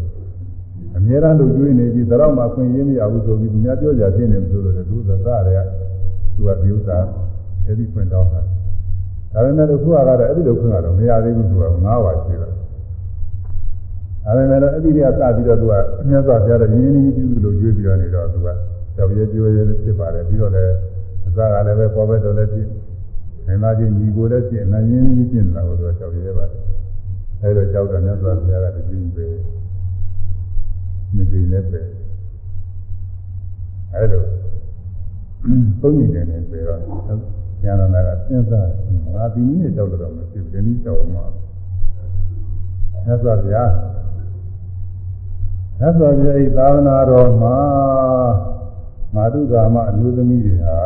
[0.95, 5.59] အများအားလို့ကျွေးနေပြီးသတော့မှဖွင့်ရင်းမရဘူးဆိုပြီးသူများပြောကြဖြစ်နေလို့ဆိုလို့သူကသားတယ်က
[6.35, 6.97] သူကဒီဥစ္စာ
[7.65, 8.41] အဲ့ဒီဖွင့်တောင်းတာ
[9.33, 12.51] ဒါပေမဲ့လို့ခုကတော့အဲ့ဒီလိုဖွင့်ရတော့မရသေးဘူးသူက၅ပါးရှိတယ်
[14.23, 15.73] ဒါပေမဲ့လည်းအဲ့ဒီတည်းကစပြီးတော့သူက
[16.07, 18.47] မြတ်စွာဘုရားရဲ့ရင်းရင်းပြုလို့ကျွေးပြီးတော့နေတော့သူက
[18.95, 20.73] ကြောက်ရဲကြိုးရဲဖြစ်ပါတယ်ပြီးတော့လည်း
[21.25, 22.67] အစကလည်းပဲပေါ်ပဲတော်လည်းဖြစ်
[23.47, 26.61] နေသားချင်းညီကိုလည်းဖြစ်နိုင်ရင်းရင်းဖြစ်နေတာကိုသူကကြောက်ရဲပါတယ်
[27.41, 29.27] အဲ့တော့ကြောက်တယ်မြတ်စွာဘုရားကတည်ပြီးပဲ
[31.15, 31.81] နေနေလည်းပဲ
[33.93, 34.25] အဲ့တော့
[35.81, 36.79] သုံးနေတယ်နဲ့ပြောတော့
[37.63, 38.67] ဉာဏ်နာကစဉ်းစား
[39.13, 41.25] ငါဒီနည်းနဲ့ကြောက်လို့တော့မဖြစ်ဘူးဒီနည်းကြောက်မှာ
[43.05, 43.69] မြတ်စွာဘုရား
[45.81, 47.57] မြတ်စွာဘုရားဤသာသနာတော်မှာ
[49.15, 50.77] မာတုကာမအမျိုးသမီးတွေဟာ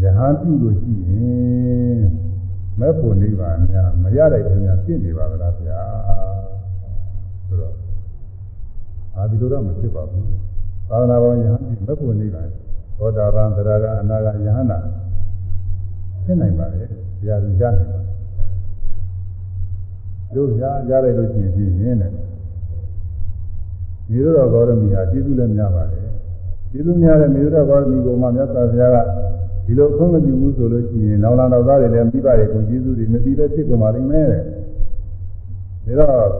[0.00, 2.00] ယဟန်ပြုလို့ရှိရင်
[2.78, 5.80] မဲ့ဖို့နိဗ္ဗာန်များမရတဲ့ခင်ဗျာပြင့်နေပါကလားဗျာ
[7.46, 7.74] ဆိုတော့
[9.16, 10.26] အာဒီလိုတော့မဖြစ်ပါဘူး
[10.88, 12.42] သာသနာပေါ်ယဟန်ဒီမဖို့နေပါ
[12.98, 14.78] သောတာပန်သရကအနာဂယဟနာ
[16.24, 16.90] ဖြစ်နိုင်ပါလေတ
[17.28, 18.00] ရားသူရနိုင်ပါ
[20.34, 22.33] တို့ရရလိုက်လို့ရှိရင်ပြင်းနေတယ်
[24.10, 26.02] မြေတော်ဂေါရမီဟာကျေးဇူးလည်းများပါတယ်
[26.70, 28.98] ကျေးဇူးများတဲ့မြေတော်ဂေါရမီကိုမှမြတ်စွာဘုရားက
[29.66, 34.34] ဒီလိုဆုံးမပြုဘူးဆိုလို့ရှိရင်နောင်လာနောက်သားတွေလည်းမိဘတွေကိုကျေးဇူးတွေမသိပဲဖြစ်ကုန်ပါလိမ့်မယ်ဒါ
[35.98, 36.30] တော့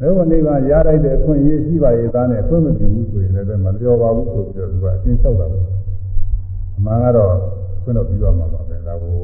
[0.00, 5.64] လောကနိဗ္ဗာန်ရလိုက်တဲ့အခွင့်အရေးရှိပါရဲ့သားနဲ့အခွင့်မပြုဘူးဆိုရင်လည်းမလျော်ပါဘူးဆိုပြီးတော့သူကအရှင်းလျှောက်တာပေါ့
[6.76, 7.34] အမှန်ကတော့
[7.82, 9.18] ခွင့်တော့ပြီးသွားမှာပါပဲဒါကို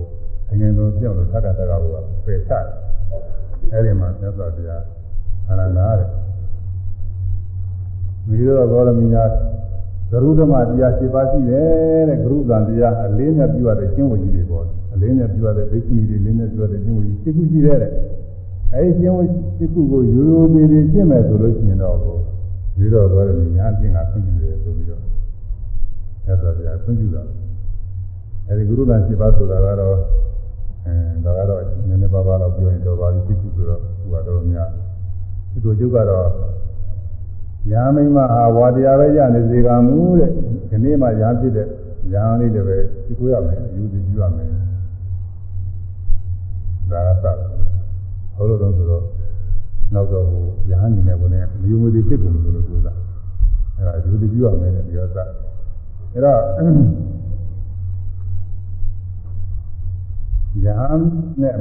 [0.51, 1.97] အငြင်းဆုံးပြောင်းလို့သက္ကတကဘောက
[2.27, 2.67] ပယ်ချတယ်
[3.73, 4.83] အဲဒီမှာသစ္စာတရား
[5.49, 6.24] အနန္တတဲ့
[8.29, 9.25] မိရောဂေါရမီညာ
[10.11, 14.65] ဂရုဓမ္မတရား7ပါးရှိတယ်တဲ့ဂရုဇံတရားအလေးနဲ့ပြုရတဲ့ကျင့်ဝတ်ကြီးတွေပေါ့
[14.95, 17.93] အလေးနဲ့ပြုရတဲ့ဘိက္ခုနီတွေလေးနဲ့ပြုရတဲ့ကျင့်ဝတ်ကြီး7ခုရှိတယ်တဲ့
[18.73, 19.29] အဲဒီကျင့်ဝတ်
[19.59, 21.99] 7ခုကိုရိုးရိုးသေးသေးကျင့်မယ်ဆိုလို့ရှိရင်တော့
[22.79, 25.01] မိရောဂေါရမီညာအကျင့်ကခွင့်ပြုတယ်ဆိုပြီးတော့
[26.25, 27.23] သစ္စာတရားခွင့်ပြုတာ
[28.49, 29.97] အဲဒီဂရုဇံ7ပါးဆိုတာကတော့
[30.87, 30.95] အဲ
[31.25, 34.69] ဒါကတော့နည်းနည်းပါးပါးတော့ပြောရင်တော့ပါပြီ7ခုဆိုတော့ဟိုကတော့များ
[35.53, 36.29] ဒီလိုကျုပ်ကတော့
[37.71, 40.31] ညာမိမဟာဝါတရားပဲရနေစေကမူတဲ့
[40.71, 41.67] ဒီနေ့မှညာဖြစ်တဲ့
[42.13, 44.49] ညာလေးတွေပဲသိကိုရမယ်အယူသိပြုရမယ်
[46.91, 47.27] ဒါကသ
[48.37, 49.05] ဟောလို့တော့ဆိုတော့
[49.95, 52.93] နောက်တော့ဟိုညာနေနဲ့ဘုန်းနဲ့မယူမသိဖြစ်ကုန်လို့လို့ဆိုတာ
[53.77, 55.19] အဲဒါအယူသိပြုရမယ်တဲ့ဒီကသ
[56.13, 56.41] အဲတော့
[60.65, 61.03] ယဟန်
[61.43, 61.55] နဲ့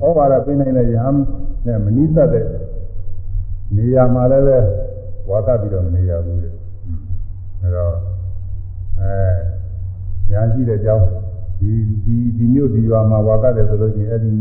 [0.00, 1.16] ဩဝါဒပေးနိုင်တဲ့ယဟန်
[1.66, 2.46] နဲ့မနိစ္စတဲ့
[3.76, 4.58] နေရာမှာလည်းပဲ
[5.30, 6.50] ဝါသပြီးတော့မနေရဘူးလေ
[7.60, 7.94] အဲတော့
[9.00, 9.14] အဲ
[10.30, 11.06] ညာရှိတဲ့အကြောင်း
[11.60, 11.70] ဒီ
[12.04, 14.32] ဒီဒီမြို့ဒီရွာမှာဝါသတယ်ဆိုလို့ရှိရင်အဲ့ဒီ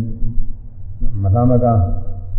[1.23, 1.65] မသာမက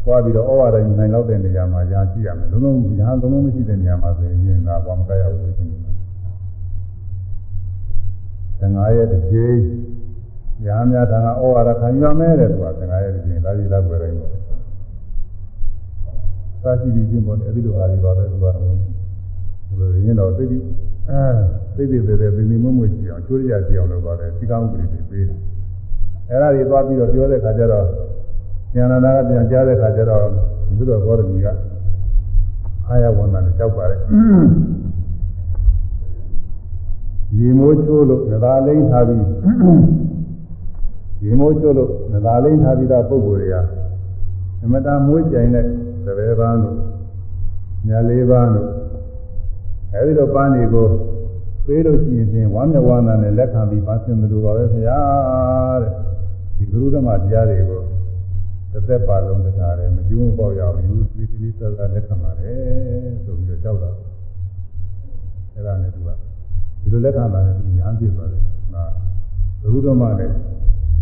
[0.05, 5.91] ပွားပြီးတော့ဩဝါဒယူနိုင်လောက်တဲ့နေရာမှာညာရှိရမယ်လုံးလုံးညာလုံးလုံးမရှိတဲ့နေရာမှာဆိုရင်ဒါဘာမကရဘူးလေခင်ဗျာ
[8.61, 9.59] 15ရက်တစ်ကြိမ်
[10.65, 14.40] ညာများထံကဩဝါဒခံယူရမယ်တဲ့သူက15ရက်တစ်ကြိမ်လာပြီးလာွယ်တိုင်းပေါ့
[16.63, 18.55] သာရှိပြီးချင်းပေါ်တယ်အဲဒီလိုအားတွေပါပဲသူကဘယ်
[19.81, 20.63] လိုရင်းတော့သိပြီး
[21.11, 21.23] အဲ
[21.77, 25.39] သိသိသေးသေးသိသိမွမွရှိအောင်ချိုးရကြည့်အောင်လုပ်ပါတယ်စီကောင်းဥပဒေတွေပေးတယ်
[26.31, 27.87] အဲဒါတွေသွားပြီးတော့ပြောတဲ့ခါကျတော့
[28.75, 30.25] ဉာဏနာကပြန်ကြားတဲ့ခါကျတော့
[30.77, 31.49] ဒီလိုဘောရမီက
[32.87, 34.01] အာယဝန္တနဲ့ကြောက်ပါတယ်
[37.39, 39.25] ရေမိုးချိုးလို့ငသာလိမ့်ထားပြီး
[41.25, 43.63] ရေမိုးချိုးလို့ငသာလိမ့်ထားပြီးသားပုံကိုယ်တွေဟာ
[44.65, 45.67] အမတန်မွေးကြိုင်တဲ့
[46.07, 46.77] သဘယ်ပန်းတို့
[47.89, 48.69] ညာလေးပန်းတို့
[49.93, 50.89] အဲဒီလိုပန်းတွေကို
[51.67, 54.99] ပေးလို့ရှိရင်ဝမ်းမြောက်ဝမ်းသာနဲ့လက်ခံပြီးပန်းစင်တယ်လို့ပါပဲဆရာ
[55.83, 55.93] တဲ့
[56.57, 57.81] ဒီဂရုဓမ္မတရားတွေကို
[58.73, 63.91] တစ်သက်ပါလုံးတခါတည်းမကျိုးမပေါက်ရအောင်ယူသီသီသသာလက်ခံပါတယ်ဆိုပြီးတော့ကြောက်တာ
[65.55, 66.09] အဲဒါနဲ့သူက
[66.81, 68.43] ဒီလိုလက်ခံတာနဲ့သူညာပြစ်သွားတယ်
[68.75, 68.85] ဟာ
[69.61, 70.31] ဂရုဓမ္မနဲ့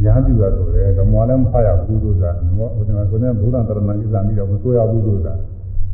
[0.03, 5.35] ညာပြတာဆိုတယ်ဓမ္မလည်းမဖတ်ရဘူးလို့ဆိုတာဟိုဒီမှာကိုယ်နဲ့ဘုရားတရဏကိစ္စမိတော့မဆိုရဘူးလို့ဆိုတာ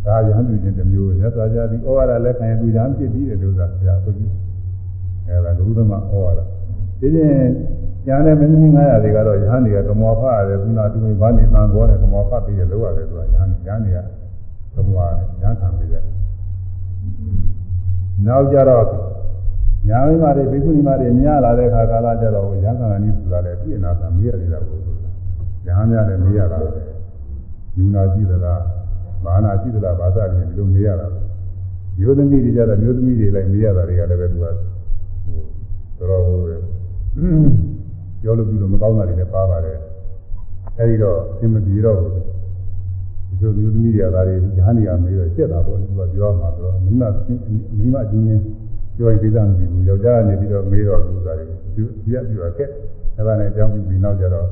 [0.07, 4.31] ဒါညာပြခြင်းတစ်မျိုးနဲ့သာကြသည်ဩဝါဒလက်ခံရင်သူညာပြစ်ပြီးတယ်လို့ဆိုတာဆရာဆိုပြီး
[5.27, 6.41] အဲဒါဂရုဓမ္မဩဝါဒ
[7.01, 7.53] ဒီချင်း
[8.07, 13.99] ညာနဲ့မင်းကြီး900တွေကတော့ညာနေကဓမ္မဖတ်ရတယ်ခုနတူဘာနေတန်ခေါ်တယ်ဓမ္မဖတ်ပြီးရလို့ရတယ်ဆိုတာညာညာနေက
[14.77, 14.97] ဓမ္မ
[15.41, 16.05] ညာခံပြီးတယ်
[18.27, 18.85] နောက်ကြတော့
[19.89, 24.79] ညာမိမတွေဘိက္ခုနီမတွေများလာတဲ့ခါကာလကျတော့ရဟန်းကဏီဆိုတာလည်းပြည့်နာတာမေးရသေးတာကို
[25.67, 26.81] ရဟန်းများလည်းမေးရတာပဲ
[27.77, 28.61] ယူနာရှိသလား
[29.25, 31.07] ဘာနာရှိသလားဘာသာတွေဒီလိုမေးရတာ
[31.99, 34.53] မျိုးသမီးတွေကြတော့မျိုးသမီးတွေလိုက်မေးရတာတွေကလည်းပဲသူကဟို
[35.99, 36.39] တော်တော်ဟို
[38.23, 39.79] ပြောလို့ပြီးတော့မကောင်းတာတွေလည်းပါပါတယ်
[40.79, 41.99] အဲဒီတော့အင်မပြေတော့
[43.39, 47.03] ဘူးဒီလိုမျိုးသမီးတွေကဒါတွေရဟန်းတွေကမေးတော့ကျက်တာပေါ့သူကပြောမှာဆိုတော့မိမ
[47.79, 48.43] မိမအချင်းချင်း
[48.97, 51.47] ပြောရင်သိတာမရှိဘူးယောက်ျားကနေပြီးတော့မေးတော့လူသားတွေ
[51.77, 52.65] သူပြပြတော့ကဲ
[53.17, 54.47] အဲ့ဒါနဲ့အကြောင်းပြုပြီးနောက်ကြတော့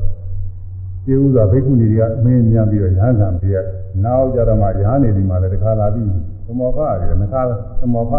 [1.04, 3.56] ပြေဥစွာဘိက္ခုနီတွေကမင်းများပြီးတော့ရဟန်းခံပြရ
[4.04, 6.06] နောက်ကြတော့မှရဟန်းနေဒီမှာလည်းတခါလာပြီး
[6.46, 7.42] သမောဖရတယ်နှခါ
[7.80, 8.12] သမောဖ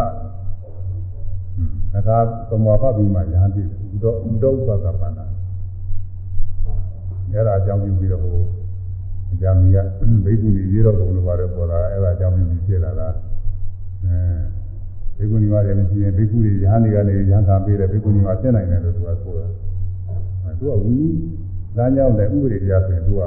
[1.94, 2.18] နှခါ
[2.50, 3.64] သမောဖပြီးမှရဟန်းပြဥ
[4.04, 5.26] တော့ဥတော့ဥပကပန္နာ
[7.32, 8.38] အဲ့ဒါအကြောင်းပြုပြီးတော့ဟို
[9.34, 9.78] အကြမ်းကြီးက
[10.26, 13.08] ဘိက္ခုနီရေတော့ဘုံလိုပါတယ်ပေါ်လာအဲ့ဒါအကြောင်းပြုပြီးဖြစ်လာတာ
[14.04, 14.63] အဲ
[15.18, 19.48] ဘေကုဏီမတွေမရှိရင်ဘေကုတွေရဟန်းတွေကနေရဟန်းခံပေးတယ်ဘေကုဏီမဖြစ်နိုင်တယ်လို့သူကဆိုတာ
[20.44, 20.98] အဲသူကဝီ
[21.78, 23.22] လမ်းကြောင်းတဲ့ဥပဒေတရားဆိုရင်သူက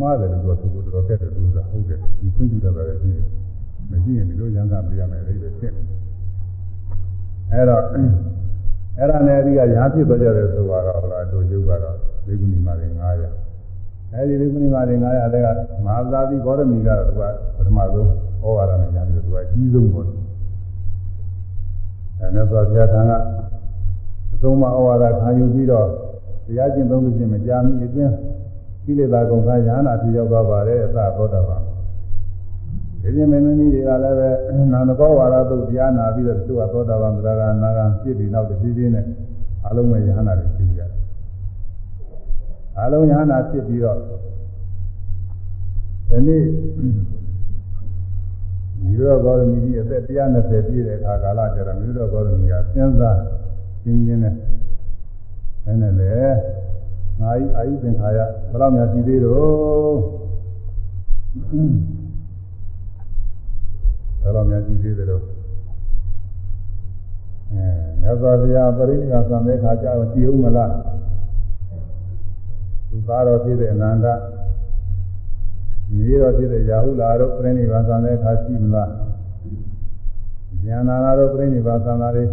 [0.00, 3.26] မှားတယ်လို့သူကသူကတော်တော်တက်တယ်သူကဟုတ်တယ်ဒီခွင့်ပြုတတ်တယ်ရှိတယ်
[3.90, 5.72] မရှိရင်ဒီလိုရဟန်းခံပေးရမယ်လေဖြစ်တယ်
[7.52, 7.82] အဲတော့
[8.98, 11.96] အဲ့ဒါနဲ့အဓိကရဟန်းဖြစ်သွားကြတယ်ဆိုတော့ဟုတ်လားတို့ကျုပ်ကတော့
[12.26, 15.46] ဘေကုဏီမတွေ900အဲဒီဒီကုဏီမာတွေ900တဲ့က
[15.86, 17.22] မဟာသာတိဂေါရမီကတော့သူက
[17.56, 18.08] ပထမဆုံး
[18.42, 20.06] ဩဝါဒနဲ့ညာပြီးတော့သူကအကြီးဆုံးပေါ့
[22.26, 23.12] အဲနဲ့ဆိုဘုရားထံက
[24.32, 25.86] အဆုံးမဩဝါဒခံယူပြီးတော့
[26.46, 28.12] တရားကျင့်သုံးလို့ချင်းမကြာမီအတွင်း
[28.84, 31.62] ကိလေသာကုန်ခါရဟနာဖြစ်ရောက်သွားပါတယ်အစသောတာပန်
[33.00, 34.28] ဒီပြင်မင်းသမီးတွေကလည်းပဲ
[34.72, 39.04] နာမကောဝါဒသုတ်တရားနာပြီးတော့သူကသောတာပန်သရဂနာဂံဖြစ်ပြီးနောက်တစ်ပြေးပြေးနဲ့
[39.68, 40.90] အလုံးမဲ့ယဟနာတွေဖြစ်ကြတယ်
[42.80, 46.42] အလုံးယဟနာဖြစ်ပြီးတော့ဒီနေ့
[48.86, 53.18] မိရောဂေါရမီကြီးအသက်120ပြည့်တဲ့အခါကာလကျတော့မိရောဂေါရမီကစဉ်းစား
[53.82, 54.34] ရှင်းရှင်းနဲ့
[55.64, 56.14] ဘယ်နဲ့လဲ
[57.20, 58.18] ငါဤအာယုသင်္ခါရ
[58.50, 59.96] ဘယ်လောက်များရှိသေးတော့
[64.22, 65.22] ဘယ်လောက်များရှိသေးတယ်တော့
[67.52, 67.66] အဲ
[68.00, 70.72] မြတ်စွာဘုရားပရိနိဗ္ဗာန်ဆံတဲ့ခါကျတော့ကြည်ဦးမလား
[72.88, 74.06] သူသားတော်ဖြစ်တဲ့အနန္တ
[75.94, 78.90] မြေတော်ဖြစ်တဲ့ရာဟုလာတို့ပြိဋိဘံသံတဲ့အခါရှိမလား
[80.64, 82.24] ဉာဏနာတို့ပြိဋိဘံသံသာတွေ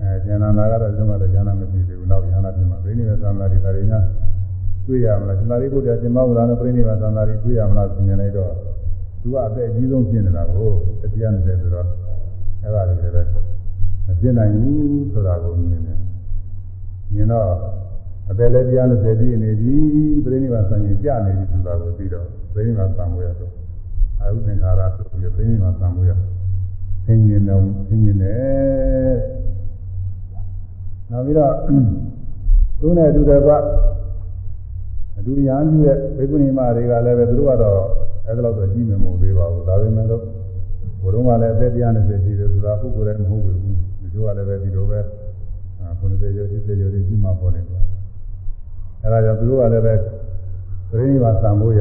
[0.00, 4.00] အဲဉာဏနာကတော့ဒီမှာတော့ဉာဏမရှိသေးဘူးနောက်ဉာဏပြင်မှာပြိဋိဘံသံသာတွေဒါတွေညာ
[4.86, 8.52] တွေ့ရမလားသံသာရိပုတ္တရာရှင်မောဂလာနဲ့ပြိဋိဘံသံသာတွေတွေ့ရမလားပြင်နေတော့
[9.22, 10.70] သူကအသက်အကြီးဆုံးဖြစ်နေတာကို
[11.12, 11.86] တရားနဲ့ဆိုတော့
[12.62, 13.30] အဲ့ဒါတွေလည်း
[14.06, 15.98] မဖြစ်နိုင်ဘူးဆိုတာကိုမြင်တယ်
[17.14, 17.48] မြင်တော့
[18.30, 19.74] အပေလည်းတရားနဲ့ပြည့်နေပြီ
[20.24, 23.52] ပြိဋိဘံသံရင်ကြာနေပြီဆိုတာကိုပြီးတော့ ပြိဋိဘံသံဝေရတော့
[24.20, 26.12] အာဟုသင်္ခါရဆိုပြီးပြိဋိဘံသံဝေရ
[27.06, 29.16] သင်ញင်တော့သင်ញင်တယ်
[31.10, 31.52] နောက်ပြီးတော့
[32.80, 33.52] သူနဲ့အတူတကွ
[35.18, 37.80] အတူရန်ပြည့်ဘေကုဏီမတွေကလည်းပဲသူတို့ကတော့
[38.26, 40.22] အဲ့ဒါတော့ကြီးမယ်မဟုတ်သေးပါဘူးဒါပေမဲ့လို့
[41.02, 43.68] ဘုရုံးကလည်းအသက်တရားနဲ့ရှိတယ်ဆိုတာပုဂ္ဂိုလ်လည်းမဟုတ်ဘူးဒီ
[44.14, 45.00] လိုကလည်းပဲဒီလိုပဲ
[45.98, 47.84] ခုနှစ်ကျော်30ကျော်ကြီးမှပေါ်နေတယ်
[49.02, 49.94] အဲဒါကြောင့်သူတို့ကလည်းပဲ
[50.90, 51.80] ပြိဋိဘာသံဖို့ရ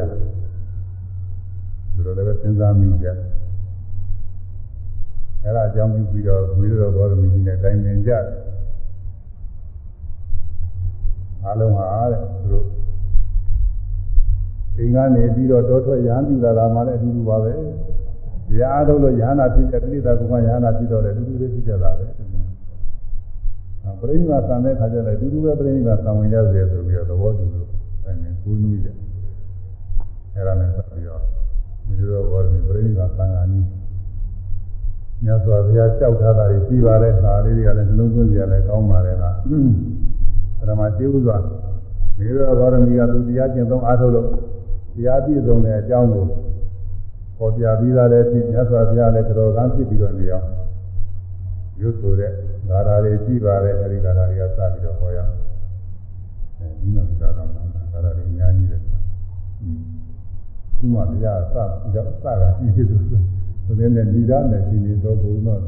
[1.93, 3.07] သူတို့လည်းပဲစဉ်းစားမိကြ
[5.43, 8.23] အဲဒါအကြောင်းပြုပြီးတော့ဝိရတော်ဘောရမီကြီးနဲ့တိုင်ပင်ကြတယ်
[11.43, 12.67] အားလုံးဟာတဲ့သူတို့
[14.77, 17.53] အိမ်ကနေပြီးတော့တောထွက်ရဟန်းပြလာတာမှလည်းအတူတူပါပဲ
[18.47, 22.05] တရားအားထုတ်လို့ယဟနာဖြစ်တဲ့ကိလေသာကုမယဟနာဖြစ်တော့တယ်အတူတူပဲဖြစ်ကြတာပဲ
[23.99, 27.67] ပရိနိဗ္ဗာန်ဆံတဲ့ခါကျလည်းအတူတူပဲပရိနိဗ္ဗာန်ဆံဝင်ကြစေဆိုပြီးတော့သဘောတူလို့
[28.03, 28.87] အဲနဲ့ကိုးနူးကြ
[30.35, 30.69] အဲ့ဒါနဲ့
[31.97, 33.65] ဆက်ပြီးတော့မိတို့ဘောရမီပရိနိဗ္ဗာန်ဆံဃာနီး
[35.23, 39.25] မြတ်စွာဘုရားကြောက်ထားတာတွေရှိပါတယ်။ဒါလေးတွေကလည်းနှလုံးသွင်းကြလည်းကောင်းပါတယ်က။
[40.57, 41.37] ပရမကျေဥစွာ
[42.17, 44.27] မိတို့ဘောရမီကသူတရားကျင့်သုံးအားထုတ်လို့
[44.95, 46.25] တရားပြည့်စုံတဲ့အကြောင်းကို
[47.37, 50.47] ပေါ်ပြပြီးသားလည်းဖြစ်မြတ်စွာဘုရားလည်းကြော်ကန်းဖြစ်ပြီးတော့နေအောင်
[51.81, 52.31] ရွတ်ဆိုတဲ့
[52.69, 55.31] ဓာရာတွေရှိပါတယ်အဲဒီဓာရာတွေကစပြီးတော့ဟောရအောင်။
[56.59, 57.61] အဲဒီမှာဓာရာမှာ
[57.93, 58.77] ဓာရာတွေအများကြီးပဲ။
[60.82, 61.54] ခုမှဘုရားစ
[61.94, 63.20] ရောက်စတာရှိသေးတယ်ဆို
[63.64, 65.62] ဆိုတဲ့နဲ့ဒီရနဲ့ဒီနေတော့ဘုံတော့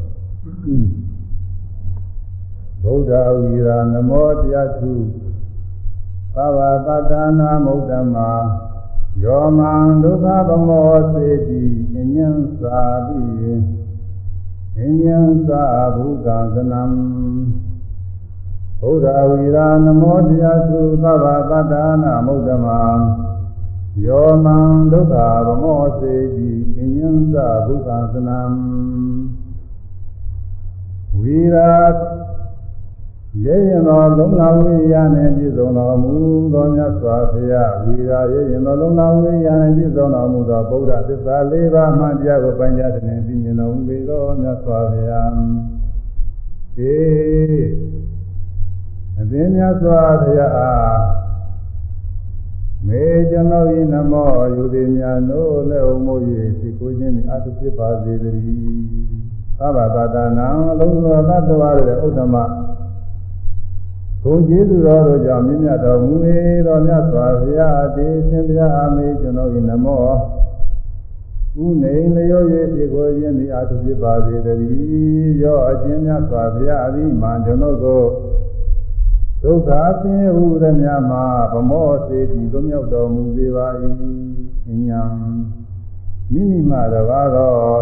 [2.82, 4.92] ဗုဒ္ဓဝီရာနမောတရားသူ
[6.34, 8.30] သဗ္ဗတတ္တနာမုဒ္ဓမာ
[9.22, 11.62] ယောမံဒုက္ခဗမောစေတိ
[11.94, 12.28] အញ្ញံ
[12.60, 13.20] သာတိ
[14.78, 15.16] အញ្ញံ
[15.48, 15.64] သာ
[15.96, 16.82] ဘုကံသနံ
[18.80, 22.80] ဗုဒ္ဓဝီရာနမောတရားသူသဗ္ဗတတ္တနာမုဒ္ဓမာ
[24.03, 24.57] ယောမံ
[24.91, 25.15] ဒုက္ခ
[25.47, 28.39] ဗမောစေတိအញ្ញံသာဘုကံသနံ
[31.19, 31.71] ဝီရာ
[33.43, 36.13] ရဲရင်တော်လုံလာဝိရိယနှင့်ပြည့်စုံတော်မူ
[36.53, 46.97] သောမြတ်စွာဘုရားဝီရာရဲရင်တော်လုံလာဝိရိယနှင့်ပြည့်စုံတော်မူသောဗုဒ္ဓသစ္စာ၄ပါးမှတရားကိုပိုင်းခြားတဲ့ပြည့်မြင်တော်မူပေသောမြတ်စွာဘုရားေ
[49.19, 50.99] အသင်မြတ်စွာဘုရားအား
[52.87, 56.21] မေကျွန်တော်ဤနမောယူသည်များနို့လက်အမိုး၍
[56.59, 58.35] သိကိုခြင်းအတုဖြစ်ပါစေတည်း
[59.59, 60.47] သဗ္ဗတတနာ
[60.79, 62.35] လုံးစုံသတ္တဝါရဲ့ဥဒ္ဓမ
[64.23, 66.13] ဘုံကျေးဇူးတော်တို့ကြောင့်မြင့်မြတ်တော်မူ၏
[66.67, 69.99] တော်မြတ်စွာဘုရားတေရှင်ဘုရားအမေကျွန်တော်ဤနမော
[71.63, 72.43] ဥနေလျော၍
[72.73, 78.03] ဖြစ်ကိုခြင်းသည်အတုဖြစ်ပါစေတည်းရောအခြင်းမြတ်စွာဘုရားအသည်မှကျွန်တော်ကို
[79.47, 83.67] ဒုက္ခဆင်းရဲဟုရမြမှာဗမောစေတီလွမြောက်တော်မူစေပါ၏
[84.89, 85.11] ဉာဏ်
[86.31, 87.79] မိမိမှတပါတော့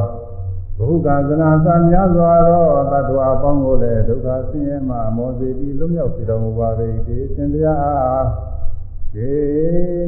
[0.77, 6.69] ဘုက္ခသနာသများစွာသောတ attva အပေါင်းကိုလည်းဒုက္ခဆင်းရဲမှမောစေတီလွမြောက်စေတော်မူပါ၏
[7.07, 8.23] ဒီရှင်ဘုရား
[9.14, 9.31] ဒီ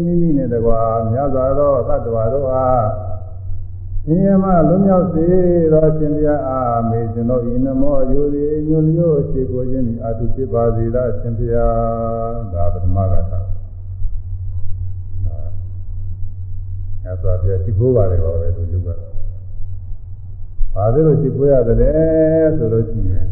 [0.04, 2.86] မိမိနဲ့တကွာများစွာသောတ attva တို့အား
[4.08, 5.26] အင်းယမလွမြောက်စေ
[5.74, 6.60] တော်ရှင်ဘုရားအာ
[6.90, 13.40] မေကျွန်တော်ဤနမောယူသည်ညွန်လျောခြေကိုခြင်းသည်အာတုဖြစ်ပါစေသာရှင်ဘုရားဒါပထမကထာ
[17.04, 18.88] ညစွာပြရှိခိုးပါတယ်ပါပဲသူက
[20.74, 21.94] ဘာလို့ရှိခိုးရတယ်လဲ
[22.58, 23.28] ဆိုလို့ရှိရင်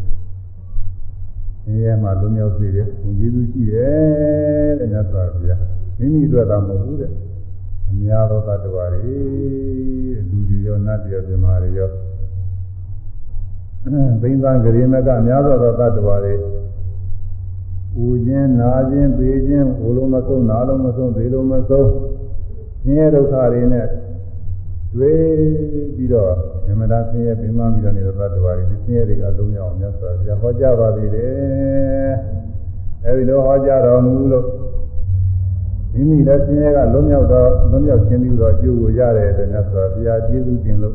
[1.62, 5.50] ဆင်းရဲမှလွမြောက်စေတဲ့ဘုရားသူရှိတယ်တဲ့ညစွာပြ
[5.98, 7.12] မိမိတို့သာမဟုတ်ဘူးတဲ့
[7.88, 8.84] အများသောတ attva တွေ
[10.28, 11.88] လူတွေရောနတ်တွေရောပြမာတွေရော
[14.22, 16.34] သိမ့်သားဂရေမကအများသောသောတ attva တွေ
[18.02, 21.88] ဥခြင်းနာခြင်းပေခြင်းဘိုးလုံးမဆုံးနာလုံးမဆုံးသေးလုံးမဆုံး
[22.82, 23.86] ဆင်းရဲဒုက္ခတွေနဲ့
[24.94, 25.20] တွေ့
[25.96, 26.32] ပြီးတော့
[26.68, 32.12] အမှန်တရားဆင်းရဲပင်မပြီးတော့နေတဲ့သတ္တဝါတွေဒီဆင်းရဲတွေကလုံးဝအောင်မြတ်စွာဘုရားဟောကြားပါသေးတယ်
[33.04, 34.44] အဲဒီလိုဟောကြားတော်မူလို့
[35.94, 40.94] မိမိလည်းဆင်းရဲကလုံးမြောက်တော့လုံးမြောက်ခြင်းပြီးတော့အကျိုးကိုရတဲ့အတွက်မြတ်စွာဘုရားကျေးဇူးတင်လို့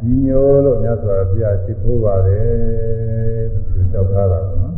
[0.00, 3.44] ဒီမျိုးလို့မြတ်စွာဘုရားရှိခိုးပါတယ်
[3.74, 4.74] လို့ပြောထားတာနော်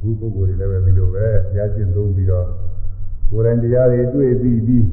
[0.00, 2.46] ဒီပုဂ္ဂိုလ်တွေလည်းပဲဒီလိုပဲဘုရားကျင့်သုံးပြီးတော့
[3.30, 4.84] ကိုယ်တိုင်တရားတွေတွေ့ပြီးပြီး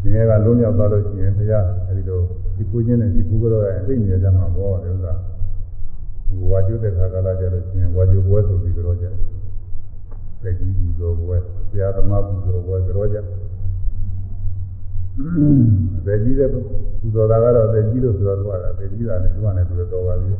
[0.00, 2.20] ဒီနေ့ကလုံးရောက်သွားလို့ရှိရင်ဘုရားအဲဒီလို
[2.56, 5.12] ဒီကိုချင်းနဲ့ဒီကိုကတော့သိနေကြမှာပေါ့လေဥစ္စာ
[6.50, 9.31] ဝါကျုတဲ့ခါကလာကြလို့ရှိရင်ဝါကျုပွဲဆိုပြီးတော့ကြတယ်
[10.58, 11.36] ကြီးပူဇော်ပွဲ
[11.70, 13.16] ဆရာသမားပူဇော်ပွဲကြောကြ
[16.06, 16.58] တယ်ကြီးတဲ့ပူ
[17.14, 20.32] ဇော်တာကတော့တယ်ကြီးလို့ဆိုတော့သူကတယ်ကြီးတာနဲ့သူကလည်းသူတော်ပါပြီ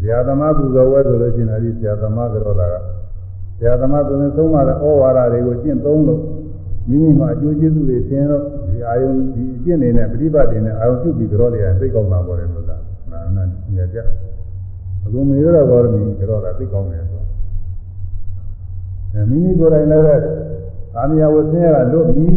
[0.00, 2.74] ဆရာသမားပူဇော်ပွဲဆိုလို့ရှိရင်အဲဒီဆရာသမားကြောတာက
[3.58, 6.20] ဆရာသမားသူနဲ့သုံးပါတဲ့ဩဝါဒတွေကိုကျင့်သုံးလို့
[6.88, 13.44] မိမိမှာအကျိုးကျေးဇူးတွေသင်တော့ဒီအာယုံဒီအကျင့်နေနဲ့ပฏิပတ်တွေနဲ့အာယုံပြုပြီးကြောလေရသိကောင်းတာပေါ်တယ်လို့လားနာနာ
[13.76, 13.98] ညကြ
[15.04, 17.17] အခုမေရတော်ဘောရမီကြောတာသိကောင်းတယ်ဆိုအဲ
[19.12, 20.26] မိမိကိုယ်တိုင်လည်း
[20.96, 22.28] အာမယဝဆင်းရဲကလွတ်ပြီ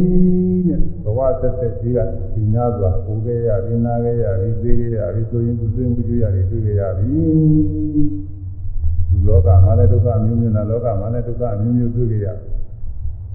[0.67, 1.99] တဲ့ဘဝဆက်ဆက်ကြီးက
[2.33, 7.21] ဒီများစွာပူခဲ့ရပြီနာခဲ့ရပြီသိခဲ့ရပြီဆိုရင်သူသိမှုကျွရပြီတွေ့ခဲ့ရပြီ
[9.09, 12.27] ဒီလောကမှာလည်းဒုက္ခမျိုးမျိုးနဲ့လောကမှာလည်းဒုက္ခမျိုးမျိုးတွေ့ကြရ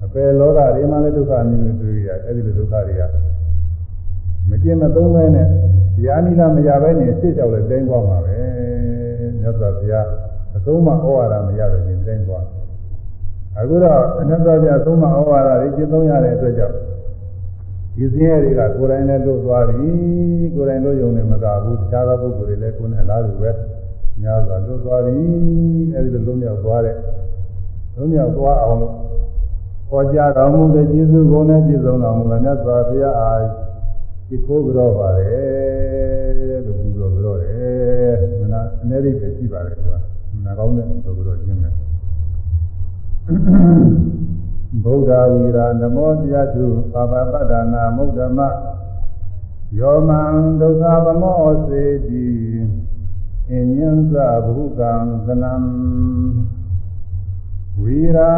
[0.03, 3.03] အပယ်လောကတွေမှာလည်းဒုက္ခမျိုးမျိုးတွေ့ကြရအဲ့ဒီလိုဒုက္ခတွေက
[4.49, 5.47] မကျင်မသုံးပဲနဲ့
[5.95, 8.37] တရားနိလားမရပဲနဲ့စိတ်ကြောက်လည်းတိုင်းသွားမှာပဲ
[9.41, 10.07] မြတ်စွာဘုရား
[10.57, 12.45] အသုံးမဩဝါဒမရတော့ရင်တိုင်းသွား
[13.59, 16.75] အခုတော့အနတ္တပြသုံးမဩဝါဒတွေကျင့်သုံးရတဲ့အတွက်ကြောင့်
[17.95, 19.89] ဒီစင်းရဲတွေကကိုယ်တိုင်လည်းလွတ်သွားပြီ
[20.55, 23.51] ကိုယ်တိုင်လွတ်ရုံနဲ့မကဘူးတခြားသောပုဂ္ဂိုလ်တွေလည်းကိုယ်နဲ့အလားတူပဲ
[24.21, 25.17] များစွာလွတ်သွားပြီ
[25.95, 26.95] အဲဒီလိုလုံးမြောက်သွားတဲ့
[27.95, 28.93] လုံးမြောက်သွားအောင်လို့
[29.89, 33.41] ဟောကြားတော်မူတဲ့ကျေးဇူးကုန်နဲ့ပြည့်စုံတော်မူတဲ့မြတ်စွာဘုရားအား
[34.27, 39.97] ဒီခိုးကြတော့ပါတယ်လို့ဘုရားပြောတယ်မနာအနေရိပ်ပဲရှိပါတယ်ကွာ
[40.35, 41.69] မနာကောင်းတဲ့ဘုရားပြောခြင်းပဲ
[43.27, 48.39] ဗုဒ္ဓဝီရာနမောတရားသူပါပပတ္တနာမုဒ္ဓမ
[49.79, 50.21] ယောမံ
[50.59, 52.27] ဒုက္ခဗမောစေတိ
[53.49, 54.93] အင်းညံသဘုကံ
[55.25, 55.53] သနံ
[57.81, 58.33] ဝီရာ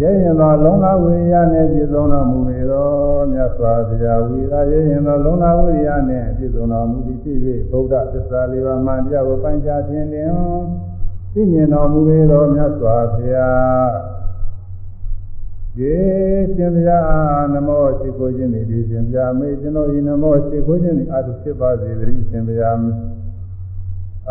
[0.00, 2.90] ရဲရင်သောလုံလဝိရိယနှင့်ပြည့်စုံတော်မူပေသော
[3.32, 7.38] မြတ်စွာဘုရားဝီရာရဲရင်သောလုံလဝိရိယနှင့်ပြည့်စုံတော်မူသည်ဖြစ်၍
[7.70, 10.32] ဗုဒ္ဓသစ္စာလေးပါးမှတရားကိုပိုင်းခြားခြင်းလျင်
[11.38, 13.88] သိမြင်တော်မူပေသောမြတ်စွာဘုရား
[15.76, 15.94] ဒီ
[16.54, 22.76] ရှင်ဘုရားနမောရှိခိုးခြင်းသည်ဒီရှင်ဘုရားမေကျွန်တော်ဤနမောရှိခိုးခြင်းသည်အတုဖြစ်ပါစေတည်းရှင်ဘုရား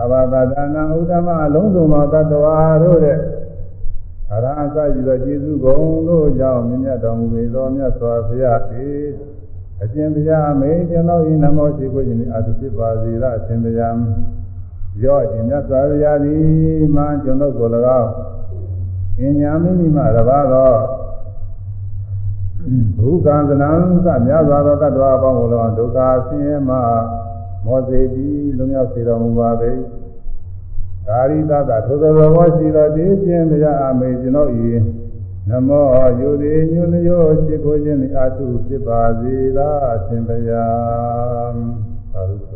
[0.01, 3.17] အဘာသာဒနာဥဒ္ဓမအလုံးစုံသောတ attva တို့တဲ့
[4.31, 8.59] အရဟံစယူသောကျေးဇူးကုန်တို့ကြောင့်မြင့်မြတ်တော်မူပေသောမြတ်စွာဘုရား၏
[9.81, 13.71] အရှင်ဘုရားမေကျွန်တော်ဤနမောရှိခိုးခြင်းသည်အတုဖြစ်ပါစေရအရှင်ဘု
[15.03, 17.67] ရားရော့ခြင်းမြတ်စွာဘုရားသည်မှကျွန်တော်ကို၎
[17.99, 18.11] င်း
[19.19, 20.77] အင်ညာမိမိမှတပါတော့
[22.97, 23.71] ဘုကံသနံ
[24.05, 25.97] သများစွာသောတ attva အပေါင်းကို၎င်းဒုက္ခ
[26.27, 26.77] ဆင်းရဲမှ
[27.65, 29.71] မောစေတိလွန်မြောက်စေတော်မူပါပေ
[31.07, 34.71] ကာရိတသထိုသောဘောရှိသောတေခြင်းမြတ်အမေကျွန်တော်ဤ
[35.49, 35.85] နမော
[36.19, 41.55] ယုတိညွန်လျောရှိခိုးခြင်းဤအထုဖြစ်ပါစေသာအရှင်ဘုရား
[42.13, 42.54] သာဓု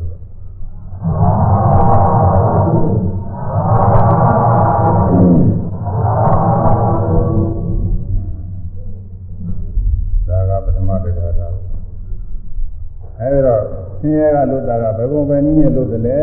[13.29, 13.57] အဲဒါ
[13.99, 16.21] ဆင်းရဲကလွတ်တာကဘယ်ပုံပဲနည်းနဲ့လွတ်တယ်လဲ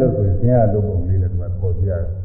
[0.00, 2.06] လို့ဆိုရင်ဆင်းရဲလွတ်ပုံလေးလည်းသူကပေါ်ပြရတယ်။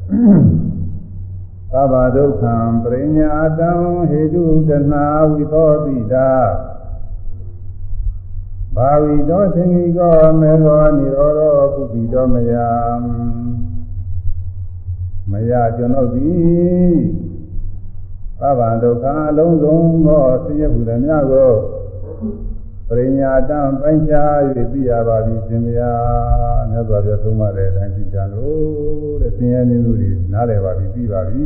[1.72, 3.72] သဗ္ဗဒုက္ခံပရိညာတံ
[4.10, 6.32] ဟေတုတနာဝိသောတိတာ
[8.76, 11.42] ဘာဝိတောသင်္ကိကောမေဃောနိရောဓ
[11.74, 12.54] ပုပိတောမယ
[15.32, 16.98] မယကျွန်ုပ်သည်
[18.40, 21.83] သဗ္ဗဒုက္ခအလုံးစုံသောဆင်းရဲမှုတွေများကိုပ
[23.00, 24.36] ရိညာတံပိုင်းခြား၍
[24.72, 25.92] သိရပါပြီရှင်ဗျာ
[26.70, 31.46] မြတ်စွာဘုရားသုံးပါတဲ့အတိုင်းသိကြလို့တဲ့ဆင်းရဲမျိုးတွေနားလည်ပါပြီပြီးပါပြီ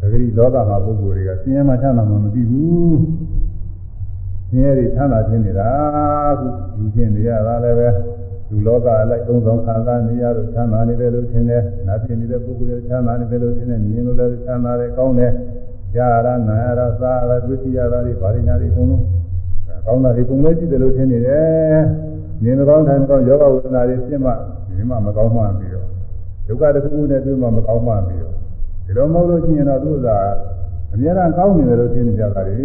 [0.00, 2.98] တဂရီလောကမှာပုဂ္ဂိုလ်တွေကဆင်းရဲမှချမ်းသာမှမသိဘူး
[4.50, 5.70] ဆင်းရဲတွေချမ်းသာခြင်းနေတာ
[6.38, 6.46] ခု
[6.78, 7.88] လူချင်းနေရတာလည်းပဲ
[8.50, 15.32] လူလောကအလိုက်သုံးဆောင်ခံစားနေရလို့ချမ်းသာနေတယ်လို့ထင်တယ်နာဖြစ်နေတဲ့ပုဂ္ဂိုလ်တွေချမ်းသာနေတယ်လို့ထင်တယ်မြင်လို့လည်းချမ်းသာတယ်ကောင်းတယ်
[15.94, 19.04] ကြားရတာနားရတာစားရတာတွေ့ကြရတာတွေဗာရညာတွေအကုန်လုံး
[19.86, 21.80] ကောင်းတာတွေပုံမဲ့ကြည့်တယ်လို့ထင်နေတယ်
[22.42, 24.32] မြင်မကောင်းတိုင်းမကောင်းယောဂဝိဒနာတွေရှင်းမှ
[24.76, 25.86] ဒီမှမကောင်းမှပြီးတော့
[26.46, 28.34] ဒုက္ခတစ်ခုခုနဲ့တွေ့မှမကောင်းမှပြီးတော့
[28.86, 30.18] ဒီလိုမဟုတ်လို့ရှိရင်တော့သူ့သာ
[30.92, 32.56] အများအားကောင်းနေတယ်လို့ထင်နေကြတာလေ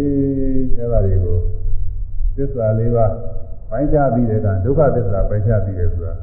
[0.76, 1.36] အဲဒါတွေကို
[2.36, 3.12] သစ္စာလေးပါး
[3.70, 6.14] ပိုင်းခြားပြီးတဲ့ကဒုက္ခသစ္စာပိုင်းခြားပြီးတယ်ဆိုတာ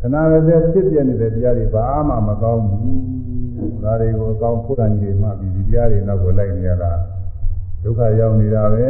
[0.00, 0.38] ခဏပဲ
[0.72, 3.15] ဖြစ်ပြနေတဲ့တရားတွေဘာမှမကောင်းဘူး
[3.84, 6.92] ဒါတွေကိုအကောင်းဖို့တန်ကြီးတွေမှပြီးဒီတရားတွေနောက်ကိုလိုက်နေရတာ
[7.82, 8.86] ဒုက္ခရောက်နေတာပဲ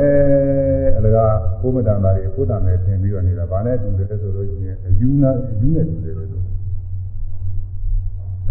[0.97, 6.29] အလကားဘုမတန်တာတွေဖို့တန်တယ်ထင်ပြီးတော့နေတာဘာနဲ့တူတယ်ဆိုလို့ရှိရင်အယူနာအယူနဲ့တူတယ်လို့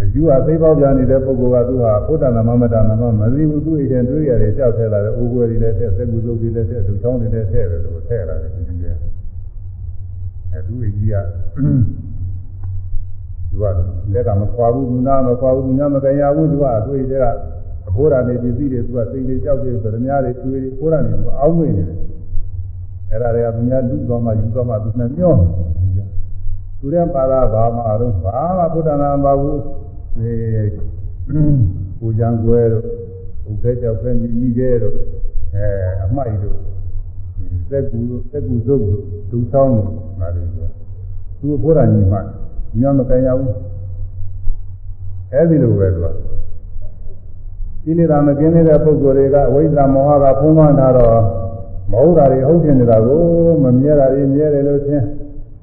[0.01, 8.85] အယူဟာသိပေါက်ပြနေတဲ့ပုဂ္ဂိုလ်ကသူဟာဘုဒ္ဓနာမမတနာမမသိဘူးသူ့အိမ်ထဲတွေ့ရတယ်ကြောက်ထဲလာတယ်အိုးကွယ်တွေလည်းထက်စက်ကူစုပ်တွေလည်းထက်ဒုချောင်းတွေလည်းထက်တယ်လို့ထည့်လာတယ်ဒီကြီးက
[10.51, 11.15] အဲသူ့အိမ်ကြီးက
[13.55, 13.67] သူက
[14.13, 17.25] လက်ကမခွာဘူးသူနာမခွာဘူးသူညာမကြရဘူးသူကသူ့အိမ်ထဲက
[17.87, 21.97] အဖိုးရာနေပြည်ပြည်တွေသူကစိတ်တွေကြောက်တယ်ဆိုတော့များတွေကျွေးတွေဖိုးရာနေသူအောင်းမွေနေတယ်
[23.09, 25.33] အဲ့ဒါတွေကသူများလူသွားမှယူသွားမှသူနဲ့ညှော
[26.79, 29.59] သူတဲ့ပါလာဘာမှတော့ဘာမှဘုဒ္ဓနာမပါဘူး
[30.19, 30.33] အဲ
[31.99, 32.83] ပူဇံကွဲတို့
[33.49, 34.95] ဥပ္ပေကြောက်ဖဲမြည်ကြီးကဲတို့
[35.55, 35.67] အဲ
[36.03, 36.57] အမိုက်တို့
[37.69, 37.99] စက်ကူ
[38.31, 39.01] စက်ကူစုပ်တို့
[39.31, 39.87] ဒူဆောင်တို့
[40.19, 40.67] ဒါတွေဆို
[41.39, 42.15] သူဘုရားညီမ
[42.81, 43.53] ညမကင်ရဘူး
[45.33, 46.07] အဲဒီလိုပဲသူက
[47.83, 51.17] ကိလေသာမကင်းတဲ့ပုဂ္ဂိုလ်တွေကအဝိဇ္ဇာမောဟကဖုံးလွှမ်းတာတော့
[51.91, 53.21] မဟုတ်တာတွေဟုတ်တင်နေတာကို
[53.63, 55.01] မမြဲတာတွေမြဲတယ်လို့ထင်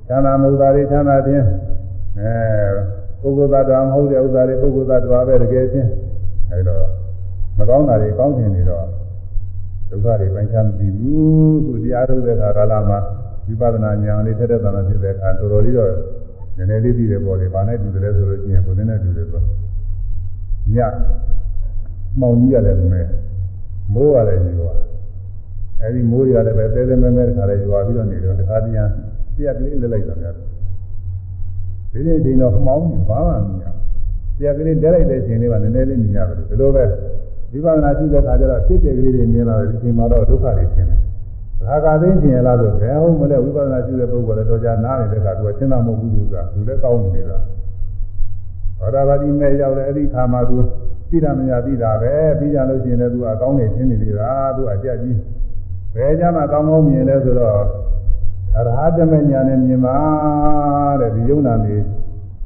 [0.06, 1.44] ချမ်းသာမှုတာတွေချမ်းသာခြင်း
[2.18, 2.32] အဲ
[3.20, 5.88] ပုဂ္ဂိုလ်သတ္တဝါမဟုတ်တဲ့ဥစ္စာတွေပုဂ္ဂိုလ်သတ္တဝါပဲတကယ်ချင်း
[6.50, 6.76] အဲဒါ
[7.58, 8.86] မကောင်းတာတွေကောင်းတင်နေတော့
[9.90, 12.98] ဒုက္ခတွေပိုင်းခြားမပြီးဘူးသူတရားထုတ်တဲ့အခါကာလမှာ
[13.46, 15.90] ဝိပဿနာဉာဏ်လေးထက်တဲ့သနာဖြစ်တဲ့အခါတော်တော်လေးတော့
[16.56, 19.42] နည်းနည်းလေးပြီးတယ်ပေါ်တယ်။ဘာနဲ့တူတယ်လဲဆိုလို့ရှိရင်ဘုရင်နဲ့တူတယ်ဆို
[20.74, 20.76] ည
[22.20, 23.08] မောင်ကြီးရတယ်မယ်
[23.94, 24.74] မိုးရတယ်ဒီတော့
[25.80, 28.74] အဲဒီမိုးရတယ်ပဲတဲတဲမဲမဲတခါလေးရွာပြီးတော့နေတော့တခါတည်း
[29.36, 30.34] ပြက်ကလေးလက်လိုက်တော့များ
[31.92, 33.74] ဒီနေ့ဒီတော့မှောင်းနေဘာမှမမြင်
[34.38, 36.84] ပြက်ကလေးလက်လိုက်တဲ့အချိန်လေးကနည်းနည်းလေးမြင်ရတယ်ဒီလိုပဲ
[37.52, 41.00] ဝိပဿနာရှိတဲ့အခါကျတော့ဖြစ်တဲ့ကလေးတွေမြင်လာတယ်ဒီချိန်မှာတော့ဒုက္ခတွေရှင်းတယ်
[41.66, 47.38] ဘာသာသိမြင်လာလို့ဘယ်ဟုတ်မလဲဝိပဿနာရှိတဲ့ပုဂ္ဂိုလ်လည်းတော့ကြာနားနေတဲ့အခါသူကရှင်းတာမဟုတ်ဘူးသူကသူလည်းကောင်းနေတာ
[48.78, 50.56] ဘာသာပါတိမဲ့ရောက်တယ်အဲ့ဒီခါမှာသူ
[51.10, 55.18] သိတာမရသိတာပဲပြီးကြလို့ရှိရင်လည်းသူအကောင်းနေရှင်းနေပြီလားသူအကြက်ကြီး
[55.94, 57.60] ဘယ်ကြမှာကောင်းကောင်းမြင်လဲဆိုတော့
[58.56, 59.96] အရဟတမညာနဲ့မြင်ပါ
[61.00, 61.76] တဲ့ဒီယုံနာနေ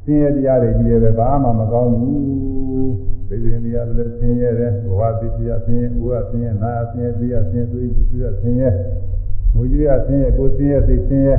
[0.05, 7.81] ဆင်းရဲတရားတွေကြီးတယ်ပဲဘာမှမကောင်းဘူး သိရင်တရားလည်းဆင်းရဲတယ်ဘဝသိတရားဆင်းရဲဘဝဆင်းရဲနာဆင်းရဲသိရဆင်းရဲသိ
[8.11, 8.71] သိရဆင်းရဲ
[9.55, 11.37] မူကြီးရဆင်းရဲကိုယ်ဆင်းရဲသိဆင်းရဲ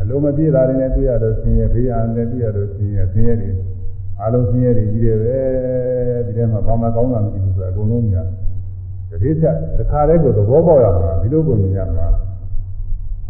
[0.00, 3.50] အလုံးမပြည့်တာတွေနဲ့တွေ့ရတော့ဆင်းရဲဘေးအားနဲ့တွေ့ရတော့ဆင်းရဲဆင်းရဲတွေ
[4.22, 5.38] အလုံးဆင်းရဲတွေကြီးတယ်ပဲ
[6.26, 8.26] ဒီထဲမှာဘာမှကောင်းတာမရှိဘူးဆိုတော့အကုန်လုံးများ
[9.10, 9.44] တတိယတ
[9.80, 12.06] စ်ခါတည်းကိုသဘောပေါက်ရမှာဒီလိုကိုမြင်ရမှာ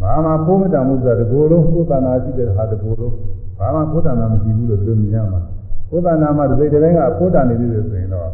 [0.00, 3.14] ဘာမှဖုံးမတန်မှုဆိုတာဒီကိုယ်လုံးကိုယ်တဏှာရှိတဲ့ဟာဒီကိုယ်လုံး
[3.58, 5.40] ဘာမှဖုံးတန်တာမရှိဘူးလို့ဒီလိုမြင်ရမှာ
[5.90, 8.28] ကိုယ်တဏှာမှာဒီစိတ်တိုင်းကဖုံးတန်နေပြီဆိုရင်တော့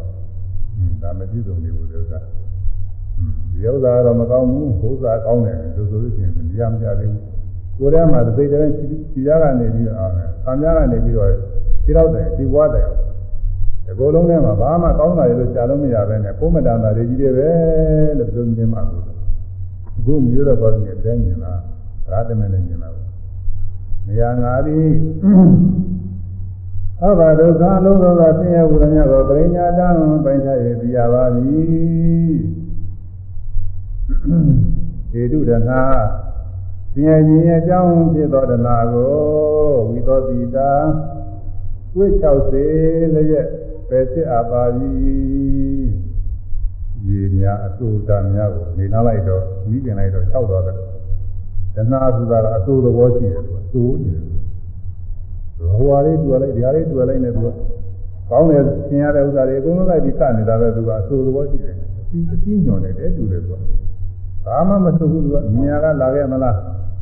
[1.01, 2.19] ဒါမပြည့်စုံနေဘူးဒီဥစ္စာ
[3.53, 7.23] ဒီဥစ္စာတော့မကောင်းဘူးဘုရားကောင်းတယ်လို့ဆိုလို့ရှိရင်မရမကြသေးဘူး
[7.77, 8.73] ကိုယ်ထဲမှာဒီစိတ်တိုင်း
[9.11, 10.11] ခြေရကနေပြီးတော့
[10.43, 11.29] ဆံပြားကနေပြီးတော့
[11.83, 12.87] ခြေတော့တယ်ခြေပွားတယ်
[13.85, 17.49] ဒီကိုယ်လုံးထဲမှာဘာမှကောင်းတာရလို့ရှားလို့မရပဲနဲ့ပုံမတန်တာတွေကြီးတယ်ပဲ
[18.17, 19.03] လို့ပြောမြင်မှဘူး
[19.97, 21.59] အခုမျိုးတော့ဘာလို့မြင်တယ်မြင်လား
[22.09, 22.93] ရာတမဲနဲ့မြင်လား
[24.07, 24.87] နေရာငါသည်
[27.05, 29.87] အဘဒုက္ခလုံးသောကဆင်းရဲဝိရဏကိုပရိညာတံ
[30.23, 30.49] ပိုင်ချ၍
[30.81, 31.63] သိရပါပြီ
[35.11, 35.83] ဟေတုဒနာ
[36.93, 39.13] ဆင်းရဲခြင်းအကြောင်းဖြစ်သောဒနာကို
[39.89, 40.71] ဝိသောတိတာ
[41.95, 43.47] ဝိ60လည်း
[43.89, 44.91] ပယ်စစ်အပ်ပါပြီ
[47.07, 50.77] ရေများအစိုးတများကိုနေထားလိုက်တော့ကြီးပြင်လိုက်တော့၆တော့တယ်
[51.75, 54.32] တဏှာဆိုတာကအစိုးသဘောရှိတယ်သူအစိုးနေတယ်
[55.77, 57.47] ဟိုဟာလေးတူလိုက်ဒီဟာလေးတူလိုက်နေသူက
[58.29, 63.55] ကောင်းတယ်သင်ရတဲ့ဥစ္စာတွေအကုန်လုံးလိုက်ပြီးကနေတာပဲသူကအစိုးသဘောရှိတယ်အပြီးအပြီးညွန်တယ်တဲ့တူတယ်သူက
[64.45, 66.57] ဘာမှမစိုးဘူးသူကမြင်ရကလာခဲ့မလား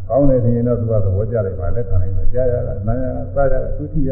[0.09, 4.11] ကောင်းတယ်ထင်ရင်တော့သူကသဘောကျလိုက်ပါလက်ခံလိုက်ပါကြားရတာနားရတာစားရတာသူကြည့်ရ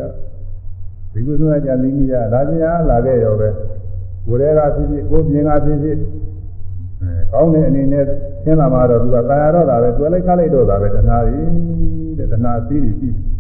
[1.14, 3.50] ဒီကုသနာကြလိမ့်မရလာခြင်းအားလာခဲ့ရောပဲ
[4.26, 5.98] ကိုယ်တည်းကဖြစ်ဖြစ်ကိုယ်ပြင်ကဖြစ်ဖြစ်
[7.02, 8.06] အဲကောင်းတဲ့အနေနဲ့
[8.44, 11.50] သင်လာမှတော့သူကတာယာတော့တာပဲတွေ့လိုက်ခါလိုက်တော့တာပဲတဏှာကြီး
[12.18, 13.39] တဲ့တဏှာအသီးကြီးရှိတယ်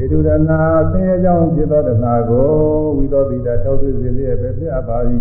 [0.00, 0.50] ဧတုရဏ
[0.92, 2.48] ဆင်းရဲကြောင်းဖြစ်သောတဏှာကို
[2.96, 4.98] ဝိသောတိတာထောက်သွင်းစေလျက်ပဲဖြစ်အပ်ပါ၏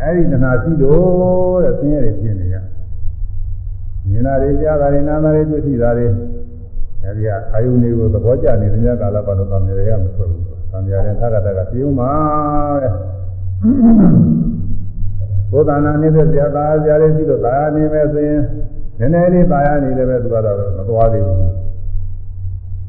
[0.00, 2.56] အဲဒီတဏှာရှိလို့တဲ့ဆင်းရဲတွေဖြစ်နေရ
[4.10, 6.06] မြင်တာတွေကြားတာတွေနားတာတွေတွေ့ထိတာတွေ
[7.02, 12.12] အဲဒီကအာယုန်တွေကိုသဘောကျနေတဲ့ညကာလပတ်လို့သံဃာတွေကမထွက်ဘူးသံဃာတွေသက္ကတကပြုံးပါ
[12.82, 12.92] တဲ့
[15.50, 18.40] ဘုဒ္ဓနာနေတဲ့ဇာတာဇာလေးရှိလို့သာယာနေမယ်ဆိုရင်
[18.98, 21.65] နည်းနည်းလေးသာယာနေတယ်ပဲသူကတော့မသွားသေးဘူး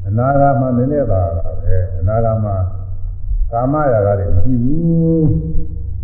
[0.08, 1.22] အနာဂါမနည်းနည်းသာ
[1.62, 2.46] ပဲအနာဂါမ
[3.52, 5.26] ကာမရာဂတွေမရှိဘူး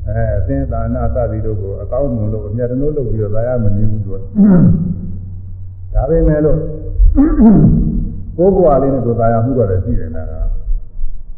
[0.06, 4.16] အဲအသင်္သာနာသတိတို့ကိုအကောင်းမွန်လို့အမြတ်တနိုးလုပ်ပြီးတော့သာယာမနေဘူးသူက
[5.94, 6.58] ဒါပေမဲ့လို့
[8.36, 10.24] ကိုယ်ဘဝလေးနဲ့ကိုယ်သာယာမှုကလည်းရှိတယ်နာ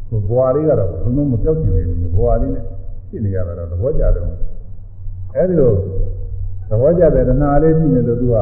[0.09, 2.65] ကိုဘဝလေးကတော့ဘုံလုံးမပြောက်ချင်နေဘူးဘဝလေးနဲ့
[3.09, 4.25] ရှိနေရတာတော့သဘောကျတယ်
[5.35, 5.71] အဲဒီလို
[6.69, 8.35] သဘောကျတဲ့တဏှာလေးရှိနေလို့သူက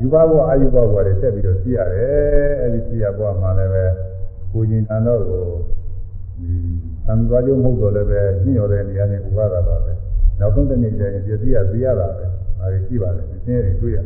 [0.00, 3.84] ယူဘဘဝအာယုဘဘဝတွေဆက်ပြီးတော့ရှိရတယ်အဲဒီရှိရဘဝမှာလည်းပဲ
[4.52, 5.42] ကိုကျင်တန်တော့ကို
[6.38, 6.54] ဒီ
[7.06, 9.92] သံဃာကျုံမဟုတ်တော့လည်းပဲညှိ့ရတဲ့နေရာနဲ့ဥပါဒတာပဲ
[10.40, 12.24] နောက်ဆုံးတစ်နေ့ကျရင်ပြည့်စည်ရသိရတာပဲ
[12.58, 13.98] ဒါတွေရှိပါတယ်ဒီစင်းတွေတွေ့ရ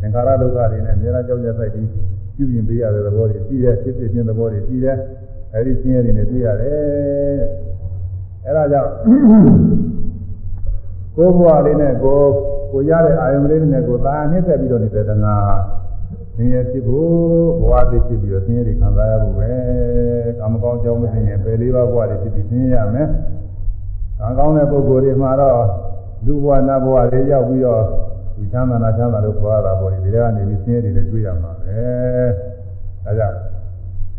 [0.00, 1.88] သင်္ခါရဒုက္ခတွေနဲ့အများအားကြောင့်ရဆိုင်ပြီး
[2.36, 4.96] ပြုပြင်ပေးရတဲ့သဘောတွေရှိတယ်ဖြစ်ဖြစ်ချင်းသဘောတွေရှိတယ်
[5.54, 7.40] အဲဒီစင်းရတွေနဲ့တွေ့ရတယ်
[8.46, 8.90] အဲဒါကြောင့်
[11.16, 12.20] ကိုယ်ဘဝလေးနဲ့ကို
[12.72, 15.36] ကိုရတဲ့အာယုံလေးနဲ့ကိုသာနှိမ့်ဆက်ပြီးတော့နေတဲ့တဏှာ
[16.36, 17.08] ဆင်းရဲဖြစ်ဖို့
[17.60, 19.50] ဘဝတည်ဖြစ်ပြီးတော့ဆင်းရဲတွေခံစားရဖို့ပဲ
[20.38, 23.08] ကာမကောင်းကြောင်းမသိရင်ပယ်လေးပါးဘဝတွေဖြစ်ပြီးဆင်းရဲရမယ်။
[24.20, 25.62] ကာကောင်းတဲ့ပုဂ္ဂိုလ်တွေမှာတော့
[26.26, 27.82] လူဘဝနတ်ဘဝတွေရောက်ပြီးတော့
[28.36, 31.78] ဒီချမ်းသာနာချမ်းသာလို့ခေါ်ရတာပေါ့ဒီတွေကနေပြီးဆင်းရဲတွေလည်းတွေ့ရမှာပဲ။
[33.04, 33.38] ဒါကြောင့်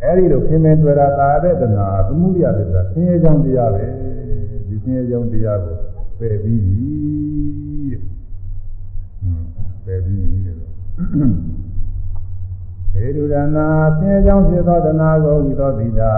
[0.04, 3.86] အဲဒီလိုခင်မင်တွေ့တာသာတဲ့တဏှာသမှုရတဲ့ဆိုတာဆင်းရဲကြောင်းတရားပဲ။
[4.68, 5.76] ဒီဆင်းရဲကြောင်းတရားကို
[6.20, 6.80] ပယ်ပြီးပြီ
[7.92, 8.02] တဲ့။
[9.20, 9.48] ဟွန်း
[9.86, 10.56] ပယ်ပြီးပြီတဲ့
[12.94, 13.68] ဟေတုဒနာ
[13.98, 16.14] ဆင်းရဲကြောင်းဖြစ်သောတဏှာကိုဝိသောတိတာ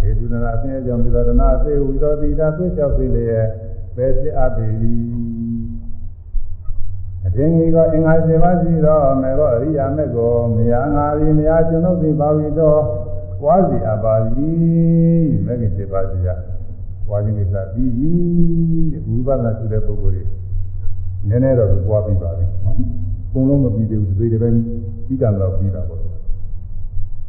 [0.00, 3.46] ဟေတုဒနာဆင်းရဲကြောင်းဖြစ်သောတဏှာစေဝိသောတိတာသွေးလျှောက်စေလျက်
[3.96, 4.66] ပဲဖြစ်အပ်ပေ၏
[7.26, 12.82] အထင်ကြီးကအင်္ဂါ7ပါးရှိသောမေဘောအရိယာမေကိုမယာငါရီမယာကျွန်ုပ်သည်ပါဝီတော်
[13.40, 14.14] ပွားစီအပ်ပါ၏
[15.46, 16.28] မေခင်7ပါးရှိက
[17.08, 18.08] ပွားခြင်းကိစ္စပြီးပြီ
[19.06, 20.22] ဝိပဿနာရှိတဲ့ပုဂ္ဂိုလ်တွေ
[21.28, 22.66] နည်းနည်းတော့ပွားပြီးပါပြီအ
[23.32, 24.48] ကုန်လုံးမပြီးသေးဘူးဒီတွေပဲ
[25.06, 26.00] ပြီးတာတော့ပြီးတာပေါ့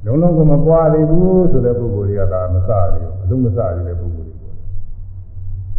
[0.05, 4.53] လုံးလုံးကမပွားသေးဘူးဆိုတဲ့ပုဂ္ဂိုလ်တွေကဒါမစရဘူးအလုံးမစရတဲ့ပုဂ္ဂိုလ်တွေပေါ့။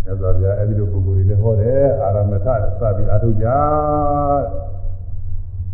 [0.05, 2.49] မြတ်စွာဘုရားအဲဒီလိုပုဂ္ဂိုလ်တွေလည်းဟောတယ်အာရမထစ
[2.97, 3.47] ပြီးအာထုကြ။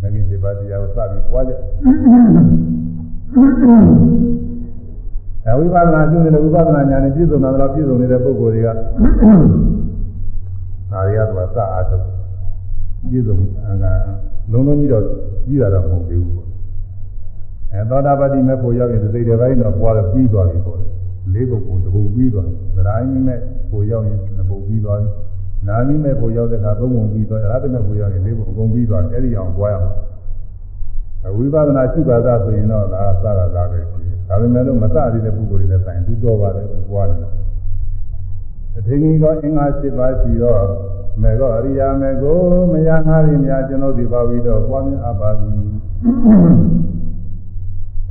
[0.01, 1.53] မဂ္ဂင်7ပါးတရားကိုစပြီးပွားကြ။
[5.48, 8.68] အဝိပဿနာကျူးနေတဲ့ဝိပဿနာဉာဏ်နဲ့ပြည့်စုံတာတော့ပြည့်စုံနေတဲ့ပုဂ္ဂိုလ်တွေက
[10.93, 12.05] ဒါရီကတော့စအားထုတ်
[13.10, 13.36] ပြည့်စုံ
[13.68, 13.85] အက
[14.52, 15.05] လုံးလုံးကြီးတော့
[15.47, 16.48] ကြီးတာတော့မဟုတ်သေးဘူးပေါ့
[17.73, 20.78] အဲသောတာပတိမဲ့ဖို့ရောက်ရင်ဒီစိတ်တွေပိုင်းတော့ပွားတော့ပြီးသွားပြီပေါ့
[21.35, 23.40] လေးပုဂ္ဂိုလ်တပုတ်ပြီးသွားသရိုင်းမဲ့
[23.70, 25.09] ဖို့ရောက်ရင်နှစ်ပုတ်ပြီးသွားပြီ
[25.68, 29.93] နာမီမဲ့ဖို့ရောက်တဲ့အခါသုံးပုံပြီးသွားရဟတမဲ့ဖို့ရောက်ရင်လေးပုတ်အကုန်ပြီးသွားတယ်အဲ့ဒီအောင်ပွားရမှာ
[31.36, 33.81] ဝိပဿနာရှိပါသားဆိုရင်တော့ဒါစတာဒါပဲ
[34.28, 37.19] ဒါပေမဲ့လို့မစသေးတဲ့ပုဂ္ဂိုလ်တွေနဲ့ဆိုင်သူတော်ပါတယ်သူပွားတယ်
[38.77, 40.62] အထင်ကြီးကအင်္ဂါ7ပါးရှိတော့
[41.23, 42.39] မေကောအရိယာမေကို
[42.73, 45.53] မယငါးရင်းများကျွန်ုပ်ဒီပါပြီးတော့ပွားများအပ်ပါသည်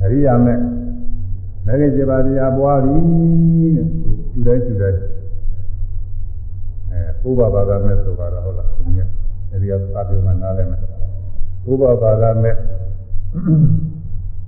[0.02, 0.54] အရိယာမေ
[1.66, 3.76] မဂ္ဂင်7ပါးတရားပွားသည်
[4.32, 4.98] ကျူတိုင်းကျူတိုင်း
[6.90, 8.92] အဲဥပပါဒမေဆိုတော့ဟုတ်လားဒီ
[9.50, 10.80] အဲဒီကသာပြောမှနားလဲမယ်
[11.70, 12.50] ဥပပါဒမေ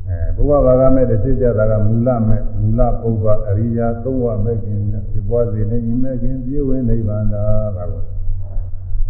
[0.08, 4.80] အဲဘုရားဘာကမဲ့တသိကြတာကမူလမဲ့မူလပုဗ္ဗအရိယာသုံးဝမဲ့ခင်
[5.12, 7.42] ဒီပွားစီနေဤမဲ့ခင်ပြည့်ဝနိဗ္ဗာန်သာ
[7.76, 8.02] ဒါကို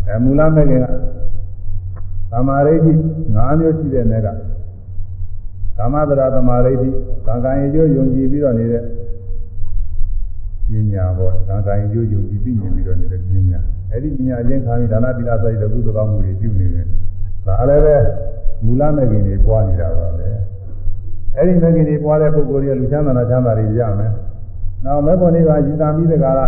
[0.06, 0.86] အဲမူလမဲ့ခင်က
[2.30, 4.28] သမာဓိဋ္ဌိ၅မျိုးရှိတဲ့နယ်က
[5.76, 6.88] ကာမတရာသမာဓိဋ္ဌိ
[7.26, 8.82] သံဃာယကျိုးယုံကြည်ပြီးတော့နေတဲ့
[10.70, 13.60] ပညာပေါ့သံဃာယကျိုးယုံကြည်ပြီးနေပြီးတော့နေတဲ့ပညာ
[13.90, 16.86] အဲ့ဒီပညာချင်းခံပြီးဒါနပိလာစိုက်တဲ့ကုသိုလ်ကောင်းမှုတွေပြုနေတယ်
[17.46, 17.96] ဒါလည်းပဲ
[18.64, 20.28] မူလမဲ့ခင်တွေပွားနေတာပါပဲ
[21.38, 24.10] အဲ့ဒီမဲ့ခင်တွေပွားတဲ့ပုဂ္ဂိုလ်တွေလူချမ်းသာချမ်းသာတွေရမယ်။
[24.84, 26.40] နောက်မဲ့ဖို့နေပါရည်သာပြီးတဲ့ကာလ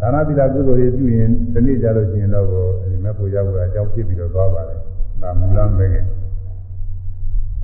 [0.00, 2.46] ဒါနပိလာကုသိုလ်တွေပြုရင်ဒီနေ့ကြလို့ရှိရင်တော့
[2.84, 4.78] ဒီမဲ့ဖို့ရောက်တာအကြောင်းဖြစ်ပြီးတော့သွားပါတယ်။
[5.22, 6.04] ဒါမူလမဲ့ခင်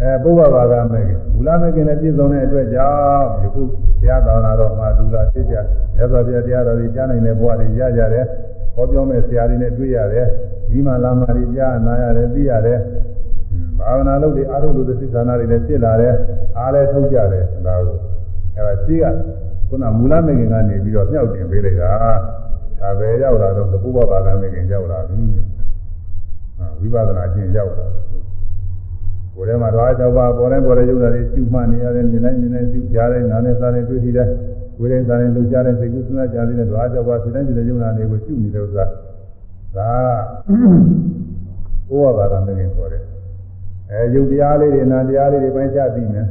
[0.01, 3.63] အဲပုဗ္ဗဘာဂမဲ့ခင်မူလမဲ့ခင်နဲ့ပြည့်စုံတဲ့အတွက်ကြောင့်ယခု
[4.01, 5.55] ဘုရားတော်နာတော်မှာဒူလာဖြစ်ကြ
[5.99, 8.25] ရသော်ပြတရားတော်ကြီးကြားနိုင်တဲ့ဘဝတွေရကြတယ်။
[8.75, 10.27] ဟောပြောမဲ့ဆရာတွေနဲ့တွေ့ရတယ်။
[10.71, 12.79] ဒီမှာလာမာတွေကြားနာရတယ်သိရတယ်။
[13.83, 16.15] ဘာဝနာလုပ်တွေအားထုတ်လို့သိက္ခာနာတွေလည်းဖြစ်လာတယ်
[16.59, 17.97] အားလည်းထုတ်ကြတယ်ဒါကို
[18.57, 19.05] အဲဒါရှိက
[19.69, 21.91] ခုနမူလမေခင်ကနေပြီးတော့မြောက်တင်ပေးလိုက်တာ
[22.81, 25.23] ဒါပဲရောက်လာတော့ဘုရားဘာသာမေခင်ရောက်လာပြီ
[26.59, 27.87] ဟာဝိပဿနာကျင့်ရောက်လာ
[29.35, 34.33] ကိုယ်ထဲမှာတော့အကြောက်ပါပေါ်တိုင်းပေါ်တဲ့ယုံနာတွေရှုမှတ်နေရတယ်မြင်တိုင်းမြင်တိုင်းရှုကြားတိုင်းနားနဲ့စားတိုင်းတွေ့ထိတိုင်း
[34.79, 38.85] ကိုယ်တိုင်းစားတိုင်းလှုပ်ရှားတိုင်းစိတ်ကူးစဉ်းစားကြတဲ့တော့အကြောက်ပါစိတ်တိုင်းစိတ်ယုံနာတွေကိုရှုနေတဲ့ဥစ္စာ
[39.77, 39.91] ဒါ
[41.89, 43.03] ဘုရားဘာသာနဲ့ခေါ်တယ်
[43.93, 46.27] အဲယုတ်တရားလေးတွေနာတရားလေးတွေပိုင်းခြားပြီးမယ်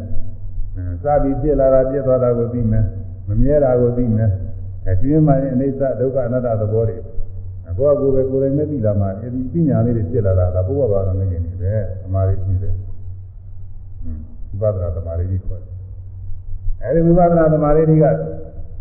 [1.03, 2.85] စပြီးပြစ်လာတာပြစ်သွားတာကိုပြီးမယ်
[3.27, 4.29] မမြဲတာကိုပြီးမယ်
[4.85, 6.97] အဲကျွင်းမှရင်အိဋ္ဌဒုက္ခအနတ္တသဘောတွေ
[7.77, 11.73] ကိုယ့်အကူပဲကိုယ်တိုင်မသိလာမှအဲဒီပညာလေးတွေဖြစ်လာတာဒါဘုရားဘာသာနဲ့နေပဲ
[12.05, 12.73] အမှားကြီးရှိတယ်
[14.59, 15.71] ဝိပဿနာသမာဓိကြီးခေါ်တယ်
[16.83, 18.05] အဲဒီဝိပဿနာသမာဓိကြီးက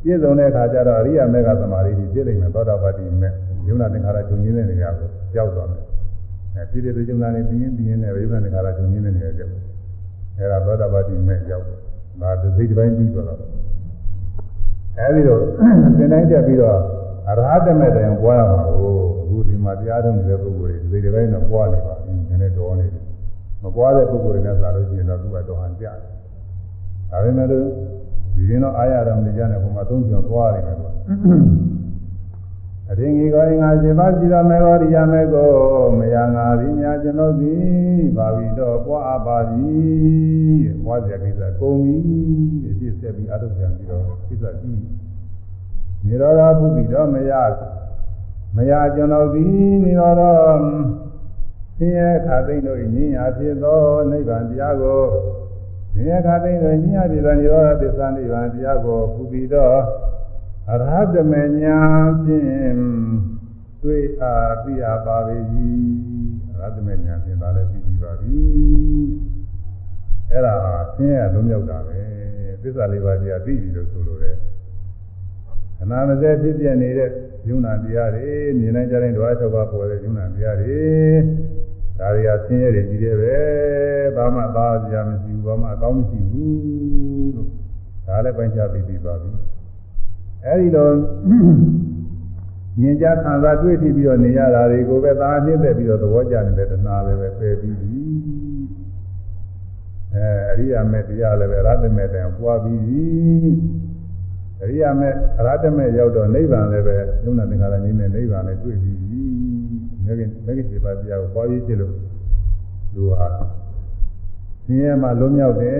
[0.03, 3.29] ပြည့်စုံတဲ့အခါကျတော့အရိယာမေဃသမာဓိကြီးပြည့်လိမ့်မယ်သောတာပတိမေ
[3.69, 5.83] ယုံနာသင်္ခါရချုပ်ငင်းတဲ့နေရာကိုကြောက်သွားမယ်
[6.61, 9.53] အဲပြည့်တဲ့ယုံနာနဲ့ပြင်းရင်ပြင်းနဲ့ယုံနာသင်္ခါရချုပ်ငင်းတဲ့နေရာကြောက်
[10.39, 11.79] အဲဒါသောတာပတိမေကြောက်တယ်
[12.21, 13.39] ဒါသိစိတ်တစ်ပိုင်းပြီးသွားတော့
[14.99, 15.41] အဲဒီတော့
[15.99, 16.79] သင်တိုင်းတက်ပြီးတော့
[17.29, 23.05] အရဟတမေတိုင်ပွားရမှာကိုအခုဒီမှာတရားထုတ်နေတဲ့ပုဂ္ဂိုလ်တွေဒီတစ်ပိုင်းတော့ပွားနေပါပြီနည်းနည်းတော်နေတယ်
[23.63, 25.97] မပွားတဲ့ပုဂ္ဂိုလ်တွေနဲ့စားလို့ရှိရင်တော့သူကတော့ဟန်ကြတယ်
[27.11, 27.67] ဒါပေမဲ့လို့
[28.35, 30.91] ဒီရင်တော့အာရတော်မကြနဲ့ဟိုမှာသုံးချောသွားရတယ်ကွာ
[32.93, 35.51] အရင်ကြီးကောငါရှင်ပါကြည်တော်မေဂောရိယမေကို
[35.99, 39.73] မယငါသည်များကျွန်ုပ်သည်ပါပြီးတော့ပွားပါပြီ
[40.85, 41.97] ပွားကြကိစ္စကုန်ပြီ
[42.67, 44.79] အဖြစ်ဆက်ပြီးအထုတ်ပြန်ပြီးတော့ကိစ္စကြီး
[46.07, 47.33] နေရောဓဘုပိတော့မယ
[48.57, 50.23] မယကျွန်ုပ်သည်နေရောဓ
[51.77, 55.03] ဆင်းရဲခါသိမ့်တို့ညင်ညာဖြစ်သောနိဗ္ဗာန်တရားကို
[55.93, 59.79] ဆင်းရဲခါသိမ့်တို့ညင်ညာဖြစ်သောနိရောဓသစ္စာနိဗ္ဗာန်တရားကိုပူပြီးတော့
[60.73, 61.79] အရဟတမေညာ
[62.25, 62.79] ဖြင့်
[63.83, 65.37] တွေ့အားသိရပါပေ၏
[66.51, 68.39] အရဟတမေညာဖြင့်ဒါလည်းပြီးပြီးပါပြီ
[70.31, 72.01] အဲ့ဒါဟာဆင်းရဲလုံးရောက်တာပဲ
[72.63, 74.37] သစ္စာလေးပါးတရားသိပြီလို့ဆိုလိုတယ်
[75.79, 77.11] ခဏမစဲဖြစ်ပြနေတဲ့
[77.49, 80.81] ယုံနာတရားတွေမြင်နိုင်ကြတဲ့ဓဝါ၆ပါးပေါ်တဲ့ယုံနာတရားတွေ
[81.99, 83.39] ဒါတွေကဆင်းရဲတွေကြီးတယ်ပဲ
[84.17, 87.49] ဘာမှသားစရာမရှိဘူးဘာမှအကောင်းမရှိဘူးလို့
[88.07, 89.31] ဒါလည်းပိုင်းခြားပြီးပြီးပါပြီ
[90.47, 90.89] အဲဒီလို
[92.81, 97.93] မြင်ကြခံစားတွေ့ပြီးပြီးတော့နေရတာတွေကိုပဲသာနှိမ့်သက်ပြီးတော့သဘောကျနေတဲ့တဏှာလည်းပဲပယ်ပြီးပြီ
[100.15, 103.05] အဲအရိယာမေတရားလည်းပဲရသမေတံပွားပြီးပြီ
[104.63, 105.09] အရိယာမေ
[105.39, 109.23] အရဟတမေရောက်တော့နိဗ္ဗာန်လည်းပဲယုံနာသင်္ခါရကြီးနဲ့နိဗ္ဗာန်လည်းတွေ့ပြီးပြီ
[110.05, 111.95] မဂ္ဂင်မဂ္ဂင်7ပါးတရားကိုပွားပြီးဖြစ်လို့
[112.95, 113.29] လူဟာ
[114.67, 115.79] ဆင်းရဲမှလွတ်မြောက်တယ်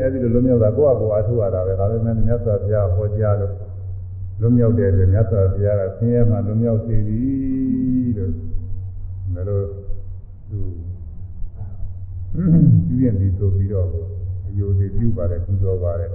[0.00, 3.52] အဲဒီလိုလွတ်မြောက်တာကိုယ့်အကူအားထုတ်ရတာပဲဒါပေမဲ့မြတ်စွာဘုရားဟောကြားလို့
[4.40, 8.32] လွတ်မြောက်တယ်ဆိုမြတ်စွာဘုရားကဆင်းရဲမှလွတ်မြောက်စေသည်လို့
[9.34, 9.66] ဒါလို့
[10.50, 10.58] သူ
[12.86, 13.88] ပြုရင်ပြီးဆိုပြီးတော့
[14.48, 16.10] အယုဒိပြုပါတယ်ပူဇော်ပါတယ်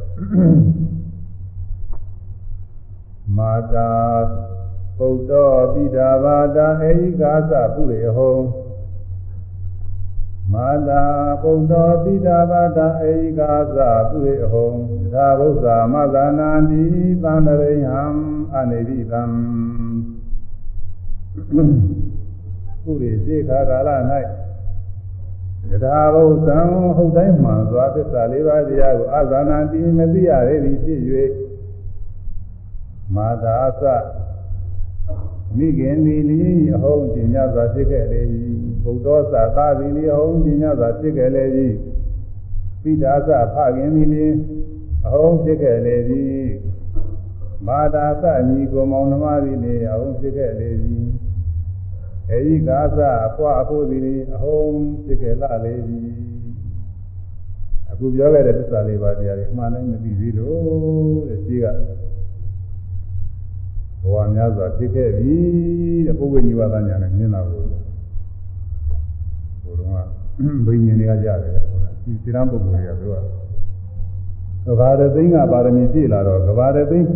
[3.37, 3.91] မာတာ
[4.97, 8.35] ပုဒ္ဒောပိဒါဘာတာအေဟိကာသပုရိဟော
[10.53, 11.03] မာတာ
[11.41, 13.77] ပုဒ္ဒောပိဒါဘာတာအေဟိကာသ
[14.09, 14.71] ပုရိဟော
[15.13, 16.83] သာဘုဇာမသနာတိ
[17.23, 18.03] သန္တရိဟံ
[18.55, 19.21] အနေတိတံ
[22.83, 23.89] ပုရိစေခါကာလ၌
[25.69, 26.59] ယထာဘုဇံ
[26.95, 31.01] ဟုတ်တိုင်းမှန်စွာသစ္စာလေးပါးတရားကိုအဇာနာတိမသိရသေးသည်ဖြစ်၍
[33.15, 33.83] မာတာသ
[35.57, 36.39] မိခင်သည်လီ
[36.75, 38.21] အဟုံးကျင်များစွာဖြစ်ခဲ့လေ၏
[38.83, 41.43] ဘုဒ္ဓသာသာသည်လီအဟုံးကျင်များစွာဖြစ်ခဲ့လေ၏
[42.81, 44.25] ပိဒါသဖခင်သည်လီ
[45.05, 46.43] အဟုံးဖြစ်ခဲ့လေသည်
[47.67, 51.07] မာတာသညီကိုမောင်နှမသည်လီအဟုံးဖြစ်ခဲ့လေသည်
[52.31, 54.73] အေဤကာသအဖွာအဖို့သည်လီအဟုံး
[55.05, 56.09] ဖြစ်ခဲ့လာလေသည်
[57.91, 61.65] အခုပြောခဲ့တဲ့သစ္စာလေးပါးတရားတွေအမှန်တိုင်းမသိသေးလို့တဲ့ရှိက
[64.01, 65.35] ဘဝများစွာဖြစ်ခဲ့ပြီ
[66.05, 67.63] တဲ့ပုဂ္ဂိုလ်နိဗ္ဗာန်ညာနဲ့မြင်တာကို
[69.63, 70.07] ဘုရား
[70.37, 71.53] ကဘိညာဉ်တွေကရတယ်
[72.03, 73.21] ဒီစိရန်ပုဂ္ဂိုလ်တွေကပြောတာ
[74.65, 77.09] ကဘာရသိန်းကပါရမီပြည့်လာတော့ကဘာရသိန်း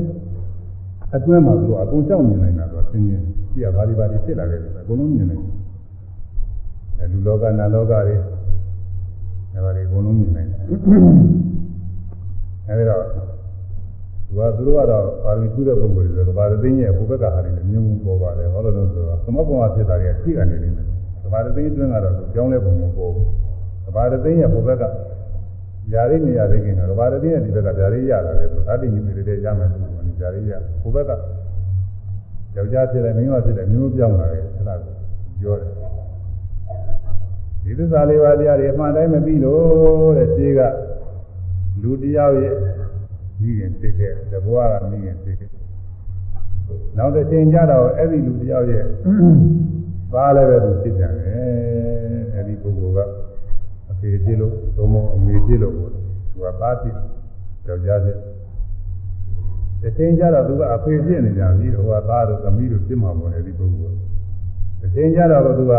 [1.15, 5.47] အတွင်းမှာသူကအကုန်ကြောက်မြင်နေတာတော့သင်ချင်းကြည့်ရဘာဒီဘာဒီဖြစ်လာတယ်အကုန်လုံးမြင်နေတယ်
[6.99, 8.15] အဲလူလောကနာလောကတွေ
[9.53, 10.55] အဲဘာတွေအကုန်လုံးမြင်နေတယ်
[12.67, 13.21] အဲဒီတော့သူ
[14.36, 23.26] ကသူတို့ကတော့ပါရမီထူးတဲ့ပုဂ္ဂိုလ်တွေဆိုတော့ဗာရသိင်းရဲ့ဘုဘက်ကဟာတွေလည်းမြင်မှုပေါ်ပါတယ်ဟောလို့လို့ဆိုတော့သမဘုံမှာဖြစ်တာတွေကရှိကနေနေတယ်ဗာရသိင်းအတွင်းကတော့ကြောင်းလဲပုံမပေါ်ဘူး
[23.96, 24.84] ဗာရသိင်းရဲ့ဘုဘက်က
[25.92, 29.82] ຢာရိနေရာတွေကင်းတော့ဗာရသိင်းရဲ့ဒီဘက်ကຢာရိရလာတယ်ဆိုအတ္တိညူတွေတွေရမယ်လို့
[30.20, 30.52] ຢာရိရ
[30.82, 31.10] ဘုဘက်က
[32.56, 34.94] ယောက်ျားဖြစ်တယ်မိန်းမဖြစ်တယ်မျိုးပြောင်းလာတယ်အဲ့ဒါကို
[35.40, 35.70] ပြောတယ်
[37.64, 40.60] ဒီသစ္စာလေးပါးတရားတွေအမှန်တိုင်းမပြီးလို့တဲ့ခြေက
[41.82, 42.54] လူတယောက်ရဲ့
[43.43, 45.49] မိခင်သိခဲ့တဘွားကမိခင်သိခဲ့
[46.97, 48.83] နောက်တစ်ချိန်ကျတော့အဲ့ဒီလူတယောက်ရဲ့
[50.13, 51.13] သားလည်းပဲသူဖြစ်ကြတယ်
[52.33, 53.11] အဲ့ဒီပုဂ္ဂိုလ်က
[53.89, 56.95] အဖဖေဖြစ်လို့သုံးမအမေဖြစ်လို့သူကသားဖြစ်
[57.65, 58.17] ကြောက်ကြတယ်
[59.81, 63.97] တစ်ချိန်ကျတော့သူကအဖေဖြစ်နေကြပြီဟိုကသားတို့သမီးတို့ဖြစ်မှာပေါ်တယ်ဒီပုဂ္ဂိုလ်
[64.79, 65.73] တစ်ချိန်ကျတော့သူက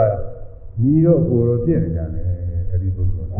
[0.80, 2.26] ညီတို့အကိုတို့ဖြစ်နေကြတယ်
[2.70, 3.30] အဲဒီပုဂ္ဂိုလ်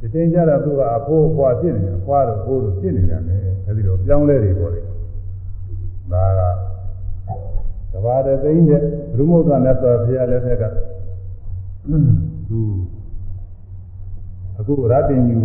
[0.00, 4.84] တစ်ချိန်ကျတော့သူကအဖိုးအဖွာဖြစ်နေတယ်အဖွာတို့ဘိုးတို့ဖြစ်နေကြတယ် အဲဒီတော့ပြောင်းလဲတွေပေါ်တယ်
[6.12, 6.40] ဒါက
[7.92, 8.80] ကဘာတသိန်းတဲ့
[9.16, 10.64] ဘုရုမုဒ္ဒနဲ့ဆိုဘုရားလက်ထက်က
[12.48, 12.60] သူ
[14.58, 15.40] အခုရတ္တင်ယူ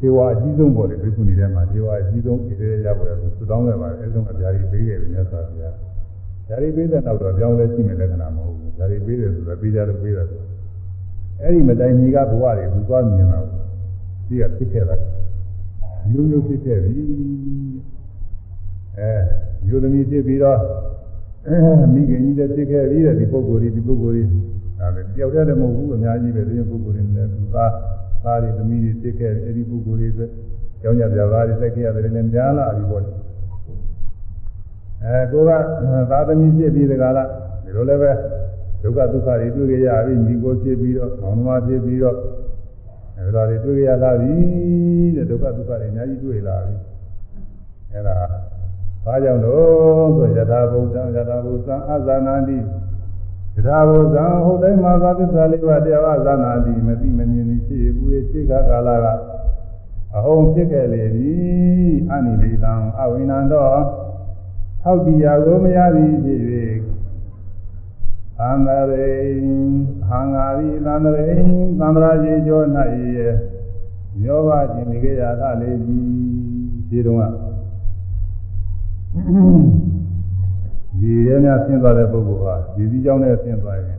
[0.00, 5.74] သေဝအကြီးဆုံးပေါ်တယ်ဘိက္ခုနီထဲမှာသေဝအကြီးဆုံးဣသေရပေါ်တယ်သူတောင်းခဲ့ပါတယ်အဲဆုံးအပြားကြီးပေးခဲ့တယ်မြတ်စွာဘုရား
[6.48, 10.40] ဓာရီပေးတဲ့နောက်တော့ကြောင်းလဲရှိမယ်လက္ခဏာမဟုတ်ဘူးဓာရီပေးတယ်ဆိုတော့ပေးကြလို့ပေးတယ်ဆို
[11.42, 13.40] အဲ့ဒီမတိုင်မီကဘဝတွေသူသွားမြင်တာ
[14.28, 14.96] ဒီကဖြစ်ခဲ့တာ
[16.10, 17.02] မျိုးမျိုးဖြစ်ခဲ့ပြီ
[18.98, 19.10] အဲ
[19.66, 20.60] မျိုးသမီးဖြစ်ပြီးတော့
[21.94, 24.28] မိခင်ကြီးလည်းဖြစ်ခဲ့ပြီးတဲ့ဒီပုဂ္ဂိုလ်ကြီးဒီပုဂ္ဂိုလ်ကြီး
[24.78, 27.72] ဒါလည်းတယောက်တည်းလည်းမဟုတ်ဘူးအများကြီးပဲဒီပုဂ္ဂိုလ်တွေလည်းသား
[28.24, 30.30] သားတွေသမီးတွေဖြစ်ခဲ့အဲ့ဒီပုဂ္ဂိုလ်တွေအတွက်
[30.82, 33.02] ကျောင်းညပြပါးတွေသက်ခဲ့ရတယ်လည်းများလာပြီပေါ့
[35.04, 35.50] အဲကိုက
[36.10, 37.28] သာသမီဖြစ်ပြီးတကားလား
[37.64, 38.12] ဒီလိုလည်းပဲ
[38.82, 42.16] ဒုက္ခဒုက္ခတွေတွေ့ကြရပြီညီကိုဖြစ်ပြီးတော့မောင်နှမဖြစ်ပြီးတော့
[43.28, 44.34] အဲဒါတွေတွေ့ကြရလာပြီ
[45.16, 46.74] တဲ့ဒုက္ခဒုက္ခတွေအများကြီးတွေ့လာပြီ
[47.92, 48.16] အဲဒါ
[49.04, 52.58] ဘာကြောင့်လို့ဆိုယထာဘုဒ္ဓံယထာဘုဇံအဇာနာတိ
[53.56, 59.06] ယထာဘုဇံဟုတ်တိုင်းမှာသာသစ္စာလေးပါးတရားအဇာနာတိမသိမမြင်သည်ဖြစ်ဘူးရှိခါကာလက
[60.16, 63.70] အဟုံဖြစ်ခဲ့လေသည်အနိဒိတံအဝိနန္တော
[64.82, 66.40] ထောက်တရားကိုမရသည်ဖြစ်၍
[68.38, 69.10] သံဃရေ
[70.08, 71.36] ဟံဃာရိသံဃရေ
[71.80, 72.66] သံဃာကြီးကျော်၌
[74.24, 76.04] ရောဘခြင်းနေကြရတာလေသည်
[76.88, 77.34] ဒီတုန်းက
[81.00, 83.98] ရေရဲများဆင်းသွားတဲ့ပုဂ္ဂိုလ်ဟာရေပြီးကြောင်းနဲ့ဆင်းသွားရင်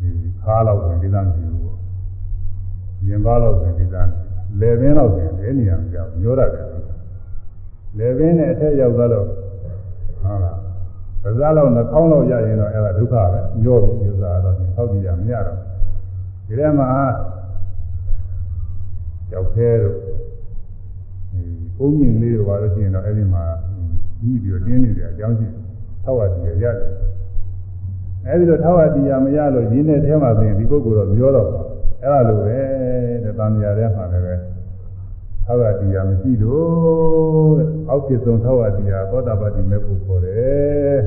[0.00, 0.08] ဒီ
[0.42, 1.78] ခါလောက်ဆိုဒီသားမရှိဘူးပေါ့
[3.08, 4.08] ရင်ပါလောက်ဆိုဒီသား
[4.60, 6.66] လေပင်လောက်ဆိုလည်းနေရာမကြောက်ညောရတယ်
[7.98, 10.58] လေပင်နဲ့အထက်ရောက်သွားတော့ဟုတ်လား
[11.24, 15.58] ပဇာလောက်နှာခေါင်းလောက်ရရင်တော့အဲ့ဒါဒုက္ခပဲညောပြီးဥစ္စာတော့ထောက်ကြည့်ရမရတော့
[16.46, 16.88] ဒီထဲမှာ
[19.30, 19.96] ကြောက်ခဲတော့
[21.78, 23.44] ကုန်းမြင့်လေးတွေပါလို့ရှိရင်တော့အဲ့ဒီမှာ
[24.20, 25.46] ကြီးပြီးတော့တင်းနေကြအကြောင်းရှိ
[26.04, 26.76] ထောက်ရတည်ရတယ်
[28.26, 31.48] အဲ့ဒီတော့ထောက်ရတည်ရမရလို့ရင်းတဲ့ထဲမှာဆိုရင်ဒီပုဂ္ဂိုလ်တော့ပြောတော့
[32.02, 32.58] အဲ့ဒါလိုပဲ
[33.24, 34.42] တဲ့တန်မြာထဲမှာလည်း
[35.46, 40.98] ပဲထောက်ရတည်ရမရှိလို့တဲ့အောက်ဖြစ်ဆုံးထောက်ရတည်ရသောတာပတိမေဖို့ခေါ်တယ်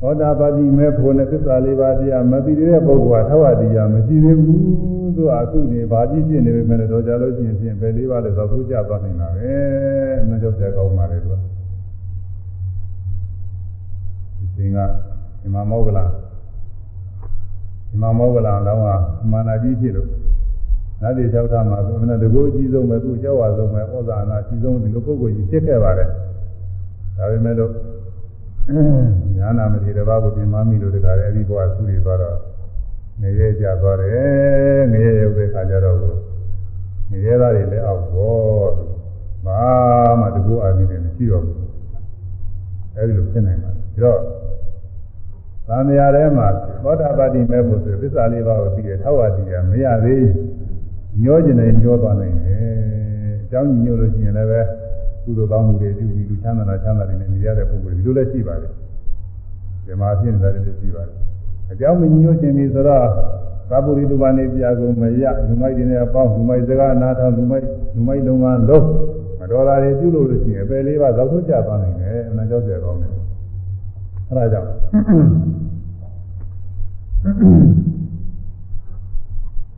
[0.00, 4.60] သောတာပတိမေဖို့နဲ့သစ္စာလေးပါးတရားမသိတဲ့ပုဂ္ဂိုလ်ကထောက်ရတည်ရမရှိသေးဘူး
[5.16, 9.52] သူကအခုနေဘာကြီးဖြစ်နေပေမဲ့တော့ကြာလို့ရှိရင်ဖြင့်ပဲလေးပါးလည်းသောက်ထိုးကြသွားနေတာပဲ
[10.28, 11.34] မကြောက်ကြကောင်းပါလေသူက
[14.38, 14.78] ဒီချိန်က
[15.40, 16.04] ဒီမှာမောဂလာ
[17.88, 18.88] ဒီမှာမောဂလာတော့က
[19.30, 20.08] မာနာကြီးဖြစ်လို့
[21.06, 26.08] နတ်ပြည်၆ဌာမှာသူကတကူအကြီးဆုံးပဲသူကြောက်ဝါဆုံးပဲဩဇာနာအကြီးဆုံးဒီလိုပုဂ္ဂိုလ်ကြီးဖြစ်ခဲ့ပါတယ်
[27.16, 27.72] ဒါပေမဲ့လို့
[29.36, 32.36] ညာနာမတိတဘာကိုပြင်မမိလို့တခါလေအဲဒီဘဝဆုတွေသွားတော့
[33.20, 35.96] ငရဲကြသွားတယ်ငရဲရုပ်တဲ့ခါကျတော့
[37.10, 38.38] ငရဲသားတွေလည်းအောက်ဘော
[39.46, 39.60] ဘာ
[40.20, 41.58] မှတကူအာမိတယ်မရှိတော့ဘူး
[42.96, 44.20] အဲဒီလိုဖြစ်နိုင်ပါတယ်ဒါတော့
[45.68, 46.48] သံဃာထဲမှာ
[46.82, 50.24] သောတာပတိမဲ့ဖို့ဆိုသစ္စာလေးပါးကိုပြီးရထောက်ဝတည်ရမရသေး
[51.22, 52.60] ညောကျင်နေညောသွားနိုင်တယ်
[53.42, 54.60] အကြောင်းညို့လို့ရှိရင်လည်းပဲ
[55.24, 58.72] ကုသိုလ်ကောင်းမှုတွေပြုပြီးလူချမ်းသာတာချမ်းသာတယ်နဲ့နေရတဲ့ပုဂ္ဂိုလ်ဒီလိုလည်းရှိပါတယ်
[59.86, 61.16] ဒီမှာဖြစ်နေတာလည်းရှိပါတယ်
[61.72, 63.06] အကြောင်းမညို့ခြင်းပြီဆိုတော့
[63.70, 67.64] သာပုရိလူပါနေပြကုန်မရလူမိုက်တွေနဲ့အပေါင်းလူမိုက်စကားနားထောင်လူမိုက်
[67.94, 68.86] လူမိုက်လုံကလုံး
[69.40, 73.12] မတော်တာတွေပြုလို့လို့ရှိရင်အပယ်လေးပါးသောက်ထုတ်ကြသွားနိုင်တယ်အမှန်ကြောက်ကြကောင်းတယ်
[74.28, 74.68] အဲဒါကြောင့်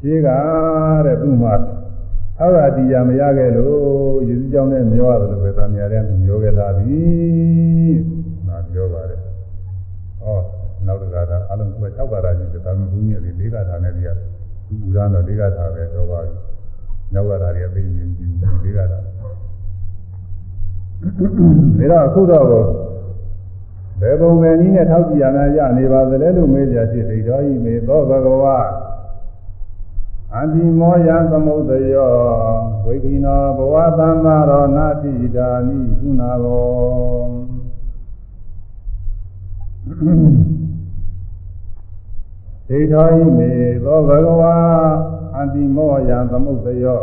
[0.03, 0.29] ဒီက
[1.05, 1.55] တဲ့သူ့မှာ
[2.41, 7.01] အောက်အတီးရမရခဲ့လို့ယေရှုကြောင့်လည်းမျောရတယ်လို့ပဲသာမြတဲ့သူမျောခဲ့လာပြီ။
[8.47, 9.20] ငါပြောပါတယ်။
[10.20, 10.39] ဟော
[10.87, 16.35] နောက်တစ်ခါတော့အလုံးက6ကာရာကြီးသာမဘုန်းကြီးတွေ၄ကာထာနဲ့ပြရသူဥရမ်းတော့၄ကာထာပဲတော့ပါပြီ။
[17.15, 18.29] နောက်ကာထာတွေအသိဉာဏ်ကြီး
[18.65, 19.29] ၄ကာထာ။ဒါ
[21.91, 22.47] တော့အခုတော့
[24.01, 28.59] ဘယ်ပုံပဲနည်းနဲ့ထောက်ကြည့်ရမှရနေပါသလဲလို့မေးကြရှိသိတော်ဤမေသောဘဂဝါ
[30.34, 32.14] အန္တိမောယသမုဒ္ဒယော
[32.84, 36.68] ဝိခိနောဘဝသံဃာရောနာတိဓာမိကုဏဘော
[42.68, 43.52] သိတော်ဤမေ
[43.84, 44.56] သောဘဂဝါ
[45.34, 47.02] အန္တိမောယသမုဒ္ဒယော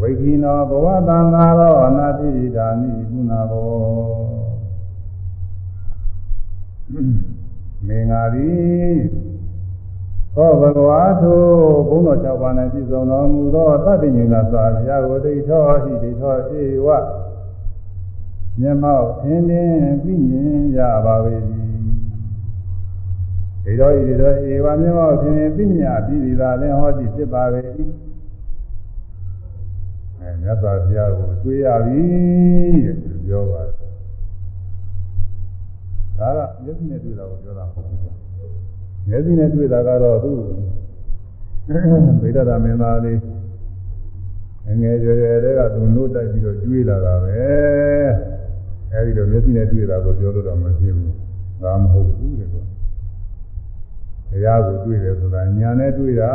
[0.00, 3.72] ဝိခိနောဘဝသံဃာရောနာတိဓာမိကုဏဘော
[7.86, 9.21] မင်္ဂါသည်
[10.36, 11.40] သောဘဂဝါထို
[11.88, 16.88] ဘုန်းတော်၆ပါး၌ပြည့်စုံတော်မူသောသတ္တဉ္ဇာသာဘုရားကိုဒိဋ္ဌောဟိဒိဋ္ဌောဧဝ
[18.60, 19.72] မျက်မှောက်သင်သင်
[20.02, 21.14] ပြည့်မြင်ရပါ၏
[23.64, 27.42] ဒီတော်ဤဒီတော်ဧဝမျက်မှောက်သင်သင်ပြည့်မြင်ပြီးသည်သာလည်းဟောသည်ဖြစ်ပါ၏
[30.18, 32.02] အဲမြတ်စွာဘုရားကိုတွေ့ရပြီ
[32.84, 33.92] တဲ့ပြောပါတယ်
[36.18, 38.21] ဒါကမျက်စိနဲ့တွေ့တာကိုပြောတာမဟုတ်ဘူး
[39.08, 40.32] မျက်စိနဲ့တွေ့တာကတော့သူ
[42.20, 43.18] ဗိဒ္ဓတာမင်းသားလေး
[44.80, 47.30] ငယ်ရွယ်ရွယ်တည်းကသူနှုတ်တိုက်ပြီးတော့ကျွေးလာတာပဲ
[48.92, 51.14] အဲဒီတော့မျက်စိနဲ့တွေ့တာကိုပြောလို့တော့မဖြစ်ဘူး
[51.62, 52.64] ဒါမဟုတ်ဘူးတဲ့ကွာ
[54.30, 56.30] တရားကိုတွေ့တယ်ဆိုတာညာနဲ့တွေ့တာ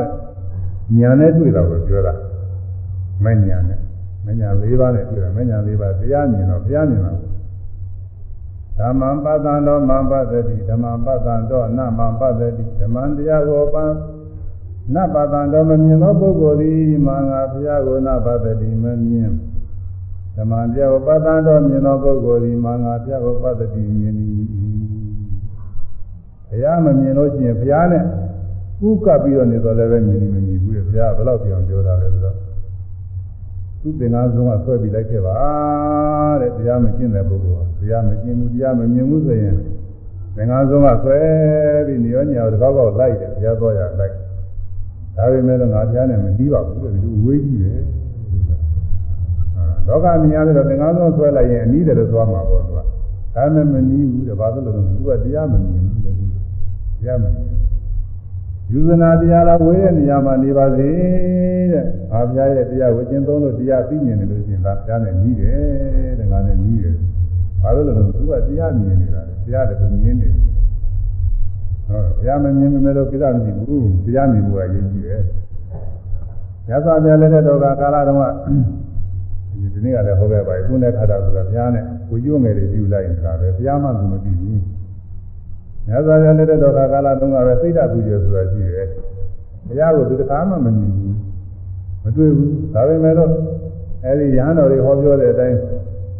[0.00, 0.08] တဲ့
[0.98, 2.14] ညာနဲ့တွေ့တာကိုပြောတာ
[3.24, 3.78] မညာနဲ့
[4.26, 7.12] မညာ၄ပါးနဲ့တွေ့တာမညာ၄ပါးတရားမြင်တော့ဘုရားမြင်တာ
[8.80, 12.48] ဓမ္မံပတ္တံတော်မံပတ္တိဓမ္မံပတ္တံတော်နမံပတ္တိ
[12.80, 13.84] ဓမ္မံတရားကိုပံ
[14.94, 19.30] နပတ္တံတော်မမြင်သောပုဂ္ဂိုလ်သည်မင်္ဂဘုရားကိုနပတ္တိမမြင်
[20.36, 24.30] ဓမ္မံတရားကိုပတ္တံတော်မြင်သောပုဂ္ဂိုလ်သည်မင်္ဂဘုရားကိုပတ္တိမြင်သည်
[26.48, 28.04] ဘုရားမမြင်လို့ရှိရင်ဘုရားနဲ့
[28.88, 32.49] ဥကပ်ပြီးတော့နေတော့လည်းပဲမြင်နေမမြင်ဘူးလေဘုရားဘယ်တော့ပြောင်းပြောတာလဲဆိုတော့
[33.82, 35.36] သူသင်္ကန်းဆုံးကဆွဲပြီးလိုက်ခဲ့ပါ
[36.40, 39.56] တဲ့တရားမကျင့်တဲ့ပုဂ္ဂိုလ်တရားမကျင့်ဘူးတရားမမြင်ဘူးဆိုရင်
[40.36, 41.18] သင်္ကန်းဆုံးကဆွဲ
[41.86, 44.14] ပြီးနေရောညာတကောက်ကောက်လိုက်တယ်ဘုရားတော်ရလိုက်
[45.16, 47.72] ဒါပေမဲ့လည်းငါဘုရားနဲ့မပြီးပါဘူးတဲ့ဒီဝေးကြီးပဲ
[49.86, 52.78] လောကမြင်ရတဲ့သင်္ကန်းဆုံးဆွဲလိုက်ရင်အနည်းတယ်လို့သွားမှာပေါ့သူက
[53.36, 57.59] ဒါမှမနည်းဘူးတဲ့ဘာလို့လဲဆိုသူကတရားမမြင်ဘူးတဲ့တရားမမြင်
[58.72, 60.88] ယူဇနာတရားလာဝေးတဲ့နေရာမှာနေပါစေ
[61.72, 66.94] တဲ့။အာဘုရားရဲ့တရားကိုကျင့်သုံးလို့တရားသိမြင်တယ်လို့ရှိရင်ဒါဘုရားနဲ့ပြီးတယ်တဲ့ငါနဲ့ပြီးတယ်။
[67.62, 70.42] ဘာလို့လဲဆိုတော့သူကတရားမြင်နေတာလေတရားတခုမြင်နေတယ်။
[71.88, 75.20] ဟုတ်ဘုရားမမြင်မမဲလို့ကိစ္စမရှိဘူး။တရားမြင်ဖို့ကရည်ကြီးတယ်။
[76.70, 78.24] ရသော်ပြလည်းတဲ့တော့ကာလတုန်းက
[79.74, 84.58] ဒီနေ့ကလည်းဟောခဲ့ပါပြီ။ခုနဲ့ခါတာဆိုတာဘုရားနဲ့ကိုကျွငယ်တွေယူလိုက်နေတာပဲ။ဘုရားမှသူမပြီးဘူး။
[85.90, 88.86] မြတ်စွာဘုရားလက်တော်ကာလတုန်းကပဲစိတ်ဓာတ်ပူဇော်ဆိုတာရှိတယ်။
[89.66, 91.14] ဘုရားကိုသူတစ်ခါမှမမြင်ဘူး။
[92.02, 93.32] မတွေ့ဘူး။ဒါပေမဲ့လို့
[94.04, 95.58] အဲဒီရဟန်းတော်တွေဟောပြောတဲ့အတိုင်း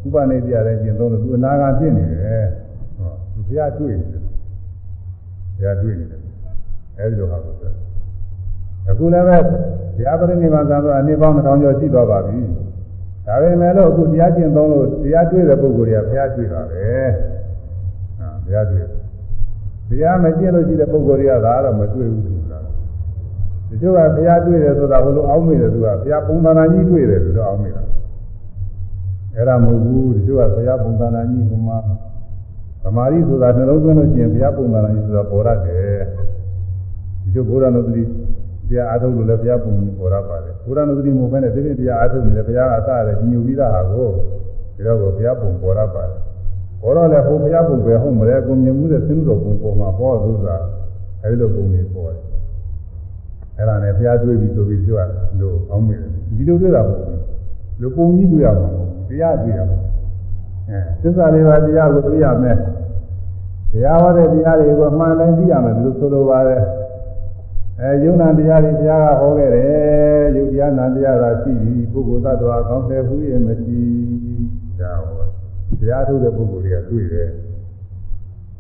[0.05, 2.45] ဥပနိဒေယလည်းကျင့်သုံးလို့သူအနာဂတ်ဖြစ်နေတယ်။
[2.97, 4.23] ဟောသူဘုရားတွေ့နေတယ်။
[5.57, 6.21] ဘုရားတွေ့နေတယ်။
[6.99, 7.71] အဲဒီလိုဟာကိုဆို
[8.91, 12.39] အခုလည်းပဲဘုရားပရိနိဗ္ဗာန်သာတော့အနေပေါင်းတစ်ထောင်ကျော်ရှိသွားပါပြီ။
[13.27, 16.87] ဒါပေမဲ့လို့အခုတရားကျင့်သုံးလို့တရားတွေ့တဲ့ပုဂ္ဂိုလ်တွေကဘုရားတွေ့တာပဲ။
[18.19, 19.00] ဟာဘုရားတွေ့
[19.91, 22.53] တယ်တရားမကျင့်လို့ရှိတဲ့ပုဂ္ဂိုလ်တွေကသာတော့မတွေ့ဘူးသူက
[23.71, 27.83] တချို့ကဘုရားတွေ့တယ်ဆိုတာဘလို့အောင်းမိတယ်သူကဘုရားပုံသဏ္ဍာန်ကြီးတွေ့တယ်ဆိုတော့အောင်းမိတာ
[29.35, 31.79] အဲ့ဒါမဟုတ်ဘူးတချို့ကဘုရားပုံသဏ္ဍာန်ကြီးဟိုမှာ
[32.83, 36.01] သမာဓိဆိုတာနှလုံးသွင်းလို့ရှိရင်ဘုရားပုံသဏ္ဍာန်ကြီးဆိုတာပေါ်ရတယ်
[37.23, 38.03] တချို့ဘုရားနုတ္တိ
[38.69, 44.09] တရားအားထုတ်လို့လည်းဘုရားပုံကြီးပေါ်ရပါတယ်ဘုရားနုတ္တိမဟုတ်ဘဲနဲ့ဒီပြင်တရားအားထုတ်နေတယ်ဘုရားအစရတယ်ညှို့ပြီးသားဟာကို
[44.77, 46.30] ဒီတော့ဘုရားပုံပေါ်ရပါတယ်
[46.83, 50.57] ဘောတော့လည်းဟိုဘုရားပုံပဲဟုတ်မလဲကိုမြင်မှုတဲ့သင်းတော်ပုံပေါ်မှာဟောသုသာ
[51.23, 52.25] အဲဒီလိုပုံကြီးပေါ်တယ်
[53.57, 55.01] အဲ့ဒါနဲ့ဘုရားတွေ့ပြီဆိုပြီးသူက
[55.41, 57.21] လို့အောင်းမိတယ်ဒီလိုတွေ့တာမဟုတ်ဘူး
[57.81, 59.79] လူပုံကြီးတွေ့ရမှာမဟုတ်ဘူးတရားတွေ့ရမှာ
[60.69, 62.57] အဲသစ္စာလေးပါးတရားကိုတွေ့ရမယ်
[63.73, 66.63] တရားဟောတဲ့တရားတွေကိုမှန်တိုင်းသိရမယ်လို့ဆိုလိုပါတယ်
[67.81, 73.81] အဲယုံနာတရားတွေဘုရားကဟောခဲ့တယ်ယုတ်တရားနာတရားသာရှိပြီပုဂ္ဂိုလ်သတ္တဝါကောင်းတယ်ဘူးရဲ့မရှိ
[74.81, 75.20] ဒါဟော
[75.81, 77.29] တရားထုတ်တဲ့ပုဂ္ဂိုလ်တွေကတွေ့တယ်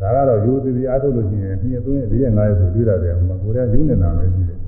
[0.01, 4.59] ဒါကတော့ယူသည်အားထုတ်လို့ရှိရင်နှစ်သုံးရက်၄ရက်၅ရက်ဆိုတွေ့ရတယ်ဟိုမှာကိုယ်တည်းယူနေတာပဲရှိတယ်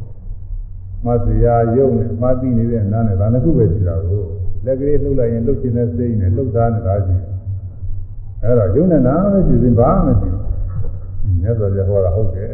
[1.06, 4.24] မသရာယုံနဲ့မသိနေတဲ့နားနဲ့ဒါနှစ်ခုပဲရှိတာကို
[4.64, 7.26] လက်ကလေးလှုပ်လိုက်ရင်လှုပ်ခြင်းနဲ့စိတ်နဲ့လှုပ်သားနေတာရှိတယ်
[8.42, 12.52] အဲ့တော့ယုံနဲ့နားပဲရှိရင်ဘာမှမရှိဘူးမြတ်စွာဘုရားဟောတာဟုတ်တယ်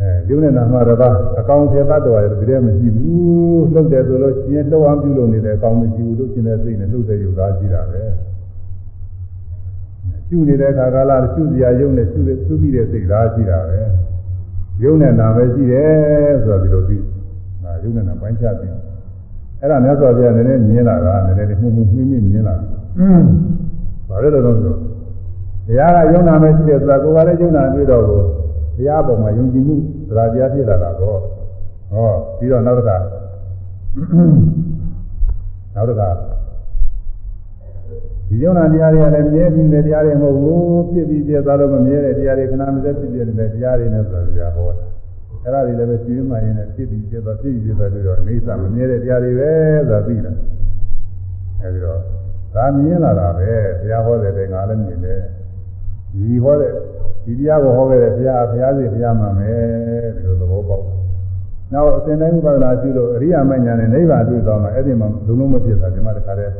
[0.00, 8.02] အဲယုံနဲ့နာမှာတော့အကောင်ထေတတ်တော်ရတဲ့မရှိဘူးလှုပ်တယ်ဆိုလို့ရှင်းလှုပ်အောင်ပြုလုပ်နေတယ်အကောင်မရှိဘူးလို့ရှင်းတဲ့စိတ်နဲ့လှုပ်တဲ့ယူသားရှိတာပဲ
[10.28, 13.80] ရှုနေတဲ့အခါကာလရှုစရာယုံနဲ့ရှုတဲ့ရှုပြီးတဲ့စိတ်သားရှိတာပဲ
[14.82, 17.02] ယုံနဲ့နာပဲရှိတယ်ဆိုတော့ဒီလိုပြီး
[17.64, 18.72] ဒါယုံနဲ့နာပိုင်းခြားပြီး
[19.60, 22.54] အဲ့ဒါမြတ်စွာဘုရားနည်းနည်းမြင်လာတာနည်းနည်းမှုမှုမှင်းမှင်းမြင်လာ
[24.08, 24.74] ဘာလဲတော့ဆို
[25.66, 28.04] တရားကယုံနာပဲရှိတယ်ဆိုတာကိုယ်ကလည်းယုံနာတွေ့တော့
[28.76, 29.76] ကိုတရားပေါ်မှာယုံကြည်မှု
[30.08, 31.18] သရာတရားဖြစ်လာတာတော့
[31.92, 32.96] ဟောပြီးတော့နောက်တစ်ခါ
[35.74, 36.10] နောက်တစ်ခါ
[38.28, 50.32] ဒီယုံနာတရားတွေကလည်းမြဲပြီးတဲ့တရားတွေမဟုတ်ဘူးဖြစ်ပြီးပြသွားလို့မမြဲတဲ့တရားတွေခဏမစက်ဖြစ်ပြတဲ့တရားတွေနဲ့ဆိုကြဟောအဲ့ဒါတွေလည်းပဲကျွေးမှရင်လည်းဖြစ်ပြီးပြသွားဖြစ်ပြီးပြသွားလို့တော့အိဋ္ဌာမမြဲတဲ့တရားတွေပဲဆိုတာသိတာ
[51.60, 52.00] အဲဒီတော့
[52.54, 53.50] ဒါမြင်လာတာပဲ
[53.80, 55.20] တရားဟောတဲ့တိုင်ငါလည်းမြင်တယ်
[56.18, 56.72] ဒီဟောတဲ့
[57.24, 60.84] ဒီတရားကိုဟောခဲ့တဲ့ဘုရားဘုရားစီဘုရားမှမယ်ဒီလိုသဘောပေါက်
[61.72, 66.52] နောက်အစဉ်တိုင်းဥပဒနာရှိလို့အရိယာမဉ္ဇဏ်နဲ့နိဗ္ဗာန်တွေ့သွားမှအဲ့ဒီမှာလုံးလုံးမဖြစ်တာဒီမှာတခါတည်း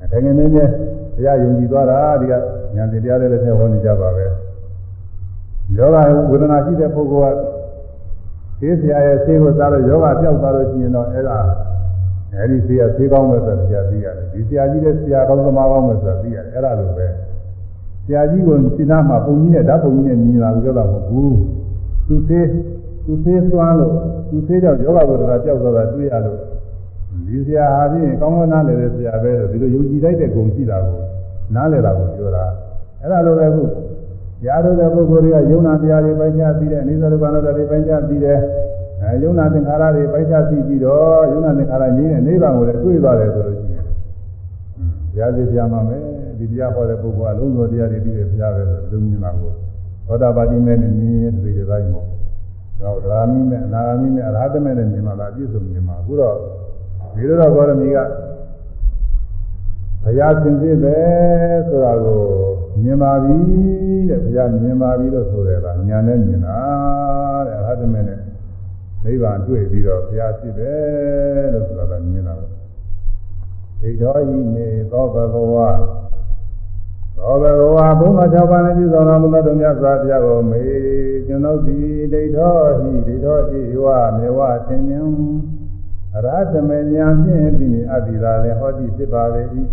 [0.00, 0.62] တကယ်ငင်းနေဘု
[1.24, 2.38] ရားယုံကြည်သွားတာဒီကဉာ
[2.82, 4.24] ဏ်တရားတွေလည်းထည့်ဟောနေကြပါပဲ
[5.76, 5.96] ယောဂ
[6.30, 7.36] ဝေဒနာရှိတဲ့ပုဂ္ဂိုလ်က
[8.60, 11.38] သေဆရာရဲ့ဆေးကိုစားလို့ယောဂပြောက်သွားလို့ရှိရင်တော့အဲ့ဒါ
[12.34, 17.06] အဲ့ဒီဆရာဆေးကောင်းမယ်ဆိုဆရာသိရတယ်ဒီဆရာကြီးတဲ့ဆရာကောင်းသမားကောင်းမယ်ဆိုတာသိရတယ်အဲ့ဒါလိုပဲ
[18.04, 21.36] ဆရာကြီးကိုစိနာမှာပုံကြီးနဲ့ဓာတ်ပုံကြီးနဲ့မြင်လာလို့ပြောတာမဟုတ်ဘူး
[22.08, 22.48] သူသေး
[23.04, 23.94] သူသေးသွမ်းလို့
[24.30, 26.38] သူသေးကြောင့်ယောဂဝေဒနာပြောက်သွားတာတွေ့ရလို့
[27.26, 30.96] ဒီဆရာဟာဖြင့်ကောင်းကောင်းနားလည်တဲ့ဆရာပဲလို့ဒီလိုယုံကြည်လိုက်တဲ့ဂုဏ်ရှိတာကို
[31.54, 32.44] နားလည်တာကိုပြောတာ
[33.00, 33.64] အဲ့ဒါလိုပဲခု
[34.46, 38.38] ရားတို့တဲ့ပုဂ္ဂိုလ်တွေကယုံနာတရားတွေပိုင်းခြားပြီးတဲ့အနိစ္စဒုက္ခအနတ္တတွေပိုင်းခြားပြီးတဲ့
[39.02, 46.13] အဲယုံနာသင်္ခါရတွေပိုင်းခြားပြီးပြီးတော့ယုံနာသင်္ခါရငြိမ်းတဲ့နိဗ္ဗာန်ကိုလည်းတွေ့သွားတယ်ဆိုလို့ရှိရင်ဘုရားစီပြန်ပါမယ်
[46.44, 49.52] ဒီတရားဟောတဲ့ပုဂ္ဂိုလ်ကလုံးစုံတရားတွေပြီးတဲ့ဘုရားပဲဆိုလုံးမြင်တာကို
[50.06, 52.06] သောတာပတိမဲ့နဲ့မြင်ရင်ဒီလိုတိုင်းပေါ့
[52.80, 56.36] တော့ဓာမိမဲ့အနာဂမိမဲ့အရဟတမဲ့နဲ့မြင်မှာလားအပြည့်စုံမြင်မှာအခုတော့
[57.14, 57.98] ဒီလိုတော့ဘောရမီက
[60.02, 60.98] ဘုရားသင်သိပဲ
[61.66, 62.22] ဆိုတာကို
[62.82, 63.36] မြင်ပါပြီ
[64.08, 66.58] တဲ့ဘုရားမြင်ပါပြီလို့ဆိုတယ်ကညာနဲ့မြင်တာ
[67.46, 68.18] တဲ့အရဟတမဲ့နဲ့
[69.04, 72.44] နိဗ္ဗာန်တွေ့ပြီးတော့ဘုရားရှိတယ်လို့ဆိုတာကမြင်တာပဲ
[73.82, 75.68] ဣတော်ဤနေသောဘဂဝါ
[77.26, 80.62] သောဘဂဝါဘုံတော်၆ပါးနဲ့ပြုဆောင်တော်မူသောတုမြတ်စွာဘုရားကိုမေ
[81.26, 83.86] ကျွန်ုပ်သည်ဒိဋ္ဌောဟိဒိဋ္ဌောတိဝ
[84.16, 85.00] မေဝသင်္ညံ
[86.16, 89.42] အရဟတမေညာဖြင့်ပြီးနေအတ္တိသာလည်းဟောတိဖြစ်ပါလေ၏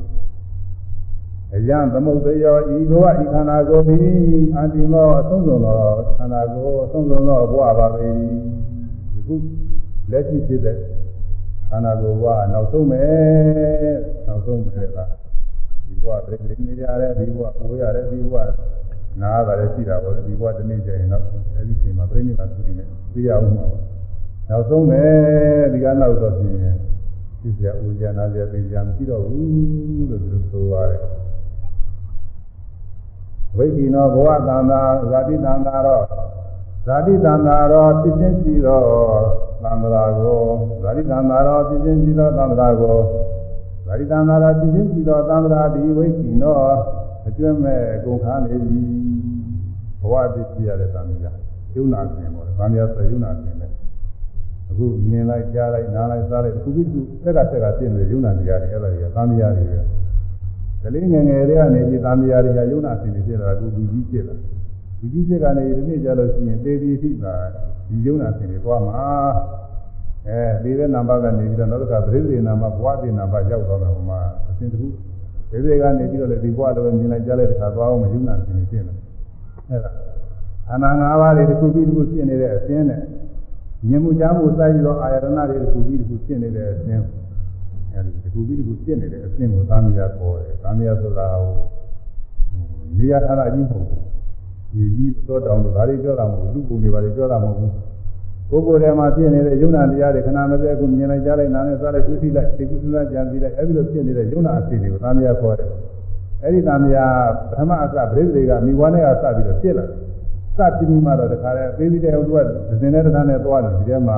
[1.55, 4.05] အယံသမုဒ္ဒယောဤဘောဤခန္ဓာကိုယ်သည်
[4.57, 5.79] အတ္တိမောအဆုံးစုံသော
[6.17, 8.07] ခန္ဓာကိုယ်အဆုံးစုံသောဘဝပါပေ၏
[9.11, 9.35] ဒီခု
[10.11, 10.77] လက်ရှိဖြစ်တဲ့
[11.69, 13.95] ခန္ဓာကိုယ်ဘဝနောက်ဆုံးမယ်
[14.27, 15.20] နောက်ဆုံးမယ်ကဒီ
[16.03, 18.35] ဘဝပြည့်နေကြတဲ့ဒီဘဝကိုရတဲ့ဒီဘဝ
[19.21, 21.23] နားပါတယ်ရှိတာပေါ့ဒီဘဝတနည်းကျရင်တော့
[21.55, 23.65] အဲ့ဒီချိန်မှာပြိဋိဘသုတိနဲ့သိရအောင်ပါ
[24.49, 25.03] နောက်ဆုံးပဲ
[25.73, 26.75] ဒီကနောက်တော့ပြင်
[27.41, 31.01] သိစရာဦးဉာဏ်စရာသိစရာမရှိတော့ဘူးလို့ဒီလိုဆိုပါတယ်
[33.57, 36.03] ဝိကိနောဘဝတန်တာဇာတိတန်တာတော့
[36.85, 38.85] ဇာတိတန်တာတော့ဖြစ်ချင်းရှိတော့
[39.63, 40.41] သံဃာကို
[40.83, 42.97] ဇာတိတန်တာတော့ဖြစ်ချင်းရှိတော့သံဃာကို
[43.91, 46.55] ဇာတိတန္တာတော့ဖြစ်ချင်းရှိတော့သံဃာဒီဝိကိနော
[47.27, 48.79] အကျွမ်းမဲ့ကုန်ခါနေပြီ
[50.01, 51.31] ဘဝတည်ရှိရတဲ့သံဃာ
[51.75, 53.67] ယုံနာခြင်းပေါ့သံဃာဆိုယုံနာခြင်းပဲ
[54.69, 59.79] အခုမြင်လိုက်ကြားလိုက်နားလိုက်စားလိုက်အခုပြီးသူတက်ကတက်ကပြည့်နေယုံနာတရားတွေအဲ့ဒါတွေကသံဃာတွေပဲ
[60.83, 64.35] ကလေးငယ်ငယ်တွေကနေပြီးသံဃာတွေကယုံနာခြင်းတွေဖြစ်လာအခုလူကြီးဖြစ်လာ
[64.99, 67.35] လူကြီးဖြစ်ကနေဒီနေ့ကြလို့ရှိရင်တေဒီထိတာ
[67.89, 69.05] ဒီယုံနာခြင်းတွေသွားမှာ
[70.27, 74.19] အဲဒီတဲ့နံပါတ်ကနေပြီးတော့နောက်တစ်ခါပရိသေနာမဘဝတိနာမရောက်သွားတယ်ဟိုမှာ
[74.49, 74.87] အစဉ်တခု
[75.51, 78.93] ဒီတွေကနေပြီးတော့လေဒီဘဝတော့မြင်လိုက်ကြားလိုက်တခါသွားအောင်မယုံနာခြင်းတွေဖြစ်နေ
[79.69, 79.91] အဲဒါ
[80.71, 83.01] အနာ၅ပါးတွေတစ်ခုပြီးတစ်ခုဖြစ်နေတဲ့အစဉ်နဲ့
[83.87, 86.99] မြင်မှုကြားမှုစိုက်ပြီးတော့အာယတနာတွေတစ်ခုပြီးတစ်ခုဖြစ်နေတဲ့အစဉ်
[87.93, 91.55] အဲဒီတစ်ခုပြီးတစ်ခုဖြစ်နေတဲ့အစဉ်ကိုသာမယာခေါ်တယ်သာမယာဆိုတာဟို
[92.97, 94.01] နေရာထားတာကြီးမဟုတ်ဘူး
[94.73, 97.71] ဒီကြီးသောတောင်တို့ဒါတွေပြောတာမဟုတ်ဘူးလူပုံတွေဘာတွေပြောတာမဟုတ်ဘူး
[98.51, 105.69] ပုဂ္ဂိုလ်ထဲမှာဖြစ်နေတဲ့ယုံနာတရားတွေခဏမစဲအခုမြင်လိုက်ကြားလိုက်နားနဲ့စားလိုက်သိသိလိုက်သိကုသနာကြံပြီးလိုက်အဲဒီလိုဖြစ်နေတဲ့ယုံနာအစီတွေကိုသာမယာခေါ်တယ်
[106.43, 107.05] အဲဒီသာမယာ
[107.49, 109.85] ပထမအစပရိသေတွေကမိဘနဲ့ကစပြီးတော့ဖြစ်လာ
[110.57, 112.47] စပြီးပြီးမှတော့တခါလဲပေးပြီးတဲ့ဟိုကဒ
[112.79, 114.17] ဇင်နဲ့တခါနဲ့သွားတယ်ဒီထဲမှာ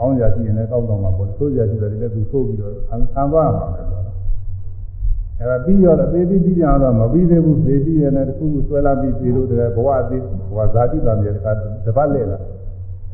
[0.00, 2.72] အောင်းရရှိရင်လည်းကောက်တော့မှာပေါ့သိုးရရှိတယ်လည်းသူသိုးပြီးတော့
[3.14, 11.52] ခံသွားမှာပဲအဲ့ဒါပြီးရောတော့သေပြီးပြီးကြတော့မပြီးသေးဘူးသေပြီးရတဲ့တခုခုဆွဲလာပြီးသေလို့တကယ်ဘဝအသေးဘဝဇာတိတံမြေတခါ
[11.86, 12.38] တပတ်လဲလာ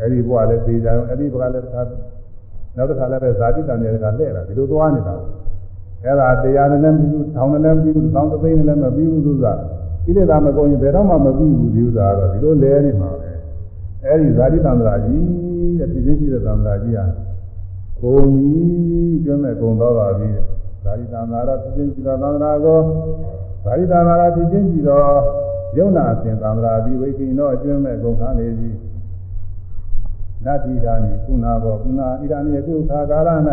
[0.03, 1.83] အဲ့ဒီဘဝလည်းသေကြအောင်အဲ့ဒီဘဝလည်းတခါ
[2.77, 5.15] နောက်တစ်ခါလည်းပဲဇာတိတံမြေတခါလဲလာဒီလိုသွားနေတာ
[6.05, 9.53] အဲ့ဒါတရားနဲ့လည်းပြီးဘူးထောင်နဲ့လည်းပြီးဘူးတောင်းတသိန်းနဲ့လည်းမပြီးဘူးသူကဣ
[10.05, 13.31] တိတာမကုန်ရင်ဘယ်တော့မှမပြီးဘူးဒီဥစ္စာကတော့ဒီလိုလဲနေမှာပဲ
[14.05, 15.25] အဲ့ဒီဇာတိတံ္ဍရာကြီး
[15.79, 17.05] တဲ့ပြင်းပြင်းရှိတဲ့တံ္ဍရာကြီးဟာ
[18.03, 18.51] ကုန်ပြီ
[19.25, 20.45] ကျွမ်းမဲ့ကုန်တော့ပါပြီတဲ့
[20.85, 22.79] ဓာရိတနာရဖြစ်ခြင်းကြည်တော်သံဃာကို
[23.65, 25.09] ဓာရိတနာရဖြစ်ခြင်းကြည်တော်
[25.79, 28.71] ယုံနာအစဉ်သံဃာဒီဝိကိနောအကျွမ်းမဲ့ကုန်ခါနေပြီ
[30.45, 33.31] နတ္တိဓာနိကုဏဘောကုဏဣဒာနိကုခါကာလ၌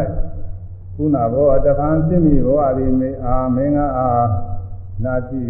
[0.96, 4.10] ကုဏဘောတပံသိမိဘောအရိမေအာမင်္ဂအာ
[5.04, 5.44] နာတိ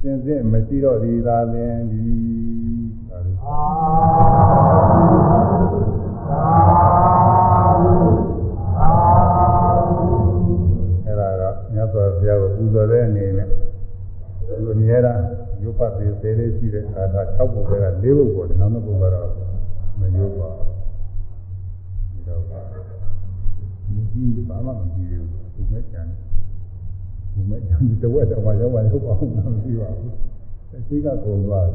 [0.00, 2.04] စင်စစ်မရှိတော့ဒီသာလင်ဒီ
[3.08, 3.32] သာဓု
[11.74, 15.20] မြတ်စွာဘုရားကိုပူဇော်တဲ့အနေနဲ့ဒီအများအား
[15.62, 17.72] ရုပ်ပတ်သေးသေးလေးရှိတဲ့အာသာ6ပုဒ်က
[18.02, 19.41] 4ပုဒ်ပေါ်တယ်နောက်တစ်ပုဒ်ကတော့
[20.00, 20.50] မရုပ်ပါ
[22.10, 26.02] ဒီတော့ပါဒီကြီးဘာမှမကြည့်ဘူးဘုမဲ့ကြံ
[27.34, 30.14] ဘုမဲ့ကြံတဝက်တော့ရောက်ပါရောက်ပါအောင်မသိပါဘူး
[30.76, 31.66] အစိကကုန်သွား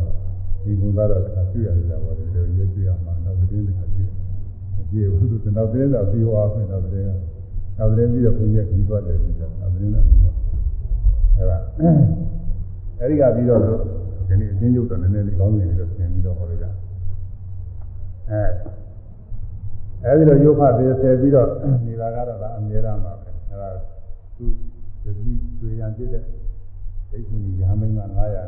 [0.64, 4.08] ဒီကုန်သွားတော့အခါကျွရတယ်လားဘာလို့လဲရေးကျွရမှာနောက်သတင်းတစ်ခါကျွရ
[4.76, 7.12] မကြည့်ဘူးသူနောက်သတင်းတော့ပြီးသွားပြီနောက်သတင်းက
[7.78, 10.36] နောက်သတင်းပြီးတော့ဘုရားကြီးသွားတယ်ပြီးတော့နောက်သတင်းတော့ပြီးသွား
[11.36, 11.58] အဲဒါ
[13.00, 13.62] အဲဒီကပြီးတော့
[14.28, 16.72] ဒီနေ့အချင်းချုပ်တော့နည်းနည်းလေးကောင်းနေပြီးတော့သင်ပြီးတော့ဟောလိုက်တာ
[18.32, 18.44] အဲ
[20.04, 21.50] အဲဒီလိုရုပ်ဖတ်ပြီးဆယ်ပြီးတော့
[21.86, 23.70] နေတာကတော့ဒါအမြဲတမ်းပါပဲအဲဒါ
[24.38, 24.46] သူ
[25.04, 28.44] ယတိတွေ့ရန်ဖြစ်တဲ့ဒိဋ္ဌိရာမိန်က900နဲ့ဒါ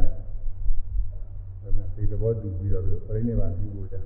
[1.77, 4.03] နဲ့စိတ်သဘောတူပြီးတော့ပြိဋိဘံပြုဖို့တဲ့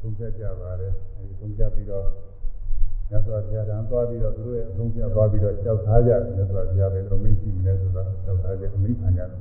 [0.00, 2.06] သုံးချက်ကြပါတယ်အဲဒီသုံးချက်ပြီးတော့
[3.08, 9.40] မြတ်စွာဘုရားတန်သွားပြီးတော့သူတို့ရဲ့အဆုံးဖြတ်သွားပြီးတော့ကြောက်ထားကြမြတ်စွာဘုရားပဲလို့မင်းရှိမလဲဆိုတော့ကြောက်ထားကြအမိခံကြတယ်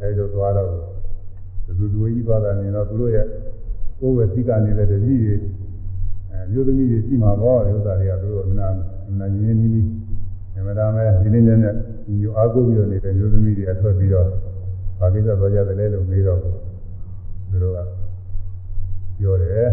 [0.00, 0.68] အဲဒီလိုသွားတော့
[1.78, 3.26] သူတို့ကြီးသွားတာနေတော့သူတို့ရဲ့
[4.00, 5.34] ကိုယ်ဝစီကနေလည်းတကြီးတွေ
[6.30, 8.66] အဲမျိုးသမီးတွေရှိမှာပေါ့ဥစ္စာတွေကသူတို့အမနာ
[9.08, 9.88] အမနာရင်းနီးနီး
[10.58, 11.74] အမနာမဲ့ဒီနေ့နဲ့
[12.06, 14.26] ဒီယူအားကိုးပြီးတော့နေတဲ့မျိုးသမီးတွေအထွက်ပြီးတော့
[14.98, 16.40] ဘာကိစ္စတော့ရတယ်လဲလို့မေးတော့
[17.50, 17.78] သူတို့က
[19.18, 19.68] ပြောတယ်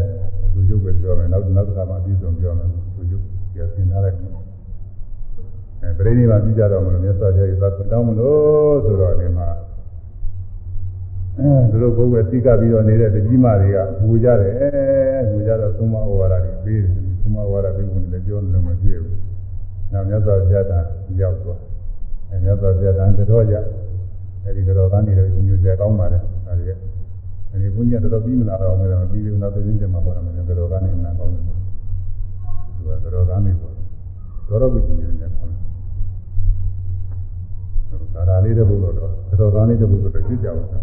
[0.51, 3.23] သူရုပ်ပဲပြောမယ်နောက်နောက်တစ်ခါမှအပြည့်စုံပြောမယ်သူရုပ်
[3.53, 4.17] ပြောသင်ထားလိုက်
[5.81, 9.47] အဲပြိဋိဘာပြကြတော့မလို့မြတ်စွာဘုရားကသတ်တောင်းမလို့ဆိုတော့ဒီမှာ
[11.71, 19.17] သူတို့ကိုယ်ပဲသိကပြီးတော့နေတဲ့တတိမတွေကငူကြတယ်ငူကြတော့သုံးမဩဝါဒတွေပေးတယ်သုံးမဩဝါဒပေးဖို့လည်းပြောလို့မပြည့်ဘူး။
[19.91, 20.73] နောက်မြတ်စွာဘုရားက
[21.21, 21.59] ရောက်သွား
[22.29, 23.55] အဲမြတ်စွာဘုရားကတော်ကြ
[24.43, 26.71] အဲဒီတော်ကနေတော့ညူကြကောင်းပါလေဒါတွေက
[27.51, 31.43] အဲဒီဘုညာတော်ပြီးမလာတော့မယ်ပြီးပြီးနောက်သိင်းကျမှာပေါ်တယ်မယ်တော်ကနေနာကောင်းတယ်
[32.75, 33.73] သူကတော်ကနေပေါ့
[34.49, 35.59] တော်တော်ပြီးညူကြခေါ်တယ်
[38.13, 40.79] ဒါရာလေးတဲ့ဘုလို့တော့တော်ကနေတဲ့ဘုလို့တော့ကြည့်ကြအောင်ဟာ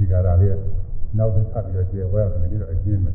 [0.00, 0.58] ဒီကာရာလေး
[1.18, 3.10] နောက်ထပ်ပြီးတော့ကျေဝဲရတယ်ဒီတော့အကျဉ်းပဲ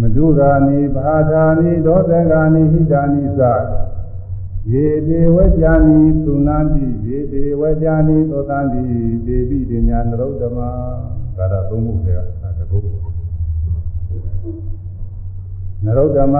[0.00, 3.42] မဒုရာနိဘာဒာနိဒောသဂာနိဟိတာနိသ
[4.72, 8.82] ယေတေဝေဇာနိသုနာတိယေတေဝေဇာနိသောတန္တိ
[9.26, 10.58] ဒေပိပညာနရုဒ္ဓမ
[11.36, 12.20] ကာရသုံးခုတွေက
[12.58, 12.86] တကုတ်
[15.84, 16.36] နရုဒ္ဓမ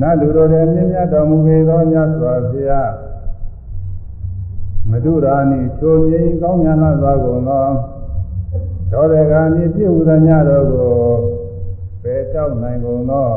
[0.00, 2.90] နတ်လူတို့ရဲ့မြင့်မြတ်တော်မူပေသောမြတ်စွာဘုရား
[4.90, 7.66] မဒုရာနိချိုငြိမ်ကောင်းမြတ်စွာကုန်သော
[8.92, 10.94] ဒေါသဂာနိပြည့်ဝသမျှတော်ကို
[12.02, 13.28] ပယ်တောက်နိုင်ကုန်သော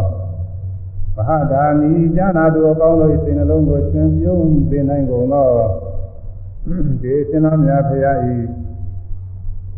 [1.15, 5.49] မဟာဒါနီဉာဏသူအပေါင်းတို့၏စိတ်နှလုံးကိုရှင်ပြုံးသိနိုင်ကုန်သော
[7.01, 8.13] ဒီရှင်တော်မြတ်ဖရာ၏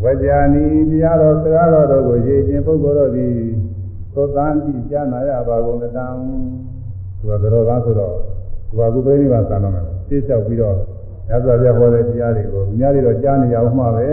[0.03, 3.35] ဝကြာနီတရားတော်စကားတော်တို့ကိုရည်ချင်းပုဂ္ဂိုလ်တို့သည်
[4.13, 5.87] သောတန်တိကြားနာရပါကုန်တံ
[7.19, 8.13] သူကကြောကားဆိုတော့
[8.69, 10.75] သူကကုသိုလ်နိဗ္ဗာန်ဆံတော့မယ်သိလျှောက်ပြီးတော့
[11.31, 14.11] ရသော်ပြဟောတဲ့တရားတွေကိုအများကြီးတော့ကြားနေရအောင်မှပဲ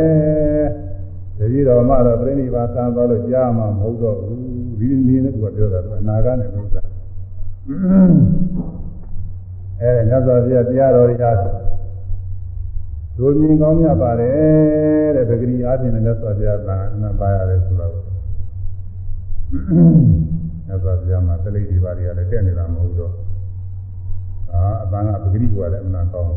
[1.38, 4.40] တတိတော်မှတော့ပြိဋိဘာသံသွားလို့ကြားမှာမဟုတ်တော့ဘူး
[4.78, 6.82] ဒီနည်းနဲ့သူကပြောတာကအနာဂတ်နဲ့လို့ဆိုတာ
[9.80, 11.24] အဲညသော်ပြတရားတော်တွေက
[13.16, 17.92] ဒုမြင်ကောင်းမြတ်ပါတယ်တဲ့ပဂရိအားဖြင့်လည်းသော်ပြတာအနာပါရတယ်ဆိုတော့
[20.66, 23.12] ညသော်ပြမှာတလိပ်ဒီပါတွေကလည်းတက်နေတာမဟုတ်တော့
[24.52, 26.32] အာအပန်းကပဂရိကလည်းအနာကောင်း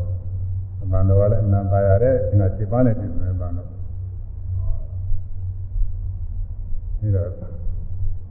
[0.81, 7.29] အမှန်တော်လည်းအနာပါရတဲ့အနာ7ပါးနဲ့ပြင်နေပါတော့ဒါတော့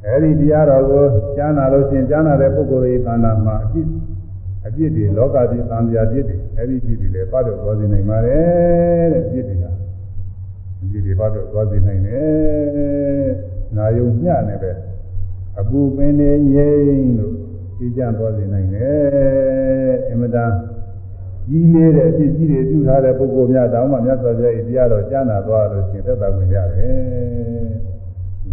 [0.07, 1.05] အဲဒီတရားတော်ကို
[1.37, 3.87] ကြားနာလို့ရှင်ကြားနာတဲ့ပုဂ္ဂိုလ်ရဲ့သဏ္ဍာန်မှာအပြစ်
[4.67, 9.71] အပြစ်တွေလောကကြီးသံဃာပြစ်တွေအဲဒီပြစ်တွေလည်းပတ်တော့သွားစေနိုင်ပါတယ်တဲ့ပြစ်တွေဟာ
[10.91, 13.31] ပြစ်တွေပတ်တော့သွားစေနိုင်တယ်
[13.77, 14.73] နာယုံညနဲ့ပဲ
[15.61, 17.35] အပူပင်နေငြိမ့်လို့
[17.79, 20.53] သိကြသွားစေနိုင်တယ်အင်မတန်
[21.51, 26.99] ကြီးလေးတဲ့အဖြစ်ကြီးတွေပြုထားတဲ့ပုဂ္ဂိုလ်များတောင်းမှမြတ်စွာဘုရား၏တရားတော်ကြားနာသွားလို့ရှင်သက်သာခွင့်ရတယ်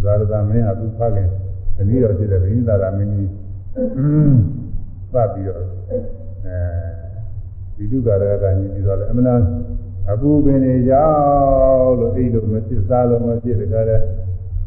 [0.02, 1.28] ဇာရသမင်းဟာသူဖခင်
[1.76, 3.30] တနည်းတော်ဖြစ်တဲ့ဗိညာသာရမင်းကြီး
[5.12, 6.58] သတ်ပြီးတော့အဲ
[7.76, 9.34] ဒီဒုက္ခရကညီပြီးတော့လည်းအမနာ
[10.10, 11.08] အပူပင်နေရော
[11.82, 14.00] က်လို့အိတ်လို့မဖြစ်စားလို့မဖြစ်တကားတဲ့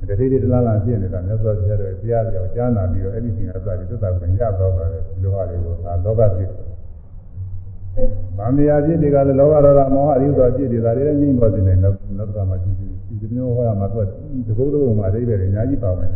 [0.10, 6.50] တတိတိတလားလားဖြစ်နေတာမြတ်စွာဘုရားရဲ့တရားတော်ကြားနာပြီးတော့အဲ့ဒီသင်္ကသတိသစ္စာကိုရတော့ပါတယ်ဒီလိုဟာတွေကိုဒါလောကဖြစ်
[8.38, 16.12] ဗန္ဓရာဖြစ်တွေကလည်းလောဘဒေါသမောဟအရိဥသောဖြစ်တွေဒါတွေလည်းငြိမ့်သွားနေတယ်နောက်နောက်တစ်ခါမှကြည့်ကြည့်ဒီမျိုးဟောရမှာတော့ဒီကုတ်တုံးမှာအသေးပဲအများကြီးပါမယ်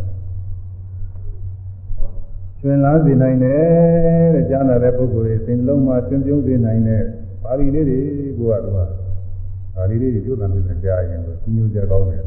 [2.60, 7.02] ရှင်လားစေနိုင်တယ်တဲ့ကြားနာတဲ့ပုဂ္ဂိုလ်တွေသင်လုံးမှာသင်ပြုံးစေနိုင်တဲ့
[7.42, 7.98] ပါဠိလေးတွေ
[8.38, 12.22] ကိုကတော့ပါဠိလေးတွေကျိုးတယ်ပြန်ကြားရင်ကိုညှို့ကြကောင်းတယ်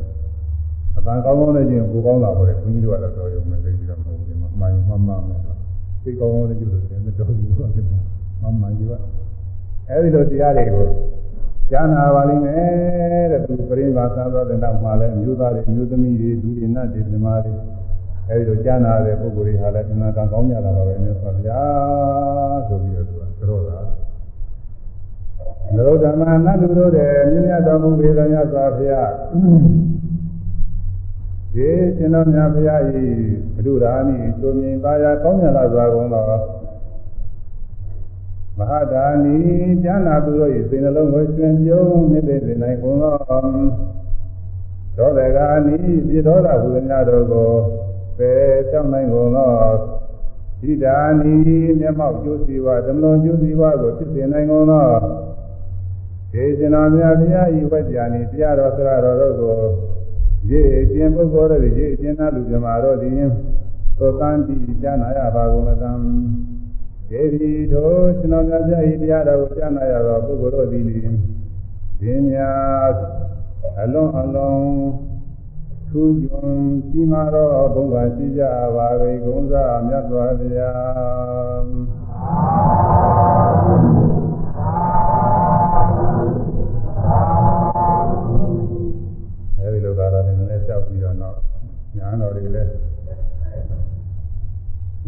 [0.98, 5.42] အပန်းကောင်းကောင်းနဲ့ချင်းကိုကောင်းလာပါတယ်ဘုန်းကြီးတို့ကတော့တော်ရုံနဲ့သိပြီးတော့မဟုတ်ဘူးဒီမှာမှန်မှန်မှန်မယ်
[6.04, 7.72] သိကောင်းကောင်းနဲ့ကျိုးတယ်မတော်ဘူးဆိုတော့
[8.42, 8.94] မှန်မှန်ကြီးက
[9.92, 10.88] အဲဒီလိုတရားတွေကို
[11.72, 17.54] ကြားနာပါလိမ့်မယ်တဲ့သူပရိသတ်သာသောတဲ့နောက်မှာလည်းမျိုးသားတွေမျိုးသမီးတွေလူတွေနတ်တွေဓမ္မတွေ
[18.30, 23.80] အဲဒီလိုကြားနာတဲ့ပုဂ္ဂိုလ်တွေဟာလည်းအမှန်ကန်ကောင်းကြတာပါပဲမြတ်စွာဘုရားဆိုပြီးတော့သူကကြောတာ
[25.76, 29.12] ဗုဒ္ဓမာနတ်လူတို့တဲ့မြင့်မြတ်တော်မူပေသောမြတ်စွာဘုရား
[31.54, 31.68] ဒီ
[31.98, 32.82] ရှင်တော်မြတ်ဘုရား၏
[33.66, 36.24] ဘုရားနိသိုမြင်သာယာကောင်းမြတ်လာစွာကုန်သော
[38.60, 39.36] မဟာဒါနီ
[39.84, 43.16] ကျမ်းနာသူတို့၏စိတ်နှလုံးကိုရှင်ပြုံးနေပေစေနိုင်ကုန်သော
[44.98, 45.78] သောတကာနီ
[46.08, 47.52] ပြတော်တာဘုရားတို့ကို
[48.18, 49.52] ပယ်ကြောင်းနိုင်ကုန်သော
[50.62, 51.36] ဣဒာနီ
[51.80, 54.88] မျက်မှောက်ကျိုးစီဝါဓမ္မလုံးကျိုးစီဝါကိုဖြစ်စေနိုင်ကုန်သော
[56.34, 59.60] ဒေသနာမြတ်ဘုရားဤဝိဇ္ဇာနိတရားတော်စကားတော်တို့ကို
[60.50, 63.14] ရေအကျဉ်ပုဂ္ဂိုလ်တို့ရေအကျဉ်သားလူပြမာတို့သည်
[64.00, 65.92] သောတန်တိကြားနာရပါကုန်လတံ
[67.12, 71.16] ဒေဒီတို့ရှင်တော်မြတ်ဘုရားဤတရားတော်ကိုကြားနာရသောပုဂ္ဂိုလ်တို့သည်လျှင်
[72.00, 72.52] ပညာ
[73.82, 74.68] အလုံးအလုံး
[75.92, 78.44] သူကျွန်းကြီးမာတော့ဘုရားရှိကြ
[78.76, 78.88] ပါ၏
[79.26, 81.90] ဂုဏ်သာမြတ်စွာဘုရား
[89.60, 91.38] အဲဒီလိုကာလနဲ့လည်းကြောက်ပြီးတော့နောက်
[91.98, 92.72] ညာတော်တွေလည်း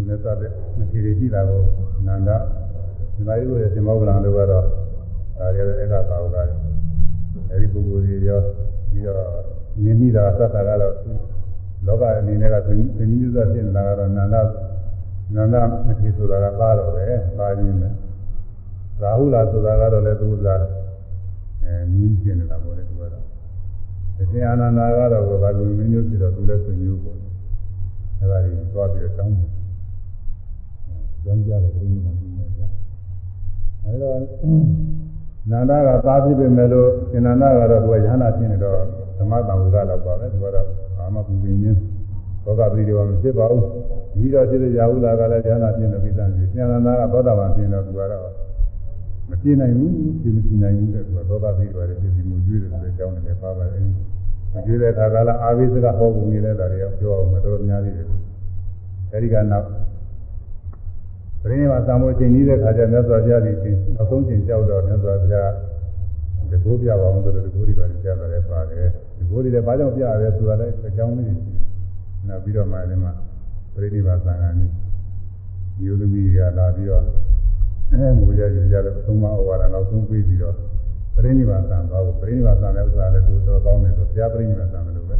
[0.01, 1.61] သူနဲ့သတ်တဲ့မထေရကြီးလာကို
[2.07, 2.29] နန္ဒ
[3.15, 4.65] ဒီလိုမျိုးရဲ့သမောကလံတို့ကတော့
[5.37, 6.43] ဒါကြတဲ့အဲ့ဒါပါဥဒါ
[7.51, 8.39] အဲဒီပုဂ္ဂိုလ်တွေရော
[8.91, 9.23] ပြီးတော့
[9.83, 10.95] မြင်မိတာသတ်တာကတော့
[11.87, 14.35] လောကအနေနဲ့ကသင်္ကြန်မျိုးသားဖြစ်နေတာကတော့နန္ဒ
[15.35, 15.55] နန္ဒ
[15.85, 17.05] မထေရဆိုတာကပါတော့ပဲ
[17.37, 17.93] ပါရင်းနဲ့
[19.01, 20.47] ရာဟုလာဆိုတာကတော့လည်းသူက
[21.63, 23.23] အဲမြင်းကျင်နေတာပေါ့လေသူကတော့
[24.19, 27.17] အရှင်အာနန္ဒာကတော့ဘာကူမင်းမျိုးဖြစ်တော့သူလည်းဆွေမျိုးပေါ့
[28.19, 29.50] အဲဒါကြီးသွားပြီးတော့တောင်းတယ်
[31.23, 32.61] ကြောင်းကြတယ်ဘုရားကပြောနေကြ
[33.83, 34.17] အဲတော့
[35.49, 38.79] နန္ဒကသားဖြစ်ပေမဲ့လို့ရှင်နန္ဒကတော့သူကယဟနာဖြစ်နေတော့
[39.17, 40.67] သမတံဝေကတော့ပါပဲသူကတော့
[40.97, 41.79] အာမပူပင်းင်း
[42.43, 43.63] သောကပရိဒေဝမဖြစ်ပါဘူး
[44.13, 48.27] ဒီတော့ဖြစ်တဲ့ရာဟုလာကလည်းယဟနာဖြစ်နေပြီးသားပြီရှင်နန္ဒကသောတာပန်ဖြစ်နေတော့သူကတော့
[49.29, 53.83] မပြနိုင်ဘူးဖြစ်မပြနိုင်ဘူးတဲ့သူကသောကပရိဒေဝရဲ့ပြည်စီမှုကျွေးတယ်ဆိုတဲ့အကြောင်းနဲ့ပါပါတယ်
[54.53, 58.07] မကျွေးတဲ့အခါကလည်းအာဝိသကဟောပုံနေတဲ့တာတွေပြောအောင်မတော်များသေးတယ်
[59.11, 59.67] အဲဒီကနောက်
[61.43, 65.51] ပရိနိဗ္ဗာန်သံဃာချိန်ကြီးတဲ့ခါကျမြတ်စွာဘုရားကြီးနောက်ဆုံးချိန်ကြောက်တော့မြတ်စွာဘုရား
[66.49, 68.87] ဒီကိုပြပါအောင်ဆိုတော့ဒီကိုဒီပါပြပါတယ်ပါတယ်
[69.17, 71.63] ဒီကိုဒီလည်းဘာကြောင့်ပြရလဲဆိုတာလည်းအကြောင်းလေးရှိတယ်
[72.27, 73.11] နောက်ပြီးတော့မှဒီမှာ
[73.73, 74.71] ပရိနိဗ္ဗာန်သံဃာကြီး
[75.83, 77.03] ယူသမီးတွေကလာပြီးတော့
[77.91, 80.55] အဲငိုကြကြကြလို့သုံးမဩဝါဒနောက်ဆုံးပြီးပြီးတော့
[81.15, 85.17] ပရိနိဗ္ဗာန်သံသွားဖို့ပရိနိဗ္ဗာန်သံလည်းဥစ္စာလည်းတို့တော်ကောင်းတယ်ဆိုဘုရားပရိနိဗ္ဗာန်သံလို့ပဲ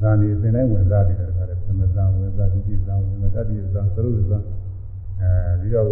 [0.00, 4.38] ဇာနေသင်တိုင်းဝင်စားပြီးတော့တခါတည်းသမဇံဝင်စားဒုတိယဇံဝင်စားတတိယဇံသရုပ်ဇံ
[5.20, 5.88] အဲဒီတော့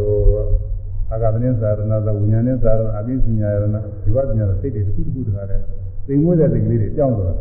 [1.10, 3.64] အာဂမနိသာရဏသဝိညာဉ်နဲ့သာရဏအပိစညာရဏ
[4.02, 5.64] ဒီဝပညာစိတ်တွေတစ်ခုတစ်ခုတခါတည်း
[6.06, 7.36] သိမွေးတဲ့စိတ်ကလေးတွေကြောင်းသွား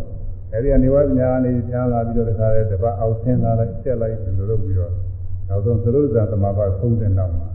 [0.54, 4.92] အဲဒီကနေဝပညာကနေပြန်လာပြီးတော့တခါတည်းတပတ်အောင်ဆင်းလာလိုက်ဆက်လိုက်ဒီလိုလုပ်ပြီးတော့
[5.50, 7.48] နောက်ဆုံးသရုပ်ဇံသမာပတ်သုံးတဲ့နောက်မှာ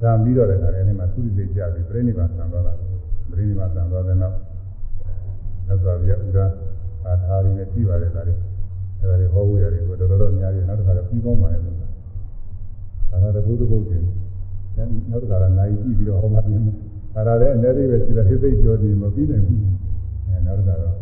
[0.00, 4.36] ဇံပြီးတော့တခါတည်းနေမှာသုတိစိတ်ကြပြီးပြိဋိဘံဆံသွားတာပြိဋိဘံဆံသွားတဲ့နောက်
[5.66, 6.46] သက်စွာပြဥဒ္ဒါ
[7.06, 8.34] အာထာရီနဲ့ပြီးပါတယ်ဒါတွေ
[9.00, 11.89] အဲဒါတွေဟောဝေရတယ်ဆိုတော့တော်တော်များကြီးနောက်တစ်ခါတော့ပြီးပေါင်းပါရဲ့လို့
[13.10, 14.02] ဒါသာတကူတကုတ်တင်
[15.10, 16.74] နောက်တစ်ခါတော့နိုင်ကြည့်ပြီးတော့ဟောမှပြင်မယ်
[17.14, 19.60] ဒါသာလည်းအနေသေးပဲရှိတယ်သိသိကြောနေမပြီးနိုင်ဘူး
[20.26, 20.94] အဲနောက်တစ်ခါတော့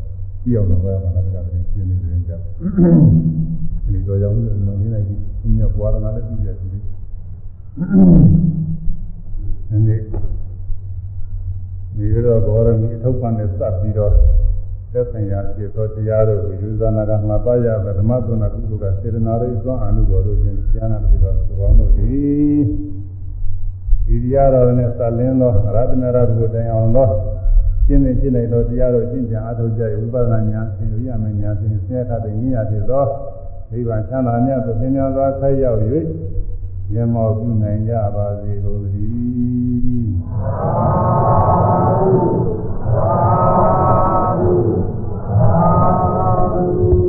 [0.42, 2.42] ပြီးအောင်တော့ဟောရမှာနောက်တစ်ခါတော့ရှင်းနေတယ်ကြောက်
[3.84, 6.78] ဒီလိုကြောင့်ဒီမှာနေလိုက်ပြီးသူများဘွာရနာလည်းပြီးရပြီ
[9.70, 9.96] အဲဒီ
[11.96, 14.12] ဒီတော့ဘောရမီအထောက်ပံ့နဲ့စပ်ပြီးတော့
[14.92, 22.60] သက်ဆိုင်ရာဖြစ်သောတရားတို့ကိုယူဇာနာကမှာပါရဗဓမ္မကုဏကုသကစေရနာရိသွန်အနုဘောတို့ဖြင့်ကျမ်းနာပြီးတော့ဘုရားတို့သည်
[24.06, 27.08] ဒီတရားတော်နဲ့ဆက်လင်းသောရတနာရဘုတိုင်အောင်သော
[27.86, 33.04] ရှင်းနေရှင်းနေသောတရားတို့ရှင်းပြအားထုတ်ကြ၏ဝိပဿနာဉာဏ်ဖြင့်ဝိရမဉာဏ်ဖြင့်ဆဲခတဲ့ဉာဏ်ဖြစ်သော
[33.70, 35.80] နိဗ္ဗာန်ချမ်းသာမြတ်သို့သင်များစွာဆက်ရောက်၍
[36.92, 44.07] မြတ်မောပြုနိုင်ကြပါစေကုန်သတည်း
[44.38, 44.70] ဘူး
[45.40, 45.64] သာ
[46.52, 47.07] ဘူး